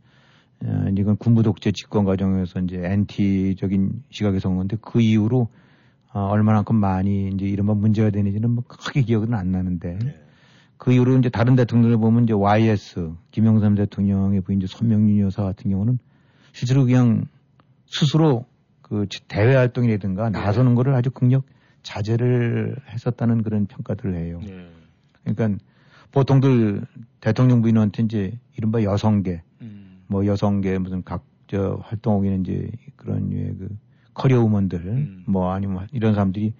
이건 0.97 1.17
군부 1.17 1.43
독재 1.43 1.71
집권 1.71 2.05
과정에서 2.05 2.59
이제 2.61 2.81
엔티적인 2.83 4.03
시각에서 4.09 4.49
온 4.49 4.57
건데 4.57 4.77
그 4.81 5.01
이후로 5.01 5.49
어, 6.13 6.19
얼마나큼 6.27 6.75
많이 6.75 7.29
이제 7.29 7.45
이른바 7.45 7.73
문제가 7.73 8.09
되는지는 8.11 8.51
뭐 8.51 8.63
크게 8.67 9.01
기억은 9.01 9.33
안 9.33 9.51
나는데 9.51 9.97
네. 9.99 10.15
그 10.77 10.93
이후로 10.93 11.17
이제 11.17 11.29
다른 11.29 11.55
대통령을 11.55 11.97
보면 11.97 12.23
이제 12.23 12.33
YS 12.33 13.13
김영삼 13.31 13.75
대통령의 13.75 14.41
부인 14.41 14.61
이제 14.61 14.67
손명윤 14.67 15.19
여사 15.25 15.43
같은 15.43 15.71
경우는 15.71 15.97
실제로 16.51 16.85
그냥 16.85 17.25
스스로 17.87 18.45
그 18.81 19.07
대외 19.27 19.55
활동이라든가 19.55 20.29
네. 20.29 20.39
나서는 20.39 20.75
거를 20.75 20.93
아주 20.93 21.09
극력 21.09 21.45
자제를 21.81 22.77
했었다는 22.89 23.41
그런 23.41 23.65
평가들을 23.65 24.15
해요. 24.15 24.39
네. 24.45 24.69
그러니까 25.23 25.63
보통들 26.11 26.85
대통령 27.21 27.61
부인한테 27.61 28.03
이제 28.03 28.39
이른바 28.55 28.83
여성계 28.83 29.41
뭐 30.13 30.27
여성계 30.27 30.77
무슨 30.77 31.03
각저 31.03 31.79
활동하기는 31.81 32.41
이제 32.41 32.69
그런 32.95 33.29
류의 33.31 33.55
그 33.57 33.67
커리어 34.13 34.41
우먼들 34.43 34.79
음. 34.85 35.23
뭐 35.27 35.51
아니면 35.51 35.87
이런 35.91 36.13
사람들이 36.13 36.53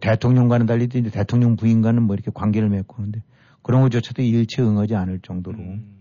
대통령과는 0.00 0.66
달리 0.66 0.84
이제 0.84 1.02
대통령 1.02 1.54
부인과는 1.54 2.02
뭐 2.02 2.14
이렇게 2.14 2.32
관계를 2.34 2.68
맺고 2.68 2.96
하는데 2.96 3.22
그런 3.62 3.82
것조차도 3.82 4.22
일체 4.22 4.62
응하지 4.62 4.96
않을 4.96 5.20
정도로 5.20 5.58
음. 5.58 5.98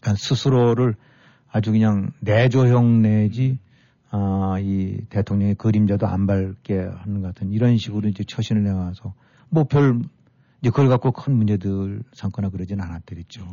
그러니까 0.00 0.18
스스로를 0.18 0.96
아주 1.50 1.70
그냥 1.70 2.10
내조형 2.18 3.02
내지 3.02 3.60
아, 4.10 4.56
이 4.60 4.98
대통령의 5.10 5.54
그림자도 5.54 6.06
안 6.08 6.26
밟게 6.26 6.78
하는 6.78 7.20
것 7.22 7.28
같은 7.28 7.52
이런 7.52 7.78
식으로 7.78 8.08
이제 8.08 8.24
처신을 8.24 8.66
해와서 8.66 9.14
뭐 9.50 9.64
별 9.64 10.02
이제 10.60 10.70
그걸 10.70 10.88
갖고 10.88 11.12
큰 11.12 11.36
문제들 11.36 12.02
삼거나 12.14 12.50
그러진 12.50 12.80
않았더랬죠. 12.80 13.46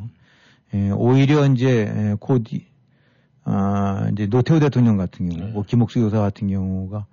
음. 0.76 0.88
예, 0.88 0.91
오히려 0.91 1.45
이제 1.47 1.91
예, 1.95 2.15
곧이 2.19 2.65
아, 3.45 4.09
이제 4.11 4.28
노태우 4.28 4.59
대통령 4.59 4.97
같은 4.97 5.30
경우, 5.30 5.45
네. 5.45 5.51
뭐 5.51 5.63
김옥수 5.63 6.01
여사 6.01 6.19
같은 6.19 6.47
경우가 6.47 7.05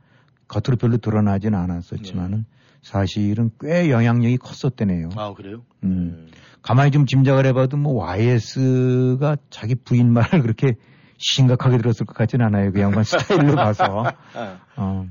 겉으로 0.48 0.76
별로 0.76 0.96
드러나지는 0.96 1.58
않았었지만은 1.58 2.38
네. 2.38 2.44
사실은 2.82 3.50
꽤 3.60 3.90
영향력이 3.90 4.38
컸었대네요. 4.38 5.10
아 5.16 5.34
그래요? 5.34 5.62
음. 5.84 6.26
네. 6.30 6.38
가만히 6.62 6.90
좀 6.90 7.06
짐작을 7.06 7.46
해봐도 7.46 7.76
뭐 7.76 7.94
YS가 7.94 9.36
자기 9.50 9.74
부인 9.74 10.12
말을 10.12 10.42
그렇게 10.42 10.74
심각하게 11.18 11.78
들었을 11.78 12.06
것 12.06 12.16
같지는 12.16 12.46
않아요. 12.46 12.72
그 12.72 12.80
양반 12.80 13.04
스타일로 13.04 13.54
봐서. 13.54 14.04
네. 14.34 14.56
어. 14.76 15.06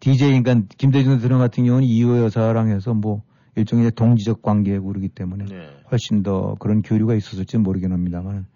DJ 0.00 0.40
그러니까 0.40 0.66
김대중 0.76 1.16
대통령 1.16 1.40
같은 1.40 1.64
경우는 1.64 1.86
이호 1.86 2.18
여사랑 2.22 2.68
해서 2.68 2.94
뭐 2.94 3.22
일종의 3.58 3.90
동지적 3.92 4.42
관계고 4.42 4.88
그러기 4.88 5.08
때문에 5.08 5.44
네. 5.44 5.68
훨씬 5.90 6.22
더 6.22 6.54
그런 6.58 6.82
교류가 6.82 7.14
있었을지 7.14 7.58
모르긴 7.58 7.92
합니다만 7.92 8.46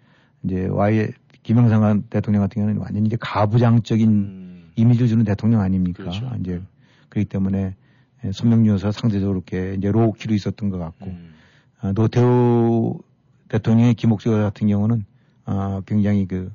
이제 0.43 0.67
Y 0.67 1.09
김영삼 1.43 2.05
대통령 2.09 2.41
같은 2.41 2.61
경우는 2.61 2.81
완전히 2.81 3.07
이제 3.07 3.17
가부장적인 3.19 4.09
음. 4.09 4.71
이미지를 4.75 5.07
주는 5.07 5.23
대통령 5.25 5.61
아닙니까? 5.61 6.03
그렇죠. 6.03 6.31
이제 6.39 6.61
그렇기 7.09 7.29
때문에 7.29 7.75
손명순 8.31 8.71
여사 8.71 8.91
상대적으로 8.91 9.37
이렇게 9.37 9.75
이제 9.75 9.91
low-key로 9.91 10.33
있었던 10.33 10.69
것 10.69 10.77
같고 10.77 11.07
음. 11.07 11.33
아, 11.81 11.91
노태우 11.91 12.99
대통령의 13.49 13.93
김옥숙 13.95 14.29
여사 14.29 14.43
같은 14.43 14.67
경우는 14.67 15.05
아, 15.45 15.81
굉장히 15.85 16.25
그 16.25 16.51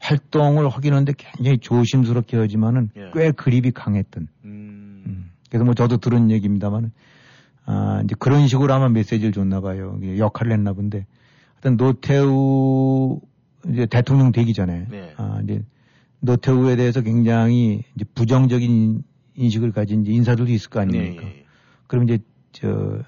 활동을 0.00 0.68
하기는데 0.68 1.12
굉장히 1.16 1.58
조심스럽게 1.58 2.36
하지만은 2.36 2.90
예. 2.96 3.10
꽤 3.14 3.30
grip이 3.30 3.70
강했던. 3.70 4.26
음. 4.44 5.02
음. 5.06 5.30
그래서 5.48 5.64
뭐 5.64 5.74
저도 5.74 5.98
들은 5.98 6.30
얘기입니다만은 6.30 6.90
아, 7.64 8.00
이제 8.04 8.14
그런 8.18 8.46
식으로 8.48 8.72
아마 8.74 8.88
메시지를 8.88 9.32
줬나 9.32 9.60
봐요. 9.60 9.98
역할을 10.18 10.52
했나 10.52 10.72
본데. 10.72 11.06
하여튼 11.54 11.76
노태우 11.76 13.20
이제 13.68 13.86
대통령 13.86 14.32
되기 14.32 14.52
전에 14.52 14.86
네. 14.90 15.14
아, 15.16 15.40
이제 15.44 15.62
노태우에 16.20 16.76
대해서 16.76 17.00
굉장히 17.02 17.84
이제 17.94 18.04
부정적인 18.14 19.02
인식을 19.34 19.72
가진 19.72 20.02
이제 20.02 20.12
인사들도 20.12 20.50
있을 20.52 20.70
거 20.70 20.80
아닙니까? 20.80 21.22
네. 21.22 21.44
그럼 21.86 22.04
이제 22.04 22.18
저 22.52 23.00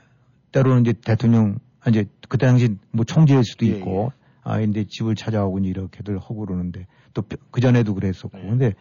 때로는 0.53 0.83
이제 0.83 0.93
대통령 0.93 1.59
아, 1.81 1.91
이제 1.91 2.07
그때 2.29 2.47
당시 2.47 2.77
뭐 2.93 3.05
총재일 3.05 3.45
수도 3.45 3.67
예, 3.67 3.71
있고 3.71 4.13
예. 4.15 4.25
아 4.43 4.59
근데 4.59 4.85
집을 4.85 5.15
찾아오고 5.17 5.59
이렇게들 5.59 6.19
하고 6.19 6.37
그러는데 6.47 6.87
또 7.13 7.23
그 7.51 7.61
전에도 7.61 7.95
그랬었고 7.95 8.39
네. 8.39 8.49
근데 8.49 8.75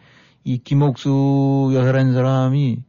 이 0.44 0.58
김옥수 0.58 1.72
여사라는 1.74 2.12
사람이 2.14 2.82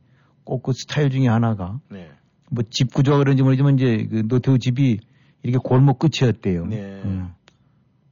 꼭 0.43 0.61
그 0.63 0.73
스타일 0.73 1.09
중에 1.09 1.27
하나가 1.27 1.79
네. 1.89 2.09
뭐 2.51 2.63
집 2.69 2.93
구조가 2.93 3.19
그런지 3.19 3.43
모르지만 3.43 3.75
이제 3.75 4.07
그 4.09 4.27
노태우 4.27 4.57
집이 4.59 4.99
이렇게 5.43 5.57
골목 5.63 5.99
끝이었대요. 5.99 6.65
네. 6.67 7.01
음. 7.05 7.29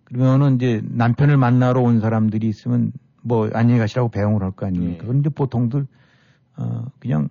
그러면은 0.06 0.56
이제 0.56 0.82
남편을 0.84 1.38
만나러 1.38 1.82
온 1.82 2.00
사람들이 2.00 2.48
있으면 2.48 2.92
뭐 3.24 3.50
안녕히 3.54 3.80
가시라고 3.80 4.10
배웅을 4.10 4.44
할 4.44 4.52
거 4.52 4.66
아닙니까? 4.66 5.02
네. 5.04 5.08
그런데 5.08 5.30
보통들 5.30 5.88
어 6.58 6.86
그냥 7.00 7.30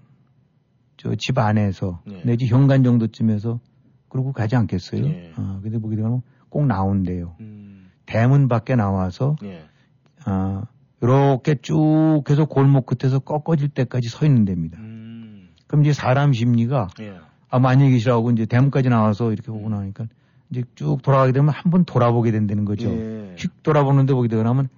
저 0.96 1.14
집 1.16 1.38
안에서 1.38 2.00
네. 2.07 2.22
내지 2.24 2.46
현관 2.46 2.82
정도쯤에서 2.84 3.61
그러고 4.09 4.32
가지 4.32 4.57
않겠어요? 4.57 5.03
네. 5.03 5.32
어, 5.36 5.61
근데 5.62 5.78
보게 5.78 5.96
되면 5.96 6.22
꼭 6.48 6.66
나온대요. 6.66 7.34
음. 7.40 7.88
대문 8.07 8.48
밖에 8.48 8.74
나와서 8.76 9.36
네. 9.42 9.62
어, 10.26 10.62
이렇게 11.00 11.57
쭉 11.61 12.22
해서 12.30 12.44
골목 12.44 12.86
끝에서 12.86 13.18
꺾어질 13.18 13.68
때까지 13.70 14.09
서 14.09 14.24
있는 14.26 14.44
데입니다. 14.44 14.78
음. 14.78 14.91
그럼 15.73 15.85
이제 15.87 15.95
사람 15.95 16.35
심리가 16.35 16.89
예. 17.01 17.14
아, 17.49 17.59
만약에 17.59 17.93
계시라고 17.93 18.31
이제 18.33 18.45
대문까지 18.45 18.91
나와서 18.91 19.33
이렇게 19.33 19.51
보고 19.51 19.70
나니까 19.70 20.05
이제 20.51 20.64
쭉 20.75 21.01
돌아가게 21.01 21.33
되면 21.33 21.49
한 21.49 21.73
번 21.73 21.87
돌아보게 21.87 22.31
된다는 22.31 22.66
거죠. 22.66 22.91
예. 22.91 23.35
휙 23.39 23.62
돌아보는데 23.62 24.12
보게 24.12 24.29
되고 24.29 24.43
나면 24.43 24.68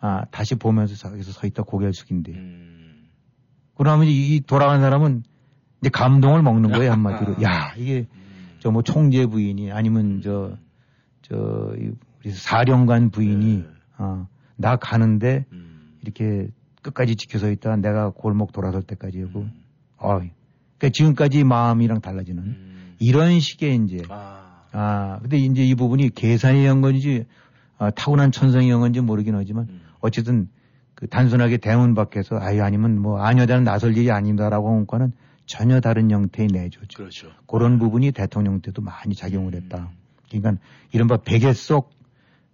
아, 0.00 0.24
다시 0.30 0.54
보면서 0.54 1.10
여기서 1.12 1.32
서 1.32 1.46
있다 1.46 1.64
고개를 1.64 1.92
숙인대. 1.92 2.32
음. 2.32 3.08
그러면 3.76 4.06
이 4.08 4.40
돌아간 4.46 4.80
사람은 4.80 5.22
이제 5.82 5.90
감동을 5.90 6.40
먹는 6.40 6.70
거예요, 6.72 6.92
한마디로. 6.92 7.34
아. 7.38 7.42
야, 7.42 7.74
이게 7.76 8.06
음. 8.10 8.56
저뭐 8.60 8.80
총재 8.84 9.26
부인이 9.26 9.70
아니면 9.70 10.22
저, 10.24 10.56
저, 11.20 11.36
우리 12.24 12.30
사령관 12.32 13.10
부인이 13.10 13.56
네. 13.58 13.66
어, 13.98 14.26
나 14.56 14.76
가는데 14.76 15.44
음. 15.52 15.98
이렇게 16.00 16.48
끝까지 16.80 17.16
지켜서 17.16 17.50
있다 17.50 17.76
내가 17.76 18.08
골목 18.10 18.52
돌아설 18.52 18.82
때까지 18.82 19.20
하고, 19.24 19.40
음. 19.40 19.52
어, 19.98 20.20
그러니까 20.78 20.90
지금까지 20.94 21.44
마음이랑 21.44 22.00
달라지는 22.00 22.42
음. 22.42 22.94
이런 22.98 23.40
식의 23.40 23.80
이제 23.84 24.02
아. 24.08 24.64
아 24.72 25.18
근데 25.20 25.38
이제 25.38 25.64
이 25.64 25.74
부분이 25.74 26.10
계산이 26.10 26.66
한 26.66 26.80
건지 26.80 27.26
아, 27.78 27.90
타고난 27.90 28.32
천성이 28.32 28.70
한 28.70 28.80
건지 28.80 29.00
모르긴 29.00 29.34
하지만 29.34 29.66
음. 29.68 29.80
어쨌든 30.00 30.48
그 30.94 31.06
단순하게 31.08 31.58
대문 31.58 31.94
밖에서 31.94 32.38
아유 32.40 32.62
아니면 32.62 33.00
뭐 33.00 33.20
아녀다는 33.20 33.64
나설 33.64 33.96
일이 33.96 34.10
아닙니다라고 34.10 34.70
한 34.70 34.80
것과는 34.80 35.12
전혀 35.46 35.80
다른 35.80 36.10
형태의 36.10 36.48
내조죠. 36.52 36.96
그렇죠. 36.96 37.28
그런 37.46 37.74
음. 37.74 37.78
부분이 37.78 38.12
대통령 38.12 38.60
때도 38.60 38.82
많이 38.82 39.14
작용을 39.14 39.54
했다. 39.54 39.90
그러니까 40.28 40.62
이른바 40.92 41.16
베개 41.18 41.52
속 41.52 41.90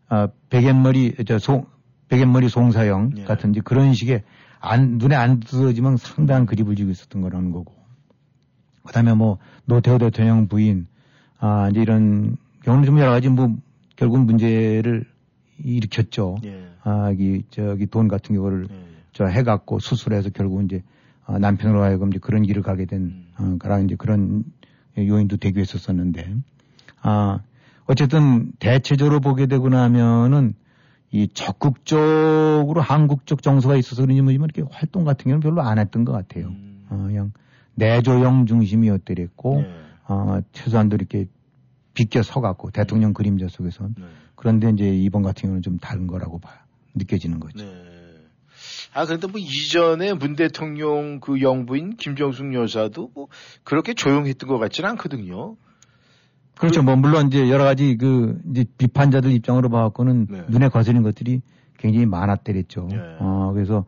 아, 0.08 0.28
베갯머리 0.50 1.24
저송 1.26 1.66
베갯머리 2.08 2.48
송사형 2.48 3.12
예. 3.16 3.24
같은 3.24 3.54
이 3.54 3.60
그런 3.60 3.94
식의 3.94 4.22
안 4.60 4.98
눈에 4.98 5.16
안 5.16 5.40
들어지면 5.40 5.96
상당한 5.96 6.46
그립을 6.46 6.76
지고 6.76 6.90
있었던 6.90 7.20
거라는 7.22 7.50
거고. 7.50 7.83
그다음에 8.86 9.14
뭐 9.14 9.38
노태우 9.64 9.98
대통령 9.98 10.48
부인 10.48 10.86
아 11.38 11.68
이제 11.70 11.82
이런 11.82 12.36
경우는 12.62 12.84
좀 12.84 12.98
여러 12.98 13.10
가지 13.10 13.28
뭐 13.28 13.54
결국 13.96 14.24
문제를 14.24 15.06
일으켰죠. 15.62 16.36
예. 16.44 16.64
아, 16.82 17.12
이, 17.18 17.42
저기 17.50 17.86
돈 17.86 18.08
같은 18.08 18.34
경우를 18.34 18.68
예. 18.70 18.74
저 19.12 19.26
해갖고 19.26 19.78
수술해서 19.78 20.30
결국 20.30 20.64
이제 20.64 20.82
어, 21.26 21.38
남편으로 21.38 21.82
하여금 21.82 22.08
이제 22.08 22.18
그런 22.18 22.42
길을 22.42 22.62
가게 22.62 22.84
된, 22.84 23.00
음. 23.00 23.26
어, 23.38 23.56
그런 23.58 23.84
이제 23.84 23.96
그런 23.96 24.44
요인도 24.98 25.38
되고 25.38 25.60
있었었는데, 25.60 26.34
아, 27.00 27.40
어쨌든 27.86 28.52
대체적으로 28.58 29.20
보게 29.20 29.46
되고 29.46 29.68
나면은 29.68 30.54
이 31.10 31.28
적극적으로 31.32 32.80
한국 32.80 33.24
쪽 33.26 33.42
정서가 33.42 33.76
있어서 33.76 34.02
그런지 34.02 34.20
뭐지 34.20 34.38
이렇게 34.42 34.62
활동 34.70 35.04
같은 35.04 35.24
경우는 35.24 35.40
별로 35.40 35.62
안 35.62 35.78
했던 35.78 36.04
것 36.04 36.12
같아요. 36.12 36.48
음. 36.48 36.84
어, 36.90 37.04
그냥 37.06 37.32
내조형 37.74 38.46
중심이었더랬고, 38.46 39.62
예. 39.64 39.84
어, 40.06 40.40
최소한도 40.52 40.96
이렇게 40.96 41.26
비껴 41.94 42.22
서갖고 42.22 42.70
대통령 42.70 43.12
그림자 43.12 43.46
속에선 43.48 43.94
네. 43.98 44.04
그런데 44.34 44.68
이제 44.70 44.88
이번 44.88 45.22
같은 45.22 45.42
경우는 45.42 45.62
좀 45.62 45.78
다른 45.78 46.06
거라고 46.06 46.38
봐요. 46.38 46.58
느껴지는 46.94 47.40
거죠. 47.40 47.64
네. 47.64 47.94
아, 48.92 49.06
그런데 49.06 49.26
뭐 49.26 49.40
이전에 49.40 50.12
문 50.12 50.36
대통령 50.36 51.20
그 51.20 51.40
영부인 51.40 51.96
김정숙 51.96 52.54
여사도 52.54 53.10
뭐 53.14 53.28
그렇게 53.64 53.94
조용했던 53.94 54.48
것 54.48 54.58
같지는 54.58 54.90
않거든요. 54.90 55.56
그렇죠. 56.56 56.82
뭐 56.82 56.94
물론 56.94 57.26
이제 57.26 57.50
여러 57.50 57.64
가지 57.64 57.96
그 57.96 58.40
이제 58.50 58.64
비판자들 58.78 59.32
입장으로 59.32 59.68
봐갖고는 59.70 60.26
네. 60.30 60.44
눈에 60.48 60.68
거슬린 60.68 61.02
것들이 61.02 61.40
굉장히 61.78 62.06
많았더랬죠. 62.06 62.88
네. 62.90 62.98
어 63.18 63.50
그래서 63.52 63.84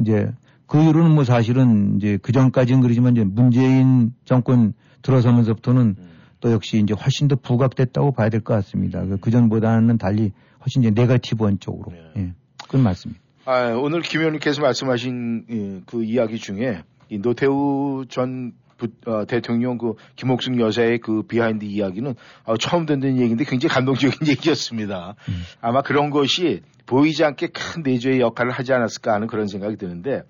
이제 0.00 0.30
그 0.66 0.80
이후로는 0.82 1.14
뭐 1.14 1.24
사실은 1.24 1.96
이제 1.96 2.18
그 2.22 2.32
전까지는 2.32 2.80
그러지만 2.80 3.12
이제 3.16 3.24
문재인 3.24 4.12
정권 4.24 4.72
들어서면서부터는 5.02 5.80
음. 5.98 6.08
또 6.40 6.52
역시 6.52 6.78
이제 6.78 6.92
훨씬 6.94 7.28
더 7.28 7.36
부각됐다고 7.36 8.12
봐야 8.12 8.28
될 8.28 8.40
것 8.40 8.54
같습니다. 8.54 9.02
그 9.20 9.30
전보다는 9.30 9.96
달리 9.98 10.32
훨씬 10.60 10.82
이제 10.82 10.90
네거티브한 10.90 11.60
쪽으로. 11.60 11.92
네. 11.92 12.10
예. 12.22 12.32
그건 12.64 12.82
맞습니다. 12.82 13.20
아, 13.44 13.68
오늘 13.74 14.00
김 14.02 14.20
의원님께서 14.20 14.60
말씀하신 14.60 15.44
예, 15.50 15.80
그 15.86 16.02
이야기 16.04 16.36
중에 16.38 16.82
이 17.08 17.18
노태우 17.20 18.04
전 18.08 18.52
부- 18.76 18.88
어, 19.06 19.24
대통령 19.24 19.78
그 19.78 19.94
김옥숙 20.16 20.58
여사의 20.60 20.98
그 20.98 21.22
behind 21.22 21.64
이야기는 21.64 22.14
어, 22.44 22.56
처음 22.58 22.84
듣는 22.86 23.16
얘기인데 23.18 23.44
굉장히 23.44 23.72
감동적인 23.72 24.18
얘기였습니다. 24.28 25.14
아마 25.60 25.80
그런 25.82 26.10
것이 26.10 26.60
보이지 26.86 27.24
않게 27.24 27.48
큰 27.48 27.82
내조의 27.82 28.20
역할을 28.20 28.52
하지 28.52 28.72
않았을까 28.72 29.12
하는 29.12 29.26
그런 29.26 29.46
생각이 29.48 29.76
드는데 29.76 30.22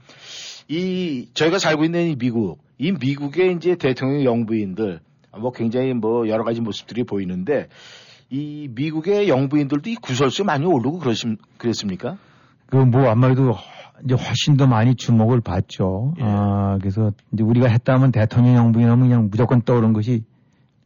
이 0.69 1.29
저희가 1.35 1.59
살고 1.59 1.85
있는 1.85 2.09
이 2.09 2.17
미국 2.17 2.59
이 2.79 2.93
미국의 2.93 3.55
이제 3.55 3.77
대통령 3.77 4.25
영부인들 4.25 5.01
뭐 5.39 5.53
굉장히 5.53 5.93
뭐 5.93 6.29
여러 6.29 6.45
가지 6.45 6.61
모습들이 6.61 7.05
보이는데 7.05 7.69
이 8.31 8.69
미국의 8.75 9.29
영부인들도 9.29 9.89
이 9.91 9.97
구설수에 9.97 10.45
많이 10.45 10.65
오르고 10.67 10.99
그러심 10.99 11.37
그랬습니까? 11.59 12.17
그 12.67 12.77
뭐 12.77 13.09
아무래도 13.09 13.55
이제 14.05 14.15
훨씬 14.15 14.57
더 14.57 14.67
많이 14.67 14.95
주목을 14.95 15.41
받죠. 15.41 16.15
예. 16.19 16.25
아 16.25 16.79
그래서 16.81 17.13
이제 17.33 17.43
우리가 17.45 17.69
했다면 17.69 18.13
대통령 18.13 18.57
영부인 18.57 18.89
하면 18.89 19.09
그냥 19.09 19.29
무조건 19.31 19.63
떠오른 19.63 19.93
것이 19.93 20.25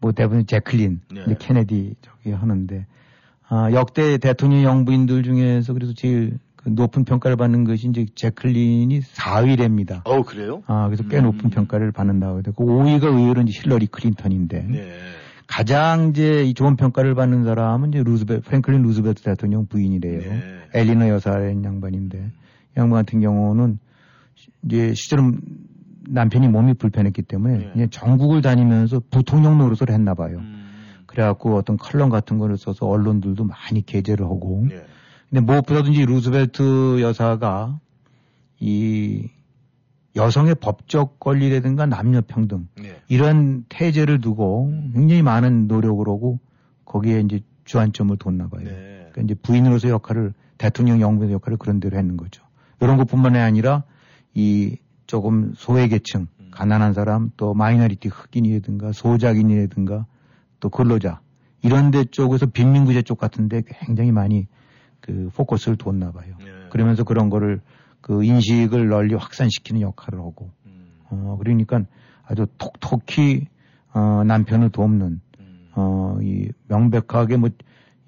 뭐 0.00 0.12
대부분 0.12 0.46
재클린, 0.46 1.00
네. 1.12 1.22
이제 1.26 1.36
케네디 1.38 1.94
저기 2.02 2.32
하는데 2.32 2.86
아 3.50 3.70
역대 3.72 4.16
대통령 4.18 4.62
영부인들 4.62 5.22
중에서 5.24 5.72
그래도 5.72 5.92
제일 5.94 6.38
그 6.56 6.68
높은 6.68 7.04
평가를 7.04 7.36
받는 7.36 7.64
것이 7.64 7.88
이제 7.88 8.06
재클린이 8.14 9.00
4위랍니다. 9.00 10.02
어 10.04 10.22
그래요? 10.22 10.62
아 10.66 10.86
그래서 10.86 11.02
꽤 11.08 11.18
음. 11.18 11.24
높은 11.24 11.50
평가를 11.50 11.90
받는다고. 11.90 12.42
그 12.42 12.52
5위가 12.52 13.04
의외로 13.04 13.42
이제 13.42 13.58
힐러리 13.60 13.86
클린턴인데 13.86 14.66
네. 14.68 14.92
가장 15.48 16.10
이제 16.10 16.44
이 16.44 16.54
좋은 16.54 16.76
평가를 16.76 17.14
받는 17.16 17.44
사람은 17.44 17.88
이제 17.88 18.02
루즈벨 18.04 18.40
프랭클린 18.40 18.82
루즈벨트 18.82 19.22
대통령 19.22 19.66
부인이래요. 19.66 20.20
네. 20.20 20.42
엘리너 20.74 21.08
여사라는 21.08 21.64
양반인데 21.64 22.18
이 22.18 22.78
양반 22.78 23.04
같은 23.04 23.20
경우는 23.20 23.78
시- 24.36 24.50
이제 24.64 24.92
실제로 24.94 25.32
남편이 26.08 26.46
몸이 26.48 26.74
불편했기 26.74 27.22
때문에 27.22 27.58
네. 27.58 27.70
그냥 27.72 27.90
전국을 27.90 28.42
다니면서 28.42 29.00
부통령 29.10 29.58
노릇을 29.58 29.90
했나 29.90 30.14
봐요. 30.14 30.36
음. 30.38 30.59
그래갖고 31.10 31.56
어떤 31.56 31.76
컬럼 31.76 32.08
같은 32.08 32.38
거를 32.38 32.56
써서 32.56 32.86
언론들도 32.86 33.42
많이 33.42 33.84
게재를 33.84 34.24
하고 34.24 34.64
네. 34.68 34.80
근데 35.28 35.40
무엇보다도 35.40 35.90
이제 35.90 36.04
루즈벨트 36.04 37.00
여사가 37.00 37.80
이 38.60 39.28
여성의 40.14 40.54
법적 40.56 41.18
권리라든가 41.18 41.86
남녀 41.86 42.20
평등 42.20 42.68
네. 42.80 43.00
이런 43.08 43.64
태제를 43.68 44.20
두고 44.20 44.72
굉장히 44.92 45.22
많은 45.22 45.66
노력을 45.66 46.06
하고 46.06 46.38
거기에 46.84 47.20
이제 47.22 47.40
주안점을 47.64 48.16
뒀나 48.16 48.48
봐요. 48.48 48.62
네. 48.66 49.08
그러니까 49.10 49.22
이제 49.22 49.34
부인으로서 49.34 49.88
역할을 49.88 50.32
대통령 50.58 51.00
영부의 51.00 51.32
역할을 51.32 51.58
그런 51.58 51.80
대로 51.80 51.98
했는 51.98 52.16
거죠. 52.16 52.44
이런 52.80 52.96
것뿐만이 52.98 53.36
아니라 53.36 53.82
이 54.32 54.76
조금 55.08 55.54
소외 55.56 55.88
계층, 55.88 56.28
가난한 56.52 56.92
사람, 56.92 57.32
또 57.36 57.52
마이너리티 57.52 58.08
흑인이라든가 58.08 58.92
소작인이라든가 58.92 60.06
또 60.60 60.68
근로자 60.68 61.20
이런 61.62 61.90
데 61.90 62.04
쪽에서 62.04 62.46
빈민구제 62.46 63.02
쪽 63.02 63.18
같은데 63.18 63.62
굉장히 63.66 64.12
많이 64.12 64.46
그 65.00 65.30
포커스를 65.34 65.76
뒀나 65.76 66.12
봐요. 66.12 66.34
네. 66.38 66.46
그러면서 66.70 67.04
그런 67.04 67.30
거를 67.30 67.60
그 68.00 68.22
인식을 68.24 68.88
널리 68.88 69.14
확산시키는 69.14 69.80
역할을 69.80 70.20
하고 70.20 70.50
음. 70.66 70.92
어 71.10 71.36
그러니까 71.38 71.82
아주 72.24 72.46
톡톡히 72.58 73.46
어 73.92 74.22
남편을 74.24 74.70
돕는 74.70 75.20
음. 75.40 75.68
어이 75.74 76.48
명백하게 76.68 77.36
뭐 77.36 77.50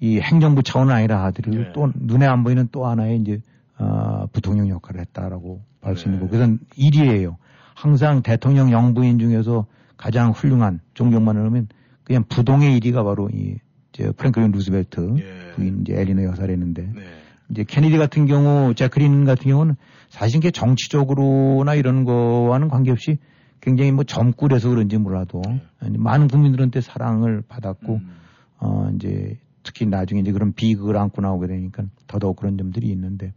이 0.03 0.19
행정부 0.19 0.63
차원은 0.63 0.93
아니라 0.93 1.23
하더라도 1.25 1.57
네. 1.57 1.71
또 1.73 1.89
눈에 1.95 2.25
안 2.25 2.43
보이는 2.43 2.67
또 2.73 2.85
하나의 2.85 3.21
이제 3.21 3.39
어 3.77 4.27
부통령 4.33 4.67
역할을 4.67 4.99
했다라고 4.99 5.61
볼 5.79 5.95
수 5.95 6.09
있는 6.09 6.19
네. 6.19 6.27
그래서 6.29 6.57
일이에요. 6.75 7.37
항상 7.73 8.21
대통령 8.21 8.69
영부인 8.69 9.17
중에서 9.17 9.65
가장 9.95 10.31
훌륭한 10.31 10.81
존경만을 10.93 11.45
하면 11.45 11.69
그냥 12.03 12.23
부동의 12.27 12.79
1위가 12.79 13.03
바로 13.03 13.29
이저 13.29 14.11
프랭클린 14.13 14.51
루즈벨트 14.51 15.15
예. 15.19 15.51
부인 15.55 15.81
이제 15.81 15.93
에리너 15.95 16.23
여사랬는데 16.23 16.81
네. 16.81 17.01
이제 17.49 17.63
케네디 17.63 17.97
같은 17.97 18.25
경우, 18.25 18.73
제크린 18.73 19.25
같은 19.25 19.49
경우는 19.51 19.75
사실 20.09 20.37
이게 20.37 20.51
정치적으로나 20.51 21.75
이런 21.75 22.03
거와는 22.03 22.67
관계없이 22.67 23.17
굉장히 23.61 23.91
뭐 23.91 24.03
젊고래서 24.03 24.69
그런지 24.69 24.97
몰라도 24.97 25.41
아니, 25.79 25.97
많은 25.97 26.27
국민들한테 26.27 26.81
사랑을 26.81 27.41
받았고 27.47 27.95
음. 27.95 28.15
어 28.59 28.89
이제 28.95 29.37
특히 29.63 29.85
나중에 29.85 30.21
이제 30.21 30.31
그런 30.31 30.53
비극을 30.53 30.97
안고 30.97 31.21
나오게 31.21 31.47
되니까 31.47 31.83
더더욱 32.07 32.35
그런 32.35 32.57
점들이 32.57 32.87
있는데 32.89 33.33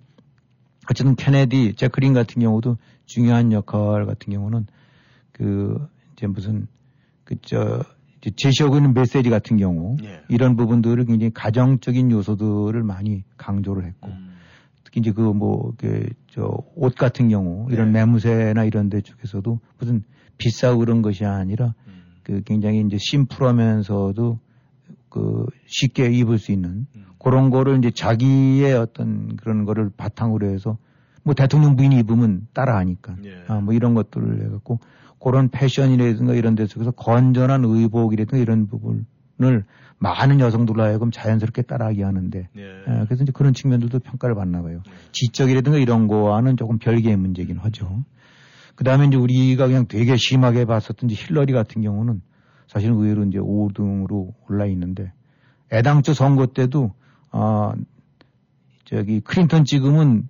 어쨌든 0.91 1.15
케네디, 1.17 1.75
제크린 1.75 2.13
같은 2.13 2.41
경우도 2.41 2.77
중요한 3.07 3.53
역할 3.53 4.07
같은 4.07 4.33
경우는 4.33 4.67
그 5.33 5.87
이제 6.13 6.27
무슨 6.27 6.67
그저 7.25 7.83
제시하고 8.35 8.77
있는 8.77 8.95
메시지 8.95 9.31
같은 9.31 9.57
경우 9.57 9.97
예. 10.03 10.23
이런 10.29 10.57
부분들을 10.57 11.05
굉장히 11.05 11.33
가정적인 11.33 12.11
요소들을 12.11 12.83
많이 12.83 13.25
강조를 13.37 13.85
했고 13.85 14.09
음. 14.09 14.35
특히 14.85 15.01
이제 15.01 15.13
그 15.13 15.23
뭐 15.33 15.73
그 15.77 16.11
저 16.33 16.51
옷 16.77 16.95
같은 16.95 17.29
경우 17.29 17.67
이런 17.71 17.93
네. 17.93 18.01
매무새나 18.01 18.65
이런 18.65 18.91
데 18.91 19.01
쪽에서도 19.01 19.59
무슨 19.79 20.03
비싸고 20.39 20.81
그런 20.81 21.01
것이 21.03 21.25
아니라 21.25 21.75
음. 21.87 22.03
그 22.23 22.43
굉장히 22.45 22.81
이제 22.81 22.99
심플하면서도 23.01 24.39
그 25.09 25.47
쉽게 25.67 26.11
입을 26.11 26.39
수 26.39 26.53
있는 26.53 26.87
음. 26.95 27.07
그런 27.19 27.51
거를 27.51 27.79
이제 27.79 27.91
자기의 27.91 28.75
어떤 28.75 29.37
그런 29.37 29.65
거를 29.65 29.91
바탕으로 29.97 30.49
해서 30.49 30.77
뭐 31.27 31.35
대통령 31.35 31.75
부인이 31.75 31.99
입으면 31.99 32.47
따라하니까 32.55 33.17
예. 33.25 33.45
아, 33.49 33.61
뭐 33.61 33.75
이런 33.75 33.95
것들을 33.95 34.47
해갖고 34.47 34.79
그런 35.21 35.49
패션이라든가 35.49 36.35
이런 36.35 36.55
데서 36.55 36.93
건전한 36.93 37.65
의복이라든가 37.65 38.41
이런 38.41 38.69
부분을 38.69 39.65
많은 39.99 40.39
여성들로 40.39 40.85
하여금 40.85 41.11
자연스럽게 41.11 41.63
따라하게 41.63 42.05
하는데 42.05 42.49
예. 42.57 42.63
아, 42.87 43.05
그래서 43.07 43.25
이제 43.25 43.33
그런 43.35 43.55
측면들도 43.55 43.99
평가를 43.99 44.37
받나 44.37 44.63
봐요. 44.63 44.83
지적이라든가 45.11 45.79
이런 45.79 46.07
거와는 46.07 46.57
조금 46.57 46.79
별개의 46.79 47.17
문제긴 47.17 47.59
하죠. 47.59 48.05
그 48.77 48.85
다음에 48.85 49.07
이제 49.07 49.17
우리가 49.17 49.67
그냥 49.67 49.87
되게 49.89 50.15
심하게 50.17 50.65
봤었던 50.65 51.11
이제 51.11 51.21
힐러리 51.27 51.53
같은 51.53 51.83
경우는 51.83 52.23
사실은 52.69 52.95
의외로 52.95 53.25
이제 53.25 53.41
5등으로 53.41 54.33
올라 54.49 54.67
있는데 54.67 55.13
애당초 55.73 56.15
선거 56.15 56.47
때도 56.47 56.93
아 57.33 57.75
저기 58.85 59.19
클린턴 59.19 59.65
찍으면 59.65 60.29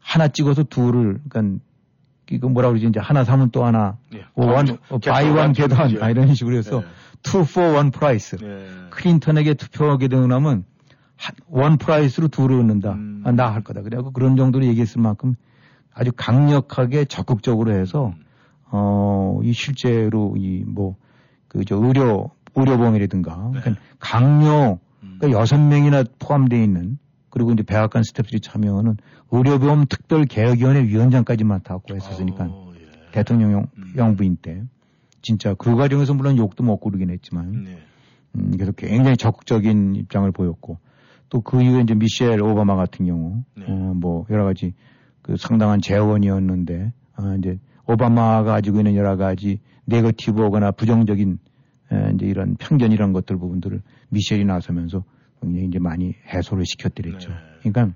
하나 0.00 0.28
찍어서 0.28 0.64
둘을 0.64 1.20
그러니까 1.28 1.62
이거 2.30 2.48
뭐라 2.48 2.68
그러지 2.68 2.86
이제 2.86 3.00
하나 3.00 3.24
사면 3.24 3.50
또 3.50 3.64
하나 3.64 3.96
예. 4.14 4.24
one 4.34 4.76
어, 4.90 4.98
buy 4.98 5.28
one 5.30 5.52
get 5.52 5.74
one 5.74 5.90
이런 6.10 6.34
식으로 6.34 6.56
해서 6.56 6.80
네. 6.80 6.86
two 7.22 7.41
for 7.41 7.60
one 7.74 7.90
price 7.90 8.36
네. 8.36 8.66
클린턴에게 8.90 9.54
투표하게 9.54 10.08
되고 10.08 10.26
나면 10.26 10.64
한- 11.16 11.34
one 11.48 11.78
price로 11.78 12.28
둘을 12.28 12.60
얻는다. 12.60 12.92
음. 12.92 13.22
아, 13.24 13.32
나할 13.32 13.62
거다. 13.62 13.82
그래갖고 13.82 14.12
그런 14.12 14.36
정도로 14.36 14.64
얘기했을 14.66 15.00
만큼 15.02 15.34
아주 15.92 16.12
강력하게 16.14 17.06
적극적으로 17.06 17.72
해서 17.72 18.12
음. 18.16 18.24
어, 18.70 19.40
이 19.42 19.52
실제로 19.52 20.34
이 20.36 20.62
뭐 20.66 20.94
그 21.48 21.64
저 21.64 21.76
의료 21.76 22.30
의료보험이라든가 22.54 23.50
네. 23.54 23.60
그러니까 23.60 23.82
강요 23.98 24.78
음. 25.02 25.16
그러니까 25.18 25.40
여섯 25.40 25.58
명이나 25.58 26.04
포함되어 26.18 26.62
있는 26.62 26.98
그리고 27.30 27.52
이제 27.52 27.62
백악관 27.62 28.02
스태프들이 28.02 28.40
참여하는 28.40 28.96
의료보험 29.30 29.86
특별개혁위원회 29.86 30.84
위원장까지 30.84 31.44
맡았고 31.44 31.94
했었으니까 31.94 32.46
어, 32.48 32.72
예. 32.74 33.10
대통령 33.12 33.66
음. 33.76 33.92
영부인 33.96 34.36
때 34.36 34.62
진짜 35.22 35.54
그 35.54 35.74
과정에서 35.74 36.14
물론 36.14 36.38
욕도 36.38 36.64
먹고 36.64 36.90
그러긴 36.90 37.10
했지만 37.10 37.64
네. 37.64 37.78
음, 38.36 38.52
그래서 38.52 38.72
굉장히 38.72 39.16
적극적인 39.16 39.96
입장을 39.96 40.30
보였고 40.32 40.78
또 41.30 41.40
그 41.40 41.62
이후에 41.62 41.82
이제 41.82 41.94
미셸 41.94 42.40
오바마 42.40 42.76
같은 42.76 43.06
경우 43.06 43.42
네. 43.56 43.64
어, 43.68 43.92
뭐 43.94 44.26
여러 44.30 44.44
가지 44.44 44.74
그 45.22 45.36
상당한 45.36 45.80
재원이었는데 45.80 46.92
아, 47.16 47.36
이제 47.38 47.58
오바마가 47.86 48.44
가지고 48.44 48.78
있는 48.78 48.96
여러 48.96 49.16
가지 49.16 49.60
네거티브거나 49.86 50.72
부정적인 50.72 51.38
에, 51.92 52.12
이제 52.14 52.26
이런 52.26 52.56
편견 52.56 52.92
이런 52.92 53.12
것들 53.12 53.36
부분들을 53.38 53.82
미셸이 54.10 54.44
나서면서 54.44 55.04
굉장히 55.40 55.66
이제 55.66 55.78
많이 55.78 56.14
해소를 56.32 56.64
시켰더랬죠. 56.66 57.30
네. 57.30 57.36
그러니까 57.62 57.94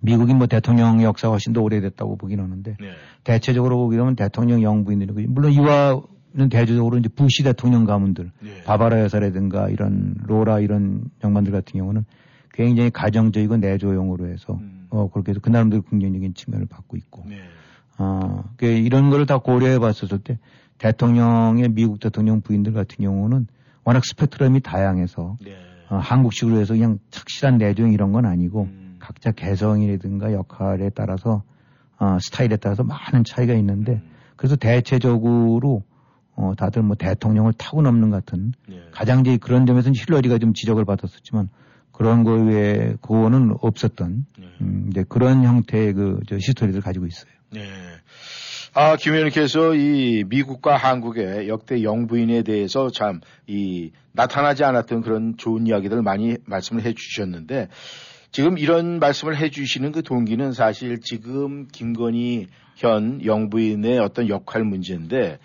미국이 0.00 0.32
뭐 0.34 0.46
대통령 0.46 1.02
역사가 1.02 1.32
훨씬 1.32 1.52
더 1.52 1.60
오래됐다고 1.60 2.16
보긴 2.16 2.40
하는데 2.40 2.76
네. 2.80 2.90
대체적으로 3.24 3.76
보게 3.78 3.96
되면 3.96 4.16
대통령 4.16 4.62
영부인들이 4.62 5.12
그- 5.12 5.26
물론 5.28 5.52
이와는 5.52 6.48
대조적으로 6.50 6.98
이제 6.98 7.08
부시 7.08 7.42
대통령 7.42 7.84
가문들 7.84 8.30
네. 8.40 8.62
바바라 8.64 9.00
여사라든가 9.02 9.68
이런 9.68 10.14
로라 10.26 10.60
이런 10.60 11.04
양반들 11.22 11.52
같은 11.52 11.78
경우는 11.78 12.04
굉장히 12.52 12.90
가정적이고 12.90 13.58
내조용으로 13.58 14.28
해서 14.28 14.54
음. 14.60 14.86
어 14.90 15.08
그렇게 15.10 15.30
해서 15.30 15.40
그 15.40 15.50
나름대로 15.50 15.82
긍정적인 15.82 16.34
측면을 16.34 16.66
받고 16.66 16.96
있고 16.96 17.24
네. 17.28 17.36
아, 17.98 18.44
그 18.56 18.64
이런 18.66 19.10
거를 19.10 19.26
다 19.26 19.38
고려해 19.38 19.78
봤었을 19.78 20.18
때 20.18 20.38
대통령의 20.78 21.68
미국 21.68 22.00
대통령 22.00 22.40
부인들 22.40 22.72
같은 22.72 23.04
경우는 23.04 23.46
워낙 23.84 24.04
스펙트럼이 24.04 24.60
다양해서 24.60 25.36
네. 25.44 25.54
어, 25.90 25.96
한국식으로 25.96 26.58
해서 26.58 26.74
그냥 26.74 26.98
착실한 27.10 27.58
내조용 27.58 27.92
이런 27.92 28.12
건 28.12 28.24
아니고 28.24 28.62
음. 28.62 28.96
각자 29.00 29.32
개성이라든가 29.32 30.32
역할에 30.32 30.90
따라서 30.94 31.42
어, 31.98 32.18
스타일에 32.20 32.56
따라서 32.56 32.84
많은 32.84 33.24
차이가 33.24 33.54
있는데 33.54 33.94
음. 33.94 34.10
그래서 34.36 34.56
대체적으로 34.56 35.82
어, 36.36 36.54
다들 36.56 36.82
뭐 36.82 36.96
대통령을 36.96 37.52
타고 37.52 37.82
넘는 37.82 38.10
같은 38.10 38.52
네. 38.68 38.80
가장 38.92 39.20
이제 39.20 39.36
그런 39.36 39.66
점에서는 39.66 39.94
힐러리가 39.94 40.38
좀 40.38 40.54
지적을 40.54 40.84
받았었지만 40.86 41.50
그런 41.92 42.24
거 42.24 42.32
외에 42.32 42.94
그거는 43.02 43.56
없었던 43.60 44.26
네. 44.38 44.46
음, 44.62 44.86
이제 44.90 45.04
그런 45.08 45.44
형태의 45.44 45.92
그 45.92 46.20
저 46.26 46.36
히스토리를 46.36 46.80
가지고 46.80 47.06
있어요. 47.06 47.30
네. 47.52 47.60
아, 48.72 48.94
김 48.96 49.14
의원님께서 49.14 49.74
이 49.74 50.24
미국과 50.28 50.76
한국의 50.76 51.48
역대 51.48 51.82
영부인에 51.82 52.42
대해서 52.42 52.90
참 52.90 53.20
이 53.50 53.90
나타나지 54.12 54.62
않았던 54.62 55.02
그런 55.02 55.36
좋은 55.36 55.66
이야기들을 55.66 56.02
많이 56.02 56.36
말씀을 56.44 56.84
해 56.84 56.92
주셨는데 56.92 57.68
지금 58.30 58.58
이런 58.58 59.00
말씀을 59.00 59.36
해 59.36 59.50
주시는 59.50 59.90
그 59.90 60.04
동기는 60.04 60.52
사실 60.52 61.00
지금 61.00 61.66
김건희 61.66 62.46
현 62.76 63.24
영부인의 63.24 63.98
어떤 63.98 64.28
역할 64.28 64.62
문제인데 64.62 65.38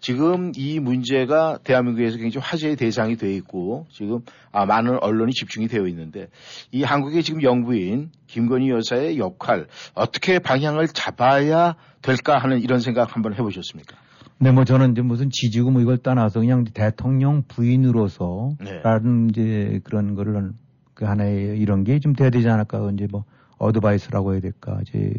지금 0.00 0.52
이 0.56 0.78
문제가 0.78 1.58
대한민국에서 1.64 2.18
굉장히 2.18 2.44
화제의 2.44 2.76
대상이 2.76 3.16
되어 3.16 3.30
있고 3.30 3.86
지금 3.90 4.20
아, 4.52 4.66
많은 4.66 4.98
언론이 5.02 5.32
집중이 5.32 5.68
되어 5.68 5.86
있는데 5.88 6.28
이 6.70 6.82
한국의 6.82 7.22
지금 7.22 7.42
영부인 7.42 8.10
김건희 8.26 8.70
여사의 8.70 9.18
역할 9.18 9.66
어떻게 9.94 10.38
방향을 10.38 10.88
잡아야 10.88 11.74
될까 12.02 12.38
하는 12.38 12.60
이런 12.60 12.80
생각 12.80 13.16
한번 13.16 13.34
해보셨습니까? 13.34 13.96
네, 14.38 14.52
뭐 14.52 14.64
저는 14.64 14.92
이제 14.92 15.00
무슨 15.00 15.30
지지고 15.30 15.70
뭐 15.70 15.80
이걸 15.80 15.96
떠나서 15.96 16.40
그냥 16.40 16.64
대통령 16.64 17.42
부인으로서 17.48 18.50
네. 18.60 18.80
라는 18.82 19.30
이제 19.30 19.80
그런 19.82 20.14
거를 20.14 20.52
그 20.92 21.04
하나의 21.06 21.58
이런 21.58 21.84
게 21.84 21.98
좀 21.98 22.14
돼야 22.14 22.30
되지 22.30 22.48
않을까 22.48 22.90
이제 22.92 23.06
뭐 23.10 23.24
어드바이스라고 23.58 24.34
해야 24.34 24.40
될까 24.40 24.78
이제 24.82 25.12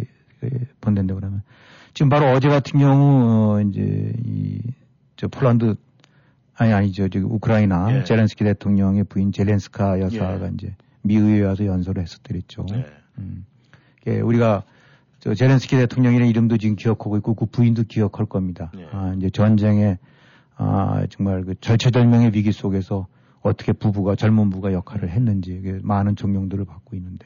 본댄다 0.81 1.15
그러면 1.15 1.41
지금 1.97 2.09
바로 2.09 2.27
어제 2.27 2.47
같은 2.47 2.79
경우 2.79 3.55
어 3.55 3.61
이제 3.61 4.13
이 4.23 4.61
저 5.17 5.27
폴란드 5.27 5.75
아니 6.55 6.71
아니죠 6.71 7.09
저기 7.09 7.25
우크라이나 7.25 7.97
예. 7.97 8.03
제렌스키 8.03 8.43
대통령의 8.43 9.03
부인 9.03 9.31
젤렌스카 9.31 9.99
여사가 9.99 10.45
예. 10.45 10.51
이제 10.53 10.75
미의회에 11.01 11.41
와서 11.43 11.65
연설을 11.65 12.03
했었더랬죠. 12.03 12.65
네. 12.71 12.85
음. 13.17 13.45
예, 14.05 14.19
우리가 14.19 14.63
저 15.19 15.33
제렌스키 15.33 15.75
대통령이라는 15.75 16.29
이름도 16.29 16.57
지금 16.57 16.75
기억하고 16.75 17.17
있고 17.17 17.33
그 17.33 17.47
부인도 17.47 17.83
기억할 17.83 18.27
겁니다. 18.27 18.71
네. 18.75 18.87
아, 18.91 19.13
이제 19.17 19.29
전쟁에 19.29 19.97
아, 20.55 21.03
정말 21.09 21.43
그 21.43 21.55
절체절명의 21.59 22.33
위기 22.33 22.51
속에서 22.51 23.07
어떻게 23.41 23.73
부부가 23.73 24.15
젊은 24.15 24.49
부부가 24.49 24.73
역할을 24.73 25.09
했는지 25.09 25.79
많은 25.81 26.15
존경들을 26.15 26.65
받고 26.65 26.95
있는데 26.95 27.25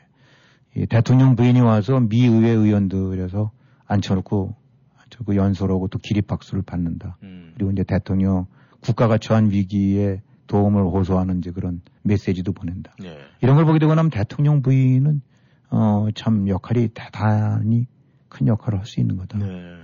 이 0.75 0.85
대통령 0.85 1.35
부인이 1.35 1.59
와서 1.59 1.99
미 1.99 2.25
의회 2.25 2.51
의원들에서 2.51 3.51
앉혀놓고 3.87 4.55
저 4.55 4.60
그 5.25 5.35
연설하고 5.35 5.87
또 5.87 5.99
기립박수를 5.99 6.63
받는다. 6.63 7.17
음. 7.23 7.51
그리고 7.55 7.71
이제 7.71 7.83
대통령 7.83 8.45
국가가 8.81 9.17
처한 9.17 9.51
위기에 9.51 10.21
도움을 10.47 10.83
호소하는 10.83 11.39
이제 11.39 11.51
그런 11.51 11.81
메시지도 12.03 12.51
보낸다. 12.53 12.93
네. 12.99 13.17
이런 13.41 13.55
걸 13.55 13.65
보게 13.65 13.79
되고 13.79 13.93
나면 13.95 14.09
대통령 14.11 14.61
부인은 14.61 15.21
어, 15.69 16.07
참 16.15 16.47
역할이 16.47 16.89
대단히 16.93 17.87
큰 18.27 18.47
역할을 18.47 18.79
할 18.79 18.85
수 18.85 18.99
있는 18.99 19.17
거다. 19.17 19.37
네. 19.37 19.77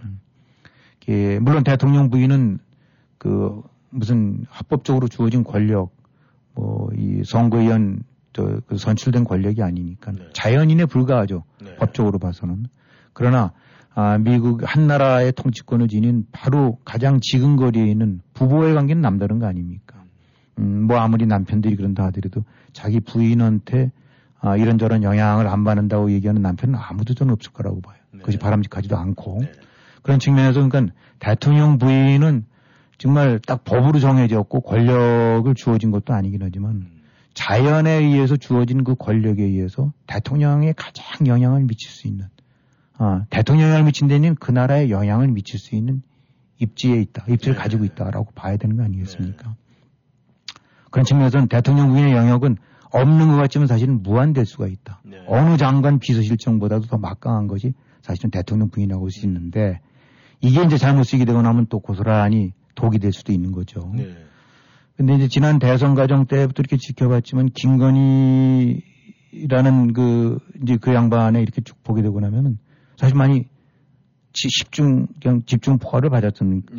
예, 1.10 1.40
물론 1.40 1.64
대통령 1.64 2.10
부인은 2.10 2.60
그 3.18 3.62
무슨 3.90 4.46
합법적으로 4.50 5.08
주어진 5.08 5.44
권력, 5.44 5.96
뭐 6.54 6.90
이 6.98 7.24
선거위원 7.26 8.04
저, 8.34 8.60
그 8.68 8.78
선출된 8.78 9.24
권력이 9.24 9.64
아니니까 9.64 10.12
네. 10.12 10.30
자연인에 10.34 10.86
불과하죠. 10.86 11.44
네. 11.64 11.76
법적으로 11.78 12.20
봐서는. 12.20 12.66
그러나 13.14 13.54
아, 14.00 14.20
미국 14.20 14.62
한 14.64 14.86
나라의 14.86 15.32
통치권을 15.32 15.88
지닌 15.88 16.28
바로 16.32 16.78
가장 16.86 17.20
지근거리에 17.20 17.88
있는 17.88 18.22
부부의 18.36 18.76
관계는 18.76 19.02
남다른 19.02 19.40
거 19.40 19.48
아닙니까? 19.48 20.04
음, 20.60 20.84
뭐 20.84 20.98
아무리 21.00 21.26
남편들이 21.26 21.76
그런다 21.76 22.06
하더라도 22.06 22.44
자기 22.74 23.00
부인한테 23.00 23.92
아, 24.40 24.56
이런저런 24.56 25.02
영향을 25.02 25.48
안 25.48 25.64
받는다고 25.64 26.12
얘기하는 26.12 26.44
남편은 26.44 26.76
아무도 26.76 27.16
저는 27.16 27.34
없을 27.34 27.52
거라고 27.54 27.82
봐요. 27.82 27.98
네. 28.12 28.20
그것이 28.20 28.38
바람직하지도 28.38 28.96
않고. 28.96 29.40
네. 29.42 29.52
그런 30.04 30.20
측면에서 30.20 30.70
그러니까 30.70 30.94
대통령 31.18 31.80
부인은 31.80 32.46
정말 33.00 33.40
딱 33.48 33.64
법으로 33.64 33.98
정해졌고 33.98 34.62
권력을 34.62 35.52
주어진 35.56 35.90
것도 35.90 36.14
아니긴 36.14 36.42
하지만 36.44 36.72
음. 36.72 37.02
자연에 37.34 37.94
의해서 37.94 38.36
주어진 38.36 38.84
그 38.84 38.94
권력에 38.94 39.42
의해서 39.42 39.92
대통령에 40.06 40.74
가장 40.74 41.26
영향을 41.26 41.64
미칠 41.64 41.90
수 41.90 42.08
있는 42.08 42.28
아, 42.98 43.26
대통령에 43.30 43.70
영향을 43.70 43.86
미친 43.86 44.08
데는 44.08 44.36
그 44.36 44.52
나라에 44.52 44.90
영향을 44.90 45.28
미칠 45.28 45.60
수 45.60 45.76
있는 45.76 46.02
입지에 46.60 47.00
있다. 47.02 47.26
입지를 47.28 47.56
네. 47.56 47.62
가지고 47.62 47.86
있다라고 47.86 48.32
봐야 48.34 48.58
되는 48.58 48.76
거 48.78 48.84
아니겠습니까? 48.84 49.56
그런 50.90 51.06
측면에서는 51.06 51.48
대통령 51.48 51.90
부인의 51.90 52.14
영역은 52.14 52.58
없는 52.92 53.28
것 53.28 53.36
같지만 53.36 53.68
사실은 53.68 54.02
무한될 54.02 54.46
수가 54.46 54.68
있다. 54.68 55.02
네. 55.06 55.24
어느 55.28 55.58
장관 55.58 56.00
비서실장보다도 56.00 56.88
더 56.88 56.98
막강한 56.98 57.48
것이 57.48 57.74
사실은 58.02 58.32
대통령 58.32 58.70
부인하고 58.70 59.02
볼수 59.02 59.26
있는데 59.26 59.80
이게 60.42 60.64
이제 60.64 60.78
잘못 60.78 61.04
쓰게 61.04 61.26
되고 61.26 61.42
나면 61.42 61.68
또 61.70 61.80
고스란히 61.80 62.54
독이 62.76 63.00
될 63.00 63.12
수도 63.12 63.34
있는 63.34 63.52
거죠. 63.52 63.92
네. 63.96 64.16
근데 64.96 65.16
이제 65.16 65.28
지난 65.28 65.60
대선 65.60 65.94
과정 65.94 66.26
때부터 66.26 66.62
이렇게 66.62 66.78
지켜봤지만 66.78 67.50
김건희라는 67.54 68.82
그 69.94 70.40
이제 70.64 70.78
그 70.78 70.94
양반에 70.94 71.42
이렇게 71.42 71.62
쭉 71.62 71.84
보게 71.84 72.02
되고 72.02 72.20
나면은 72.20 72.58
사실 72.98 73.16
많이 73.16 73.46
지- 74.34 74.50
집중 74.50 75.08
그냥 75.22 75.42
집중 75.46 75.78
포화를 75.78 76.10
받았습니까? 76.10 76.76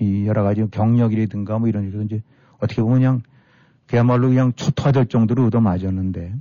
이 0.00 0.26
여러 0.26 0.42
가지 0.42 0.64
경력이라든가 0.70 1.58
뭐 1.58 1.68
이런 1.68 1.84
식으로 1.86 2.02
이제 2.02 2.22
어떻게 2.58 2.82
보면 2.82 2.98
그냥 2.98 3.20
그야말로 3.86 4.28
그냥 4.28 4.52
초토화될 4.56 5.06
정도로 5.06 5.46
얻어맞았는데 5.46 6.34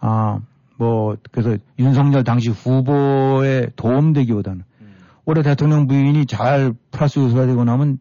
아 0.00 0.40
뭐 0.76 1.16
그래서 1.30 1.56
윤석열 1.78 2.24
당시 2.24 2.50
후보에 2.50 3.68
도움되기보다는 3.76 4.64
올해 5.24 5.42
대통령 5.42 5.86
부인이 5.86 6.26
잘 6.26 6.74
플러스 6.90 7.20
요소가 7.20 7.46
되고 7.46 7.62
나면 7.62 7.98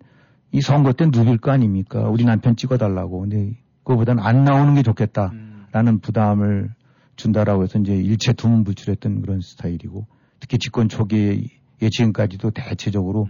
이 0.52 0.60
선거 0.60 0.92
때 0.92 1.06
누빌 1.06 1.38
거 1.38 1.52
아닙니까? 1.52 2.10
우리 2.10 2.26
남편 2.26 2.56
찍어달라고. 2.56 3.22
근데 3.22 3.56
그거보다는 3.84 4.24
안 4.24 4.44
나오는 4.44 4.74
게 4.74 4.82
좋겠다라는 4.82 6.00
부담을 6.02 6.72
준다라고 7.16 7.64
해서 7.64 7.80
이제 7.80 7.96
일체 7.96 8.34
두문불출했던 8.34 9.22
그런 9.22 9.42
스타일이고 9.42 10.06
특히 10.40 10.58
집권 10.58 10.90
초기에 10.90 11.42
예 11.82 11.90
지금까지도 11.90 12.52
대체적으로 12.52 13.28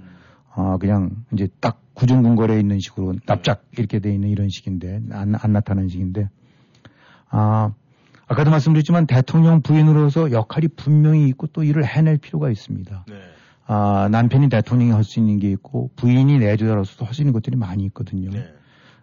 아 0.55 0.77
그냥 0.77 1.23
이제 1.33 1.47
딱 1.59 1.81
구중궁궐에 1.93 2.59
있는 2.59 2.79
식으로 2.79 3.15
납작 3.25 3.65
이렇게 3.77 3.99
돼 3.99 4.13
있는 4.13 4.29
이런 4.29 4.49
식인데 4.49 5.01
안, 5.11 5.35
안 5.35 5.53
나타나는 5.53 5.89
식인데 5.89 6.29
아 7.29 7.73
아까도 8.27 8.51
말씀드렸지만 8.51 9.05
대통령 9.05 9.61
부인으로서 9.61 10.31
역할이 10.31 10.69
분명히 10.69 11.27
있고 11.29 11.47
또 11.47 11.63
일을 11.63 11.85
해낼 11.85 12.17
필요가 12.17 12.49
있습니다. 12.49 13.05
네. 13.07 13.15
아, 13.65 14.09
남편이 14.11 14.49
대통령이 14.49 14.91
할 14.91 15.03
수 15.03 15.19
있는 15.19 15.39
게 15.39 15.51
있고 15.51 15.91
부인이 15.95 16.39
내조자로서 16.39 17.05
할수 17.05 17.21
있는 17.21 17.33
것들이 17.33 17.55
많이 17.55 17.85
있거든요. 17.85 18.29
네. 18.31 18.53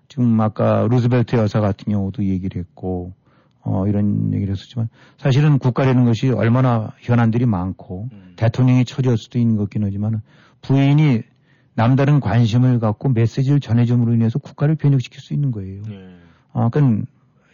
지금 0.09 0.41
아까 0.41 0.87
루즈벨트 0.91 1.37
여사 1.37 1.61
같은 1.61 1.93
경우도 1.93 2.25
얘기를 2.25 2.61
했고 2.61 3.15
어, 3.63 3.87
이런 3.87 4.33
얘기를 4.33 4.53
했었지만 4.53 4.89
사실은 5.19 5.59
국가라는 5.59 6.05
것이 6.05 6.31
얼마나 6.31 6.93
현안들이 7.01 7.47
많고 7.47 8.09
음. 8.13 8.33
대통령이 8.37 8.85
처리할 8.85 9.19
수도 9.19 9.39
있는 9.39 9.57
것긴 9.57 9.85
하지만 9.85 10.23
부인이 10.63 11.23
남다른 11.75 12.21
관심을 12.21 12.79
갖고 12.79 13.09
메시지를 13.11 13.61
전해줌으로 13.61 14.13
인해서 14.15 14.39
국가를 14.39 14.75
변혁시킬 14.77 15.21
수 15.21 15.35
있는 15.35 15.51
거예요. 15.51 15.83
네. 15.83 16.17
아, 16.53 16.69
그건 16.69 17.07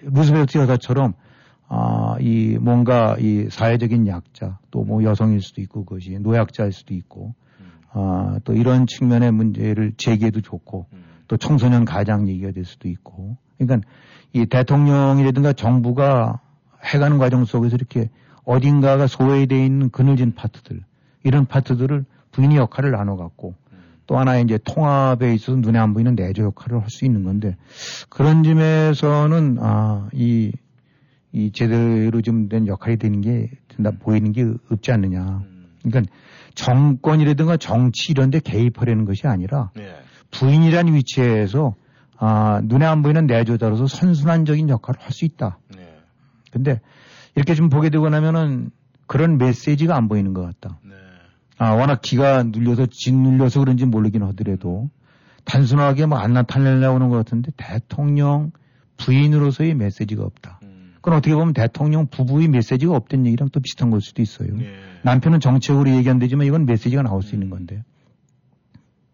루스벨트 0.03 0.59
여사처럼 0.59 1.15
아, 1.69 2.17
이 2.21 2.57
뭔가 2.61 3.17
이 3.19 3.49
사회적인 3.51 4.07
약자 4.07 4.59
또 4.71 4.85
뭐 4.85 5.03
여성일 5.03 5.41
수도 5.43 5.61
있고 5.61 5.85
그것이 5.85 6.19
노약자일 6.21 6.73
수도 6.73 6.95
있고 6.95 7.35
아, 7.93 8.39
또 8.45 8.53
이런 8.53 8.87
측면의 8.87 9.33
문제를 9.33 9.95
제기해도 9.97 10.41
좋고 10.41 10.87
또 11.29 11.37
청소년 11.37 11.85
가장 11.85 12.29
얘기가 12.29 12.53
될 12.53 12.65
수도 12.65 12.89
있고 12.89 13.37
그러니까 13.59 13.89
이 14.33 14.47
대통령이라든가 14.47 15.53
정부가 15.53 16.41
해가는 16.85 17.19
과정 17.19 17.45
속에서 17.45 17.77
이렇게 17.77 18.11
어딘가가 18.45 19.07
소외되어 19.07 19.59
있는 19.65 19.91
그늘진 19.91 20.35
파트들 20.35 20.83
이런 21.25 21.47
파트들을 21.47 22.05
부인이 22.33 22.57
역할을 22.57 22.93
나눠 22.93 23.17
갖고 23.17 23.55
또 24.07 24.19
하나의 24.19 24.45
이제 24.45 24.59
통합에 24.65 25.35
있어서 25.35 25.59
눈에 25.59 25.79
안 25.79 25.93
보이는 25.95 26.15
내조 26.15 26.45
역할을 26.45 26.81
할 26.81 26.91
수 26.91 27.05
있는 27.05 27.25
건데 27.25 27.57
그런 28.09 28.45
점에서는 28.45 29.57
아, 29.61 30.09
이, 30.13 30.53
이 31.33 31.51
제대로 31.53 32.21
좀 32.23 32.49
된 32.49 32.67
역할이 32.69 32.99
되는 32.99 33.21
게 33.21 33.51
된다 33.69 33.91
보이는 33.99 34.31
게 34.33 34.47
없지 34.71 34.93
않느냐. 34.93 35.43
그러니까 35.83 36.13
정권이라든가 36.55 37.57
정치 37.57 38.13
이런 38.13 38.31
데 38.31 38.39
개입하려는 38.39 39.05
것이 39.05 39.27
아니라 39.27 39.71
네. 39.75 39.95
부인이라는 40.31 40.95
위치에서 40.95 41.75
아, 42.19 42.61
눈에 42.65 42.85
안 42.87 43.03
보이는 43.03 43.27
내조자로서 43.27 43.87
선순환적인 43.87 44.69
역할을 44.69 45.01
할 45.01 45.13
수 45.13 45.25
있다. 45.25 45.59
네. 45.77 45.97
근데 46.51 46.81
이렇게 47.35 47.55
좀 47.55 47.69
보게 47.69 47.91
되고 47.91 48.09
나면은 48.09 48.71
그런 49.07 49.39
메시지가 49.39 49.95
안 49.97 50.09
보이는 50.09 50.33
것 50.35 50.43
같다. 50.43 50.79
네. 50.83 50.95
아, 51.59 51.71
워낙 51.71 52.01
기가 52.03 52.43
눌려서 52.43 52.87
짓눌려서 52.91 53.61
그런지 53.61 53.85
모르긴 53.87 54.23
하더라도 54.25 54.91
단순하게 55.45 56.07
뭐 56.07 56.19
안 56.19 56.33
나타내려고 56.33 56.97
하는 56.97 57.09
것 57.09 57.17
같은데 57.17 57.53
대통령 57.57 58.51
부인으로서의 58.97 59.75
메시지가 59.75 60.25
없다. 60.25 60.61
음. 60.63 60.95
그건 60.97 61.15
어떻게 61.19 61.35
보면 61.35 61.53
대통령 61.55 62.07
부부의 62.09 62.49
메시지가 62.49 62.95
없던 62.95 63.27
얘기랑 63.27 63.51
또 63.51 63.61
비슷한 63.61 63.91
걸 63.91 64.01
수도 64.01 64.23
있어요. 64.23 64.49
예. 64.61 64.75
남편은 65.03 65.41
정책으로 65.41 65.91
얘기 65.91 66.11
안 66.11 66.19
되지만 66.19 66.47
이건 66.47 66.67
메시지가 66.67 67.03
나올 67.03 67.23
수 67.23 67.35
있는 67.35 67.49
건데. 67.51 67.85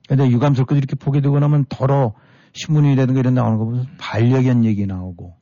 근데 0.09 0.28
유감스럽게 0.30 0.76
이렇게 0.76 0.96
보게 0.96 1.20
되고 1.20 1.38
나면 1.38 1.66
더러 1.68 2.14
신문이라든가 2.53 3.20
이런 3.20 3.34
데 3.34 3.40
나오는 3.40 3.59
거 3.59 3.64
보면 3.64 3.86
반려견 3.98 4.64
얘기 4.64 4.86
나오고 4.86 5.34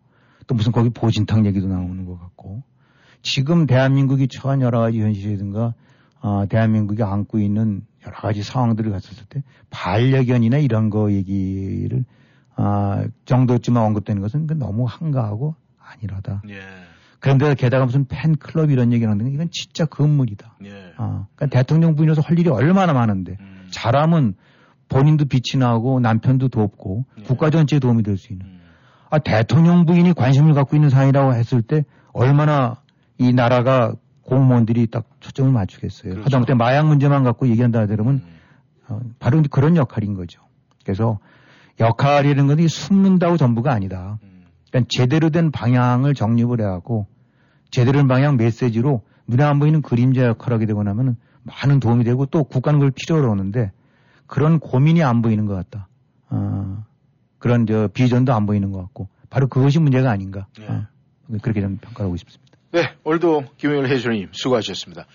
또 0.47 0.55
무슨 0.55 0.73
거기 0.73 0.91
보진탕 0.91 1.47
얘기도 1.47 1.69
나오는 1.69 2.05
것 2.05 2.19
같고 2.19 2.63
지금 3.23 3.67
대한민국이 3.67 4.29
처한 4.29 4.63
여러 4.63 4.81
가지 4.81 5.01
현실이라든가 5.01 5.75
아, 6.21 6.47
대한민국이 6.49 7.03
안고 7.03 7.39
있는 7.39 7.83
여러 8.07 8.17
가지 8.17 8.43
상황들을 8.43 8.91
갔었을 8.91 9.25
때 9.29 9.43
반려견이나 9.71 10.59
이런 10.59 10.91
거 10.91 11.13
얘기를 11.13 12.05
아, 12.57 13.05
정도쯤만 13.25 13.83
언급되는 13.83 14.21
것은 14.21 14.47
그 14.47 14.55
너무 14.55 14.85
한가하고 14.87 15.55
아니라다. 15.79 16.43
예. 16.49 16.61
그런데 17.21 17.55
게다가 17.55 17.85
무슨 17.85 18.07
팬클럽 18.07 18.71
이런 18.71 18.93
얘기를 18.93 19.11
하는 19.11 19.25
건 19.25 19.33
이건 19.33 19.49
진짜 19.51 19.85
건물이다. 19.85 20.57
예. 20.65 20.93
아, 20.97 21.27
그러니까 21.35 21.59
대통령 21.59 21.95
부인으로서 21.95 22.23
할 22.23 22.39
일이 22.39 22.49
얼마나 22.49 22.93
많은데 22.93 23.37
음. 23.41 23.69
잘하면 23.71 24.35
본인도 24.91 25.25
빛이 25.27 25.59
나고 25.59 26.01
남편도 26.01 26.49
돕고 26.49 27.05
예. 27.21 27.23
국가 27.23 27.49
전체에 27.49 27.79
도움이 27.79 28.03
될 28.03 28.19
수 28.19 28.33
있는. 28.33 28.45
음. 28.45 28.61
아, 29.09 29.19
대통령 29.19 29.87
부인이 29.87 30.13
관심을 30.13 30.53
갖고 30.53 30.77
있는 30.77 30.91
사안이라고 30.91 31.35
했을 31.35 31.63
때 31.63 31.85
얼마나 32.13 32.77
이 33.19 33.33
나라가 33.33 33.95
공무원들이 34.23 34.89
딱 34.89 35.05
초점을 35.21 35.51
맞추겠어요. 35.53 36.13
그렇죠. 36.13 36.25
하다못해 36.27 36.55
마약 36.55 36.87
문제만 36.87 37.25
갖고 37.25 37.49
얘기한다 37.49 37.81
하더라면 37.81 38.15
음. 38.17 38.23
어, 38.89 39.01
바로 39.19 39.43
그런 39.51 39.77
역할인 39.77 40.15
거죠. 40.15 40.41
그래서 40.85 41.19
역할이라는 41.79 42.47
건 42.47 42.69
숨는다고 42.69 43.37
전부가 43.37 43.73
아니다. 43.73 44.19
음. 44.23 44.45
그러니까 44.71 44.89
제대로 44.91 45.31
된 45.31 45.51
방향을 45.51 46.15
정립을 46.15 46.61
해갖고 46.61 47.07
제대로 47.71 47.99
된 47.99 48.09
방향 48.09 48.37
메시지로 48.37 49.03
눈에 49.29 49.45
안 49.45 49.59
보이는 49.61 49.83
그림자 49.83 50.25
역할을 50.27 50.57
하게 50.57 50.67
되고 50.67 50.83
나면은 50.83 51.17
많은 51.43 51.81
도움이 51.81 52.05
되고 52.05 52.27
또 52.27 52.45
국가는 52.45 52.79
그걸 52.79 52.91
필요로 52.91 53.31
하는데 53.31 53.73
그런 54.31 54.61
고민이 54.61 55.03
안 55.03 55.23
보이는 55.23 55.45
것 55.45 55.55
같다. 55.55 55.89
어, 56.31 56.85
그런 57.39 57.67
저 57.67 57.89
비전도 57.93 58.33
안 58.33 58.47
보이는 58.47 58.71
것 58.71 58.79
같고 58.79 59.09
바로 59.29 59.49
그것이 59.49 59.81
문제가 59.81 60.11
아닌가. 60.11 60.47
예. 60.61 60.67
어, 60.67 60.87
그렇게 61.43 61.61
좀 61.61 61.79
평가하고 61.79 62.17
싶습니다. 62.17 62.57
네, 62.71 62.95
오늘도 63.03 63.47
김영일 63.57 63.91
해설님 63.91 64.29
수고하셨습니다. 64.31 65.07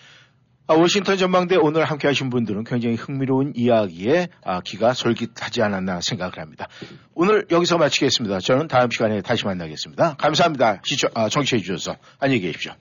아, 0.68 0.74
워싱턴 0.74 1.16
전망대 1.18 1.55
오늘 1.55 1.86
함께 1.86 2.07
하신 2.09 2.30
분들은 2.30 2.66
굉장히 2.66 2.95
흥미로운 2.95 3.53
이야기에 3.55 4.28
아, 4.43 4.59
귀가 4.66 4.93
솔깃하지 4.93 5.61
않았나 5.61 6.01
생각을 6.01 6.38
합니다. 6.39 6.68
오늘 7.13 7.45
여기서 7.51 7.78
마치겠습니다. 7.78 8.39
저는 8.39 8.68
다음 8.68 8.89
시간에 8.89 9.22
다시 9.22 9.45
만나겠습니다. 9.45 10.16
감사합니다. 10.16 10.82
시청, 10.84 11.09
아, 11.13 11.30
청취해 11.30 11.61
주셔서 11.61 11.95
안녕히 12.20 12.41
계십시오. 12.41 12.74